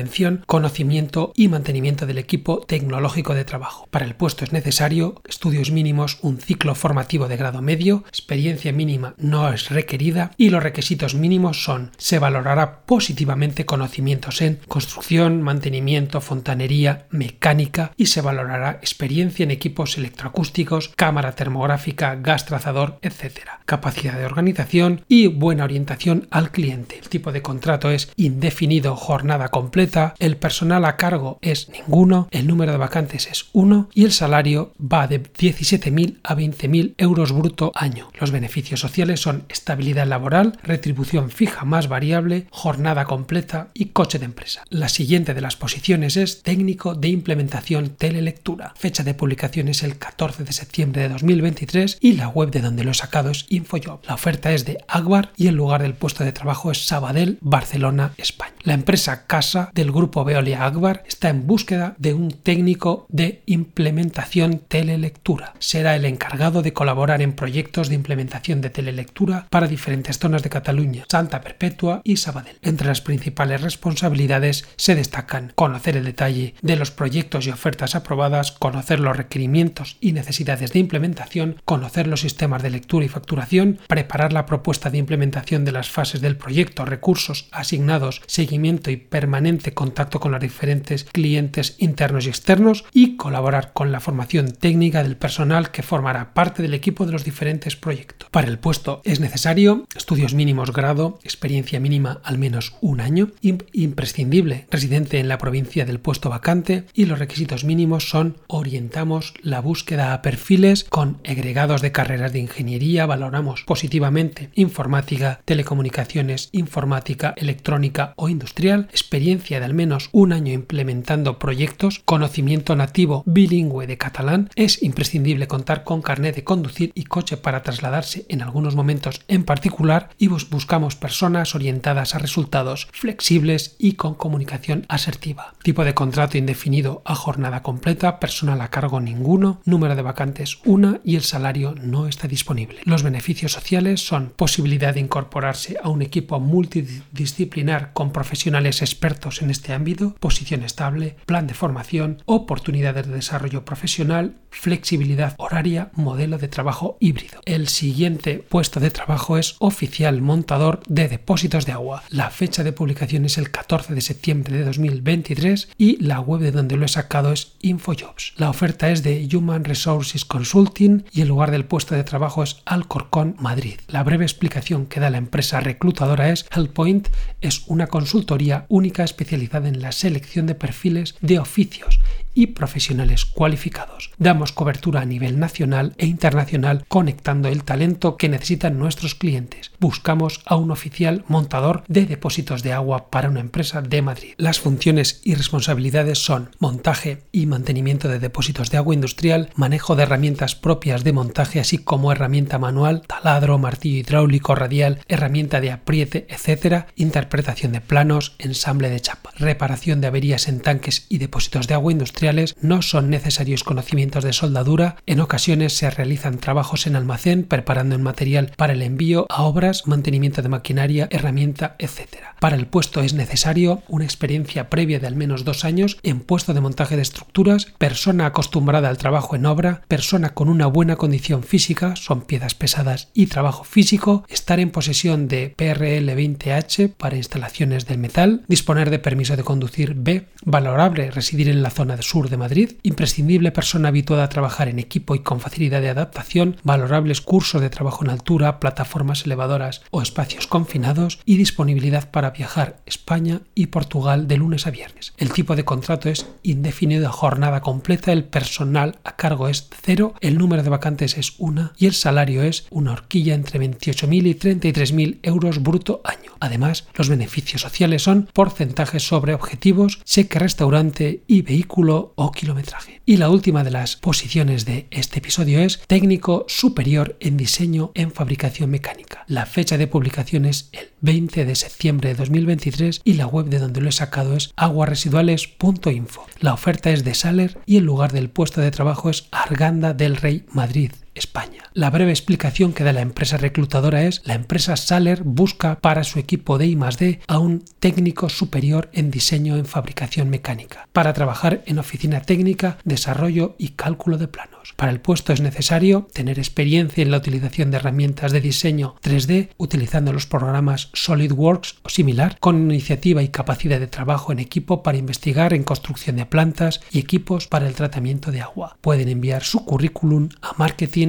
conocimiento 0.45 1.31
y 1.35 1.47
mantenimiento 1.47 2.05
del 2.05 2.17
equipo 2.17 2.61
tecnológico 2.67 3.33
de 3.33 3.45
trabajo. 3.45 3.87
Para 3.91 4.05
el 4.05 4.15
puesto 4.15 4.43
es 4.43 4.51
necesario 4.51 5.21
estudios 5.27 5.71
mínimos, 5.71 6.19
un 6.21 6.39
ciclo 6.39 6.75
formativo 6.75 7.27
de 7.27 7.37
grado 7.37 7.61
medio, 7.61 8.03
experiencia 8.07 8.71
mínima 8.71 9.13
no 9.17 9.51
es 9.51 9.69
requerida 9.69 10.31
y 10.37 10.49
los 10.49 10.63
requisitos 10.63 11.15
mínimos 11.15 11.63
son 11.63 11.91
se 11.97 12.19
valorará 12.19 12.85
positivamente 12.85 13.65
conocimientos 13.65 14.41
en 14.41 14.59
construcción, 14.67 15.41
mantenimiento, 15.41 16.21
fontanería, 16.21 17.07
mecánica 17.09 17.91
y 17.97 18.07
se 18.07 18.21
valorará 18.21 18.71
experiencia 18.81 19.43
en 19.43 19.51
equipos 19.51 19.97
electroacústicos, 19.97 20.89
cámara 20.95 21.35
termográfica, 21.35 22.15
gas 22.15 22.45
trazador, 22.45 22.99
etc. 23.01 23.39
Capacidad 23.65 24.17
de 24.17 24.25
organización 24.25 25.03
y 25.07 25.27
buena 25.27 25.63
orientación 25.63 26.27
al 26.31 26.51
cliente. 26.51 26.99
El 26.99 27.09
tipo 27.09 27.31
de 27.31 27.41
contrato 27.41 27.89
es 27.89 28.11
indefinido, 28.15 28.95
jornada 28.95 29.49
completa, 29.49 29.84
el 30.19 30.37
personal 30.37 30.85
a 30.85 30.97
cargo 30.97 31.37
es 31.41 31.69
ninguno, 31.69 32.27
el 32.31 32.47
número 32.47 32.71
de 32.71 32.77
vacantes 32.77 33.27
es 33.27 33.45
uno 33.53 33.89
y 33.93 34.05
el 34.05 34.11
salario 34.11 34.73
va 34.79 35.07
de 35.07 35.21
17.000 35.21 36.19
a 36.23 36.35
20.000 36.35 36.95
euros 36.97 37.31
bruto 37.31 37.71
año. 37.75 38.09
Los 38.19 38.31
beneficios 38.31 38.79
sociales 38.79 39.19
son 39.19 39.45
estabilidad 39.49 40.07
laboral, 40.07 40.57
retribución 40.63 41.29
fija 41.29 41.65
más 41.65 41.87
variable, 41.87 42.47
jornada 42.49 43.05
completa 43.05 43.69
y 43.73 43.87
coche 43.87 44.17
de 44.17 44.25
empresa. 44.25 44.63
La 44.69 44.89
siguiente 44.89 45.33
de 45.33 45.41
las 45.41 45.55
posiciones 45.55 46.17
es 46.17 46.41
técnico 46.41 46.95
de 46.95 47.09
implementación 47.09 47.89
telelectura. 47.89 48.73
Fecha 48.77 49.03
de 49.03 49.13
publicación 49.13 49.67
es 49.67 49.83
el 49.83 49.97
14 49.97 50.43
de 50.43 50.53
septiembre 50.53 51.03
de 51.03 51.09
2023 51.09 51.97
y 52.01 52.13
la 52.13 52.29
web 52.29 52.49
de 52.49 52.61
donde 52.61 52.83
lo 52.83 52.91
he 52.91 52.95
sacado 52.95 53.29
es 53.29 53.45
Infojob. 53.49 54.01
La 54.07 54.15
oferta 54.15 54.51
es 54.51 54.65
de 54.65 54.83
Agbar 54.87 55.31
y 55.37 55.47
el 55.47 55.55
lugar 55.55 55.83
del 55.83 55.93
puesto 55.93 56.23
de 56.23 56.31
trabajo 56.31 56.71
es 56.71 56.87
Sabadell, 56.87 57.37
Barcelona, 57.41 58.13
España. 58.17 58.55
La 58.63 58.73
empresa 58.73 59.27
Casa 59.27 59.69
del 59.75 59.91
grupo 59.91 60.23
Veolia 60.23 60.65
Agbar 60.65 61.03
está 61.05 61.29
en 61.29 61.45
búsqueda 61.45 61.95
de 61.99 62.13
un 62.13 62.31
técnico 62.31 63.05
de 63.09 63.43
implementación 63.45 64.59
telelectura. 64.59 65.53
Será 65.59 65.97
el 65.97 66.05
encargado 66.05 66.61
de 66.61 66.71
colaborar 66.71 67.21
en 67.21 67.33
proyectos 67.33 67.89
de 67.89 67.95
implementación 67.95 68.61
de 68.61 68.69
telelectura 68.69 69.47
para 69.49 69.67
diferentes 69.67 70.17
zonas 70.17 70.43
de 70.43 70.49
Cataluña, 70.49 71.03
Santa 71.09 71.41
Perpetua 71.41 72.01
y 72.05 72.17
Sabadell. 72.17 72.57
Entre 72.61 72.87
las 72.87 73.01
principales 73.01 73.61
responsabilidades 73.61 74.65
se 74.77 74.95
destacan 74.95 75.51
conocer 75.55 75.97
el 75.97 76.05
detalle 76.05 76.55
de 76.61 76.77
los 76.77 76.91
proyectos 76.91 77.45
y 77.45 77.49
ofertas 77.49 77.95
aprobadas, 77.95 78.53
conocer 78.53 79.01
los 79.01 79.17
requerimientos 79.17 79.97
y 79.99 80.13
necesidades 80.13 80.71
de 80.71 80.79
implementación, 80.79 81.57
conocer 81.65 82.07
los 82.07 82.21
sistemas 82.21 82.63
de 82.63 82.69
lectura 82.69 83.05
y 83.05 83.09
facturación, 83.09 83.79
preparar 83.87 84.31
la 84.31 84.45
propuesta 84.45 84.89
de 84.89 84.99
implementación 84.99 85.65
de 85.65 85.73
las 85.73 85.89
fases 85.89 86.21
del 86.21 86.37
proyecto, 86.37 86.85
recursos 86.85 87.49
asignados, 87.51 88.21
seguimiento 88.25 88.89
y 88.89 88.95
permanente 88.95 89.64
contacto 89.73 90.19
con 90.19 90.31
los 90.31 90.41
diferentes 90.41 91.05
clientes 91.05 91.75
internos 91.79 92.25
y 92.25 92.29
externos 92.29 92.85
y 92.93 93.15
colaborar 93.15 93.73
con 93.73 93.91
la 93.91 93.99
formación 93.99 94.51
técnica 94.51 95.03
del 95.03 95.17
personal 95.17 95.71
que 95.71 95.83
formará 95.83 96.33
parte 96.33 96.61
del 96.61 96.73
equipo 96.73 97.05
de 97.05 97.11
los 97.11 97.23
diferentes 97.23 97.75
proyectos. 97.75 98.29
Para 98.29 98.47
el 98.47 98.59
puesto 98.59 99.01
es 99.03 99.19
necesario 99.19 99.87
estudios 99.95 100.33
mínimos 100.33 100.71
grado, 100.71 101.19
experiencia 101.23 101.79
mínima 101.79 102.19
al 102.23 102.37
menos 102.37 102.75
un 102.81 103.01
año, 103.01 103.31
imprescindible 103.41 104.67
residente 104.69 105.19
en 105.19 105.27
la 105.27 105.37
provincia 105.37 105.85
del 105.85 105.99
puesto 105.99 106.29
vacante 106.29 106.85
y 106.93 107.05
los 107.05 107.19
requisitos 107.19 107.63
mínimos 107.63 108.09
son 108.09 108.37
orientamos 108.47 109.33
la 109.41 109.61
búsqueda 109.61 110.13
a 110.13 110.21
perfiles 110.21 110.83
con 110.83 111.19
agregados 111.27 111.81
de 111.81 111.91
carreras 111.91 112.33
de 112.33 112.39
ingeniería, 112.39 113.05
valoramos 113.05 113.63
positivamente 113.63 114.49
informática, 114.55 115.41
telecomunicaciones, 115.45 116.49
informática, 116.51 117.33
electrónica 117.37 118.13
o 118.15 118.29
industrial, 118.29 118.87
experiencia 118.91 119.54
de 119.59 119.65
al 119.65 119.73
menos 119.73 120.09
un 120.11 120.33
año 120.33 120.53
implementando 120.53 121.39
proyectos, 121.39 122.01
conocimiento 122.05 122.75
nativo 122.75 123.23
bilingüe 123.25 123.87
de 123.87 123.97
catalán, 123.97 124.49
es 124.55 124.81
imprescindible 124.83 125.47
contar 125.47 125.83
con 125.83 126.01
carnet 126.01 126.35
de 126.35 126.43
conducir 126.43 126.91
y 126.95 127.03
coche 127.03 127.37
para 127.37 127.63
trasladarse 127.63 128.25
en 128.29 128.41
algunos 128.41 128.75
momentos 128.75 129.21
en 129.27 129.43
particular 129.43 130.09
y 130.17 130.27
buscamos 130.27 130.95
personas 130.95 131.55
orientadas 131.55 132.15
a 132.15 132.19
resultados 132.19 132.87
flexibles 132.91 133.75
y 133.79 133.93
con 133.93 134.15
comunicación 134.15 134.85
asertiva. 134.89 135.53
Tipo 135.63 135.83
de 135.83 135.93
contrato 135.93 136.37
indefinido 136.37 137.01
a 137.05 137.15
jornada 137.15 137.61
completa, 137.63 138.19
personal 138.19 138.61
a 138.61 138.69
cargo 138.69 138.99
ninguno, 138.99 139.61
número 139.65 139.95
de 139.95 140.01
vacantes 140.01 140.59
una 140.65 140.99
y 141.03 141.15
el 141.15 141.21
salario 141.21 141.75
no 141.75 142.07
está 142.07 142.27
disponible. 142.27 142.81
Los 142.85 143.03
beneficios 143.03 143.53
sociales 143.53 144.05
son 144.05 144.33
posibilidad 144.35 144.93
de 144.93 144.99
incorporarse 144.99 145.77
a 145.81 145.89
un 145.89 146.01
equipo 146.01 146.39
multidisciplinar 146.39 147.93
con 147.93 148.11
profesionales 148.11 148.81
expertos 148.81 149.41
en 149.41 149.44
este 149.49 149.73
ámbito, 149.73 150.15
posición 150.19 150.63
estable, 150.63 151.15
plan 151.25 151.47
de 151.47 151.53
formación, 151.53 152.21
oportunidades 152.25 153.07
de 153.07 153.13
desarrollo 153.13 153.65
profesional, 153.65 154.35
flexibilidad 154.49 155.35
horaria, 155.37 155.91
modelo 155.93 156.37
de 156.37 156.47
trabajo 156.47 156.97
híbrido. 156.99 157.41
El 157.45 157.67
siguiente 157.67 158.43
puesto 158.47 158.79
de 158.79 158.91
trabajo 158.91 159.37
es 159.37 159.55
oficial 159.59 160.21
montador 160.21 160.81
de 160.87 161.07
depósitos 161.07 161.65
de 161.65 161.73
agua. 161.73 162.03
La 162.09 162.29
fecha 162.29 162.63
de 162.63 162.71
publicación 162.71 163.25
es 163.25 163.37
el 163.37 163.51
14 163.51 163.93
de 163.93 164.01
septiembre 164.01 164.57
de 164.57 164.63
2023 164.63 165.69
y 165.77 166.01
la 166.03 166.19
web 166.19 166.41
de 166.41 166.51
donde 166.51 166.77
lo 166.77 166.85
he 166.85 166.89
sacado 166.89 167.31
es 167.31 167.53
Infojobs. 167.61 168.33
La 168.37 168.49
oferta 168.49 168.89
es 168.89 169.03
de 169.03 169.27
Human 169.33 169.65
Resources 169.65 170.25
Consulting 170.25 171.05
y 171.11 171.21
el 171.21 171.27
lugar 171.27 171.51
del 171.51 171.65
puesto 171.65 171.95
de 171.95 172.03
trabajo 172.03 172.43
es 172.43 172.61
Alcorcón, 172.65 173.35
Madrid. 173.39 173.75
La 173.87 174.03
breve 174.03 174.25
explicación 174.25 174.85
que 174.85 174.99
da 174.99 175.09
la 175.09 175.17
empresa 175.17 175.59
reclutadora 175.59 176.29
es 176.29 176.45
HealthPoint 176.51 177.09
es 177.41 177.63
una 177.67 177.87
consultoría 177.87 178.65
única 178.69 179.03
especializada 179.03 179.34
en 179.69 179.81
la 179.81 179.91
selección 179.91 180.45
de 180.45 180.55
perfiles 180.55 181.15
de 181.21 181.39
oficios 181.39 181.99
y 182.35 182.47
profesionales 182.47 183.25
cualificados. 183.25 184.11
Damos 184.19 184.51
cobertura 184.51 185.01
a 185.01 185.05
nivel 185.05 185.39
nacional 185.39 185.95
e 185.97 186.05
internacional 186.05 186.85
conectando 186.87 187.47
el 187.47 187.63
talento 187.63 188.17
que 188.17 188.29
necesitan 188.29 188.77
nuestros 188.77 189.15
clientes. 189.15 189.71
Buscamos 189.79 190.41
a 190.45 190.57
un 190.57 190.69
oficial 190.69 191.23
montador 191.27 191.83
de 191.87 192.05
depósitos 192.05 192.61
de 192.61 192.73
agua 192.73 193.09
para 193.09 193.29
una 193.29 193.39
empresa 193.39 193.81
de 193.81 194.01
Madrid. 194.01 194.33
Las 194.37 194.59
funciones 194.59 195.21
y 195.23 195.33
responsabilidades 195.35 196.19
son 196.19 196.51
montaje 196.59 197.23
y 197.31 197.45
mantenimiento 197.45 198.09
de 198.09 198.19
depósitos 198.19 198.69
de 198.69 198.77
agua 198.77 198.93
industrial, 198.93 199.49
manejo 199.55 199.95
de 199.95 200.03
herramientas 200.03 200.55
propias 200.55 201.03
de 201.03 201.13
montaje 201.13 201.59
así 201.59 201.77
como 201.77 202.11
herramienta 202.11 202.59
manual, 202.59 203.03
taladro, 203.07 203.57
martillo 203.57 203.99
hidráulico, 203.99 204.55
radial, 204.55 204.99
herramienta 205.07 205.61
de 205.61 205.71
apriete, 205.71 206.27
etc., 206.29 206.87
interpretación 206.95 207.71
de 207.71 207.81
planos, 207.81 208.35
ensamble 208.39 208.89
de 208.89 208.99
chapa, 208.99 209.31
reparación 209.37 210.01
de 210.01 210.07
averías 210.07 210.49
en 210.49 210.59
tanques 210.59 211.05
y 211.07 211.19
depósitos 211.19 211.67
de 211.67 211.75
agua 211.75 211.93
industrial 211.93 212.24
no 212.61 212.81
son 212.81 213.09
necesarios 213.09 213.63
conocimientos 213.63 214.23
de 214.23 214.33
soldadura, 214.33 214.97
en 215.05 215.19
ocasiones 215.19 215.77
se 215.77 215.89
realizan 215.89 216.39
trabajos 216.39 216.87
en 216.87 216.95
almacén 216.95 217.43
preparando 217.43 217.95
el 217.95 218.01
material 218.01 218.51
para 218.57 218.73
el 218.73 218.81
envío 218.81 219.27
a 219.29 219.43
obras, 219.43 219.85
mantenimiento 219.85 220.41
de 220.41 220.49
maquinaria, 220.49 221.07
herramienta, 221.11 221.75
etc. 221.77 222.17
Para 222.39 222.55
el 222.55 222.67
puesto 222.67 223.01
es 223.01 223.13
necesario 223.13 223.83
una 223.87 224.05
experiencia 224.05 224.69
previa 224.69 224.99
de 224.99 225.07
al 225.07 225.15
menos 225.15 225.45
dos 225.45 225.65
años 225.65 225.97
en 226.03 226.19
puesto 226.19 226.53
de 226.53 226.61
montaje 226.61 226.95
de 226.95 227.01
estructuras, 227.03 227.67
persona 227.77 228.25
acostumbrada 228.25 228.89
al 228.89 228.97
trabajo 228.97 229.35
en 229.35 229.45
obra, 229.45 229.81
persona 229.87 230.33
con 230.33 230.49
una 230.49 230.65
buena 230.65 230.95
condición 230.95 231.43
física, 231.43 231.95
son 231.95 232.21
piezas 232.21 232.55
pesadas 232.55 233.09
y 233.13 233.27
trabajo 233.27 233.63
físico, 233.63 234.25
estar 234.29 234.59
en 234.59 234.71
posesión 234.71 235.27
de 235.27 235.53
PRL 235.55 236.09
20H 236.09 236.93
para 236.97 237.17
instalaciones 237.17 237.85
del 237.85 237.99
metal, 237.99 238.43
disponer 238.47 238.89
de 238.89 238.99
permiso 238.99 239.35
de 239.35 239.43
conducir 239.43 239.93
B, 239.95 240.27
valorable 240.43 241.11
residir 241.11 241.49
en 241.49 241.61
la 241.61 241.69
zona 241.69 241.95
sur 242.15 242.29
de 242.29 242.37
Madrid, 242.37 242.77
imprescindible 242.83 243.51
persona 243.51 243.89
habituada 243.89 244.23
a 244.23 244.29
trabajar 244.29 244.69
en 244.69 244.79
equipo 244.79 245.15
y 245.15 245.19
con 245.19 245.41
facilidad 245.41 245.81
de 245.81 245.89
adaptación, 245.89 246.55
valorables 246.63 247.19
cursos 247.19 247.59
de 247.59 247.69
trabajo 247.69 248.05
en 248.05 248.09
altura, 248.09 248.61
plataformas 248.61 249.25
elevadoras 249.25 249.81
o 249.91 250.01
espacios 250.01 250.47
confinados 250.47 251.19
y 251.25 251.35
disponibilidad 251.35 252.09
para 252.11 252.31
viajar 252.31 252.77
España 252.85 253.41
y 253.53 253.65
Portugal 253.65 254.29
de 254.29 254.37
lunes 254.37 254.65
a 254.65 254.71
viernes. 254.71 255.13
El 255.17 255.33
tipo 255.33 255.57
de 255.57 255.65
contrato 255.65 256.07
es 256.07 256.25
indefinido 256.41 257.09
a 257.09 257.11
jornada 257.11 257.59
completa, 257.59 258.13
el 258.13 258.23
personal 258.23 258.97
a 259.03 259.17
cargo 259.17 259.49
es 259.49 259.67
cero, 259.81 260.13
el 260.21 260.37
número 260.37 260.63
de 260.63 260.69
vacantes 260.69 261.17
es 261.17 261.33
una 261.37 261.73
y 261.77 261.85
el 261.85 261.93
salario 261.93 262.43
es 262.43 262.65
una 262.69 262.93
horquilla 262.93 263.35
entre 263.35 263.59
28.000 263.59 264.25
y 264.25 264.35
33.000 264.35 265.19
euros 265.21 265.61
bruto 265.61 265.99
año. 266.05 266.31
Además, 266.45 266.85
los 266.93 267.09
beneficios 267.09 267.63
sociales 267.63 268.03
son 268.03 268.29
porcentajes 268.31 269.01
sobre 269.01 269.33
objetivos, 269.33 269.99
cheque 270.03 270.37
restaurante 270.37 271.23
y 271.25 271.41
vehículo 271.41 272.13
o 272.15 272.31
kilometraje. 272.31 273.01
Y 273.03 273.17
la 273.17 273.31
última 273.31 273.63
de 273.63 273.71
las 273.71 273.95
posiciones 273.95 274.63
de 274.63 274.85
este 274.91 275.17
episodio 275.17 275.59
es 275.59 275.81
técnico 275.87 276.45
superior 276.47 277.17
en 277.19 277.35
diseño 277.35 277.91
en 277.95 278.11
fabricación 278.11 278.69
mecánica. 278.69 279.25
La 279.27 279.47
fecha 279.47 279.79
de 279.79 279.87
publicación 279.87 280.45
es 280.45 280.69
el 280.71 280.91
20 281.01 281.45
de 281.45 281.55
septiembre 281.55 282.09
de 282.09 282.15
2023 282.15 283.01
y 283.03 283.13
la 283.13 283.25
web 283.25 283.47
de 283.47 283.57
donde 283.57 283.81
lo 283.81 283.89
he 283.89 283.91
sacado 283.91 284.35
es 284.35 284.53
aguaresiduales.info. 284.55 286.27
La 286.41 286.53
oferta 286.53 286.91
es 286.91 287.03
de 287.03 287.15
Saler 287.15 287.57
y 287.65 287.77
el 287.77 287.85
lugar 287.85 288.11
del 288.11 288.29
puesto 288.29 288.61
de 288.61 288.69
trabajo 288.69 289.09
es 289.09 289.27
Arganda 289.31 289.95
del 289.95 290.15
Rey 290.15 290.45
Madrid. 290.51 290.91
España. 291.15 291.63
La 291.73 291.89
breve 291.89 292.11
explicación 292.11 292.73
que 292.73 292.83
da 292.83 292.93
la 292.93 293.01
empresa 293.01 293.37
reclutadora 293.37 294.03
es 294.03 294.21
la 294.25 294.35
empresa 294.35 294.77
Saler 294.77 295.23
busca 295.23 295.79
para 295.79 296.03
su 296.03 296.19
equipo 296.19 296.57
de 296.57 296.67
I+D 296.67 297.19
a 297.27 297.39
un 297.39 297.63
técnico 297.79 298.29
superior 298.29 298.89
en 298.93 299.11
diseño 299.11 299.57
en 299.57 299.65
fabricación 299.65 300.29
mecánica 300.29 300.87
para 300.93 301.13
trabajar 301.13 301.63
en 301.65 301.79
oficina 301.79 302.21
técnica, 302.21 302.77
desarrollo 302.83 303.55
y 303.57 303.69
cálculo 303.69 304.17
de 304.17 304.27
planos. 304.27 304.73
Para 304.75 304.91
el 304.91 304.99
puesto 304.99 305.33
es 305.33 305.41
necesario 305.41 306.07
tener 306.13 306.39
experiencia 306.39 307.01
en 307.01 307.11
la 307.11 307.17
utilización 307.17 307.71
de 307.71 307.77
herramientas 307.77 308.31
de 308.31 308.41
diseño 308.41 308.95
3D 309.03 309.49
utilizando 309.57 310.11
los 310.11 310.25
programas 310.25 310.89
SolidWorks 310.93 311.75
o 311.83 311.89
similar, 311.89 312.37
con 312.39 312.71
iniciativa 312.71 313.23
y 313.23 313.29
capacidad 313.29 313.79
de 313.79 313.87
trabajo 313.87 314.31
en 314.31 314.39
equipo 314.39 314.83
para 314.83 314.97
investigar 314.97 315.53
en 315.53 315.63
construcción 315.63 316.15
de 316.17 316.25
plantas 316.25 316.81
y 316.91 316.99
equipos 316.99 317.47
para 317.47 317.67
el 317.67 317.73
tratamiento 317.73 318.31
de 318.31 318.41
agua. 318.41 318.77
Pueden 318.81 319.09
enviar 319.09 319.43
su 319.43 319.65
currículum 319.65 320.29
a 320.41 320.53
marketing 320.57 321.04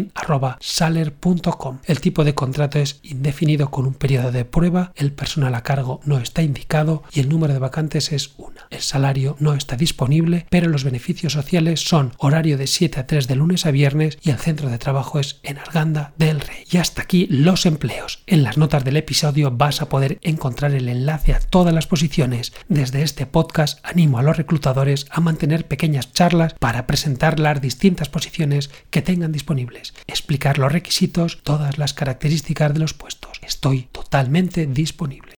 saler.com. 0.60 1.78
El 1.84 2.00
tipo 2.00 2.24
de 2.24 2.34
contrato 2.34 2.78
es 2.78 3.00
indefinido 3.02 3.70
con 3.70 3.86
un 3.86 3.94
periodo 3.94 4.32
de 4.32 4.44
prueba, 4.44 4.92
el 4.96 5.12
personal 5.12 5.54
a 5.54 5.62
cargo 5.62 6.00
no 6.04 6.18
está 6.18 6.42
indicado 6.42 7.02
y 7.12 7.20
el 7.20 7.28
número 7.28 7.52
de 7.52 7.58
vacantes 7.58 8.12
es 8.12 8.34
una. 8.36 8.66
El 8.70 8.80
salario 8.80 9.36
no 9.38 9.54
está 9.54 9.76
disponible, 9.76 10.46
pero 10.50 10.68
los 10.68 10.84
beneficios 10.84 11.32
sociales 11.32 11.80
son 11.80 12.12
horario 12.18 12.58
de 12.58 12.66
7 12.66 13.00
a 13.00 13.06
3 13.06 13.28
de 13.28 13.36
lunes 13.36 13.66
a 13.66 13.70
viernes 13.70 14.18
y 14.22 14.30
el 14.30 14.38
centro 14.38 14.68
de 14.68 14.78
trabajo 14.78 15.20
es 15.20 15.40
en 15.42 15.58
Arganda 15.58 16.12
del 16.18 16.40
Rey. 16.40 16.64
Y 16.70 16.78
hasta 16.78 17.02
aquí 17.02 17.26
los 17.30 17.66
empleos. 17.66 18.22
En 18.26 18.42
las 18.42 18.58
notas 18.58 18.84
del 18.84 18.96
episodio 18.96 19.50
vas 19.50 19.82
a 19.82 19.88
poder 19.88 20.18
encontrar 20.22 20.72
el 20.72 20.88
enlace 20.88 21.32
a 21.32 21.40
todas 21.40 21.74
las 21.74 21.86
posiciones. 21.86 22.52
Desde 22.68 23.02
este 23.02 23.26
podcast 23.26 23.78
animo 23.84 24.18
a 24.18 24.22
los 24.22 24.36
reclutadores 24.36 25.06
a 25.10 25.20
mantener 25.20 25.66
pequeñas 25.66 26.12
charlas 26.12 26.54
para 26.54 26.86
presentar 26.86 27.38
las 27.40 27.60
distintas 27.60 28.08
posiciones 28.08 28.70
que 28.90 29.02
tengan 29.02 29.32
disponibles 29.32 29.85
explicar 30.06 30.58
los 30.58 30.72
requisitos, 30.72 31.40
todas 31.42 31.78
las 31.78 31.94
características 31.94 32.72
de 32.72 32.80
los 32.80 32.94
puestos. 32.94 33.40
Estoy 33.42 33.88
totalmente 33.92 34.66
disponible. 34.66 35.34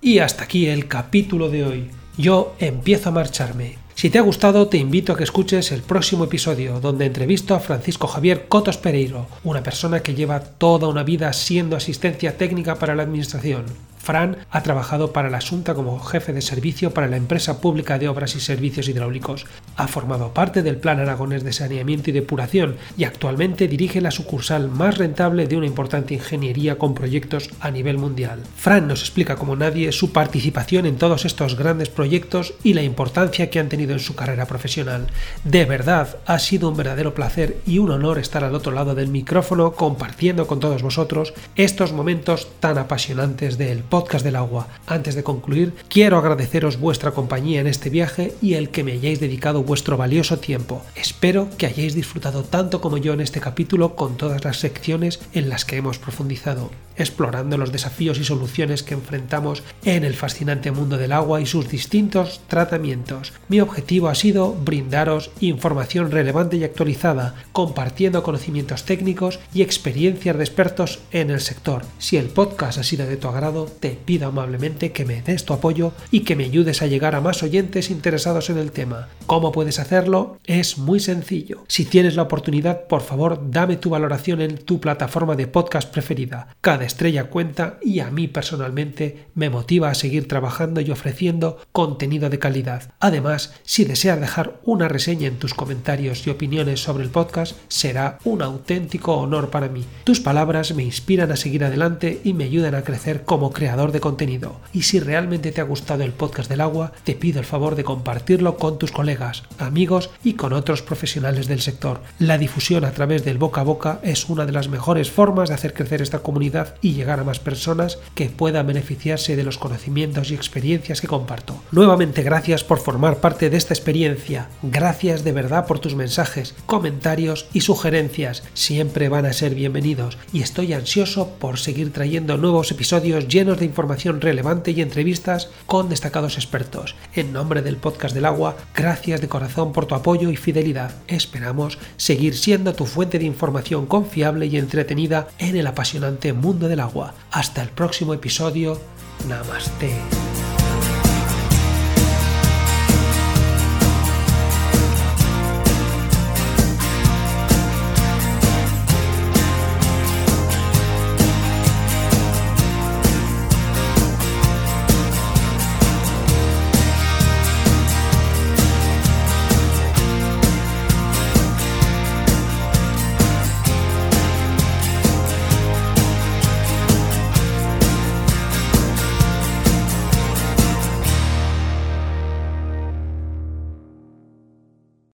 Y 0.00 0.18
hasta 0.18 0.44
aquí 0.44 0.66
el 0.66 0.86
capítulo 0.86 1.48
de 1.48 1.64
hoy. 1.64 1.90
Yo 2.18 2.54
empiezo 2.58 3.08
a 3.08 3.12
marcharme. 3.12 3.78
Si 3.94 4.10
te 4.10 4.18
ha 4.18 4.22
gustado, 4.22 4.68
te 4.68 4.76
invito 4.76 5.12
a 5.12 5.16
que 5.16 5.24
escuches 5.24 5.72
el 5.72 5.82
próximo 5.82 6.24
episodio, 6.24 6.80
donde 6.80 7.06
entrevisto 7.06 7.54
a 7.54 7.60
Francisco 7.60 8.06
Javier 8.06 8.46
Cotos 8.48 8.76
Pereiro, 8.76 9.26
una 9.44 9.62
persona 9.62 10.00
que 10.00 10.14
lleva 10.14 10.40
toda 10.40 10.88
una 10.88 11.04
vida 11.04 11.32
siendo 11.32 11.76
asistencia 11.76 12.36
técnica 12.36 12.74
para 12.74 12.94
la 12.94 13.04
administración. 13.04 13.64
Fran 14.04 14.36
ha 14.50 14.62
trabajado 14.62 15.14
para 15.14 15.30
la 15.30 15.38
Asunta 15.38 15.74
como 15.74 15.98
jefe 15.98 16.34
de 16.34 16.42
servicio 16.42 16.92
para 16.92 17.08
la 17.08 17.16
empresa 17.16 17.62
pública 17.62 17.98
de 17.98 18.08
obras 18.08 18.36
y 18.36 18.40
servicios 18.40 18.86
hidráulicos. 18.86 19.46
Ha 19.76 19.88
formado 19.88 20.34
parte 20.34 20.62
del 20.62 20.76
Plan 20.76 21.00
Aragonés 21.00 21.42
de 21.42 21.54
Saneamiento 21.54 22.10
y 22.10 22.12
Depuración 22.12 22.76
y 22.98 23.04
actualmente 23.04 23.66
dirige 23.66 24.02
la 24.02 24.10
sucursal 24.10 24.68
más 24.68 24.98
rentable 24.98 25.46
de 25.46 25.56
una 25.56 25.66
importante 25.66 26.12
ingeniería 26.12 26.76
con 26.76 26.94
proyectos 26.94 27.48
a 27.60 27.70
nivel 27.70 27.96
mundial. 27.96 28.42
Fran 28.56 28.88
nos 28.88 29.00
explica 29.00 29.36
como 29.36 29.56
nadie 29.56 29.90
su 29.90 30.12
participación 30.12 30.84
en 30.84 30.96
todos 30.98 31.24
estos 31.24 31.56
grandes 31.56 31.88
proyectos 31.88 32.52
y 32.62 32.74
la 32.74 32.82
importancia 32.82 33.48
que 33.48 33.58
han 33.58 33.70
tenido 33.70 33.94
en 33.94 34.00
su 34.00 34.14
carrera 34.14 34.44
profesional. 34.44 35.06
De 35.44 35.64
verdad, 35.64 36.18
ha 36.26 36.38
sido 36.40 36.68
un 36.68 36.76
verdadero 36.76 37.14
placer 37.14 37.56
y 37.66 37.78
un 37.78 37.90
honor 37.90 38.18
estar 38.18 38.44
al 38.44 38.54
otro 38.54 38.72
lado 38.72 38.94
del 38.94 39.08
micrófono 39.08 39.72
compartiendo 39.72 40.46
con 40.46 40.60
todos 40.60 40.82
vosotros 40.82 41.32
estos 41.56 41.94
momentos 41.94 42.48
tan 42.60 42.76
apasionantes 42.76 43.56
del 43.56 43.78
podcast 43.78 43.93
del 43.94 44.34
agua. 44.34 44.66
Antes 44.88 45.14
de 45.14 45.22
concluir, 45.22 45.72
quiero 45.88 46.18
agradeceros 46.18 46.80
vuestra 46.80 47.12
compañía 47.12 47.60
en 47.60 47.68
este 47.68 47.90
viaje 47.90 48.34
y 48.42 48.54
el 48.54 48.70
que 48.70 48.82
me 48.82 48.90
hayáis 48.90 49.20
dedicado 49.20 49.62
vuestro 49.62 49.96
valioso 49.96 50.38
tiempo. 50.38 50.82
Espero 50.96 51.48
que 51.56 51.66
hayáis 51.66 51.94
disfrutado 51.94 52.42
tanto 52.42 52.80
como 52.80 52.98
yo 52.98 53.12
en 53.12 53.20
este 53.20 53.40
capítulo 53.40 53.94
con 53.94 54.16
todas 54.16 54.44
las 54.44 54.56
secciones 54.56 55.20
en 55.32 55.48
las 55.48 55.64
que 55.64 55.76
hemos 55.76 55.98
profundizado 55.98 56.70
explorando 56.96 57.58
los 57.58 57.72
desafíos 57.72 58.18
y 58.18 58.24
soluciones 58.24 58.82
que 58.82 58.94
enfrentamos 58.94 59.62
en 59.84 60.04
el 60.04 60.14
fascinante 60.14 60.70
mundo 60.70 60.96
del 60.96 61.12
agua 61.12 61.40
y 61.40 61.46
sus 61.46 61.68
distintos 61.68 62.40
tratamientos. 62.48 63.32
Mi 63.48 63.60
objetivo 63.60 64.08
ha 64.08 64.14
sido 64.14 64.52
brindaros 64.54 65.30
información 65.40 66.10
relevante 66.10 66.56
y 66.56 66.64
actualizada, 66.64 67.34
compartiendo 67.52 68.22
conocimientos 68.22 68.84
técnicos 68.84 69.40
y 69.52 69.62
experiencias 69.62 70.36
de 70.36 70.44
expertos 70.44 71.00
en 71.10 71.30
el 71.30 71.40
sector. 71.40 71.84
Si 71.98 72.16
el 72.16 72.26
podcast 72.26 72.78
ha 72.78 72.82
sido 72.82 73.06
de 73.06 73.16
tu 73.16 73.28
agrado, 73.28 73.66
te 73.66 73.90
pido 73.90 74.28
amablemente 74.28 74.92
que 74.92 75.04
me 75.04 75.22
des 75.22 75.44
tu 75.44 75.52
apoyo 75.52 75.92
y 76.10 76.20
que 76.20 76.36
me 76.36 76.44
ayudes 76.44 76.82
a 76.82 76.86
llegar 76.86 77.14
a 77.14 77.20
más 77.20 77.42
oyentes 77.42 77.90
interesados 77.90 78.50
en 78.50 78.58
el 78.58 78.72
tema. 78.72 79.08
¿Cómo 79.26 79.52
puedes 79.52 79.78
hacerlo? 79.78 80.38
Es 80.44 80.78
muy 80.78 81.00
sencillo. 81.00 81.64
Si 81.68 81.84
tienes 81.84 82.16
la 82.16 82.22
oportunidad, 82.22 82.86
por 82.86 83.02
favor, 83.02 83.50
dame 83.50 83.76
tu 83.76 83.90
valoración 83.90 84.40
en 84.40 84.58
tu 84.58 84.80
plataforma 84.80 85.36
de 85.36 85.46
podcast 85.46 85.90
preferida. 85.90 86.48
Cada 86.60 86.83
estrella 86.84 87.24
cuenta 87.24 87.78
y 87.82 88.00
a 88.00 88.10
mí 88.10 88.28
personalmente 88.28 89.26
me 89.34 89.50
motiva 89.50 89.90
a 89.90 89.94
seguir 89.94 90.28
trabajando 90.28 90.80
y 90.80 90.90
ofreciendo 90.90 91.58
contenido 91.72 92.30
de 92.30 92.38
calidad. 92.38 92.92
Además, 93.00 93.54
si 93.64 93.84
deseas 93.84 94.20
dejar 94.20 94.60
una 94.64 94.88
reseña 94.88 95.28
en 95.28 95.38
tus 95.38 95.54
comentarios 95.54 96.26
y 96.26 96.30
opiniones 96.30 96.82
sobre 96.82 97.04
el 97.04 97.10
podcast, 97.10 97.56
será 97.68 98.18
un 98.24 98.42
auténtico 98.42 99.14
honor 99.14 99.50
para 99.50 99.68
mí. 99.68 99.84
Tus 100.04 100.20
palabras 100.20 100.74
me 100.74 100.82
inspiran 100.82 101.30
a 101.32 101.36
seguir 101.36 101.64
adelante 101.64 102.20
y 102.24 102.34
me 102.34 102.44
ayudan 102.44 102.74
a 102.74 102.82
crecer 102.82 103.24
como 103.24 103.52
creador 103.52 103.92
de 103.92 104.00
contenido. 104.00 104.60
Y 104.72 104.82
si 104.82 105.00
realmente 105.00 105.52
te 105.52 105.60
ha 105.60 105.64
gustado 105.64 106.04
el 106.04 106.12
podcast 106.12 106.48
del 106.48 106.60
agua, 106.60 106.92
te 107.04 107.14
pido 107.14 107.40
el 107.40 107.46
favor 107.46 107.76
de 107.76 107.84
compartirlo 107.84 108.56
con 108.56 108.78
tus 108.78 108.92
colegas, 108.92 109.42
amigos 109.58 110.10
y 110.22 110.34
con 110.34 110.52
otros 110.52 110.82
profesionales 110.82 111.48
del 111.48 111.60
sector. 111.60 112.00
La 112.18 112.38
difusión 112.38 112.84
a 112.84 112.92
través 112.92 113.24
del 113.24 113.38
boca 113.38 113.62
a 113.62 113.64
boca 113.64 114.00
es 114.02 114.28
una 114.28 114.46
de 114.46 114.52
las 114.52 114.68
mejores 114.68 115.10
formas 115.10 115.48
de 115.48 115.54
hacer 115.54 115.74
crecer 115.74 116.02
esta 116.02 116.20
comunidad 116.20 116.73
y 116.80 116.92
llegar 116.92 117.20
a 117.20 117.24
más 117.24 117.38
personas 117.38 117.98
que 118.14 118.28
puedan 118.28 118.66
beneficiarse 118.66 119.36
de 119.36 119.44
los 119.44 119.58
conocimientos 119.58 120.30
y 120.30 120.34
experiencias 120.34 121.00
que 121.00 121.06
comparto. 121.06 121.62
Nuevamente 121.72 122.22
gracias 122.22 122.64
por 122.64 122.78
formar 122.78 123.18
parte 123.18 123.50
de 123.50 123.56
esta 123.56 123.74
experiencia. 123.74 124.48
Gracias 124.62 125.24
de 125.24 125.32
verdad 125.32 125.66
por 125.66 125.78
tus 125.78 125.94
mensajes, 125.94 126.54
comentarios 126.66 127.46
y 127.52 127.60
sugerencias. 127.60 128.42
Siempre 128.54 129.08
van 129.08 129.26
a 129.26 129.32
ser 129.32 129.54
bienvenidos 129.54 130.18
y 130.32 130.42
estoy 130.42 130.72
ansioso 130.72 131.30
por 131.38 131.58
seguir 131.58 131.92
trayendo 131.92 132.36
nuevos 132.36 132.70
episodios 132.70 133.28
llenos 133.28 133.58
de 133.58 133.64
información 133.64 134.20
relevante 134.20 134.72
y 134.72 134.80
entrevistas 134.80 135.50
con 135.66 135.88
destacados 135.88 136.36
expertos. 136.36 136.94
En 137.14 137.32
nombre 137.32 137.62
del 137.62 137.76
podcast 137.76 138.14
del 138.14 138.24
agua, 138.24 138.56
gracias 138.74 139.20
de 139.20 139.28
corazón 139.28 139.72
por 139.72 139.86
tu 139.86 139.94
apoyo 139.94 140.30
y 140.30 140.36
fidelidad. 140.36 140.92
Esperamos 141.08 141.78
seguir 141.96 142.36
siendo 142.36 142.74
tu 142.74 142.86
fuente 142.86 143.18
de 143.18 143.24
información 143.24 143.86
confiable 143.86 144.46
y 144.46 144.56
entretenida 144.56 145.28
en 145.38 145.56
el 145.56 145.66
apasionante 145.66 146.32
del 146.68 146.80
agua. 146.80 147.14
Hasta 147.30 147.62
el 147.62 147.68
próximo 147.68 148.14
episodio. 148.14 148.80
Namaste. 149.28 150.33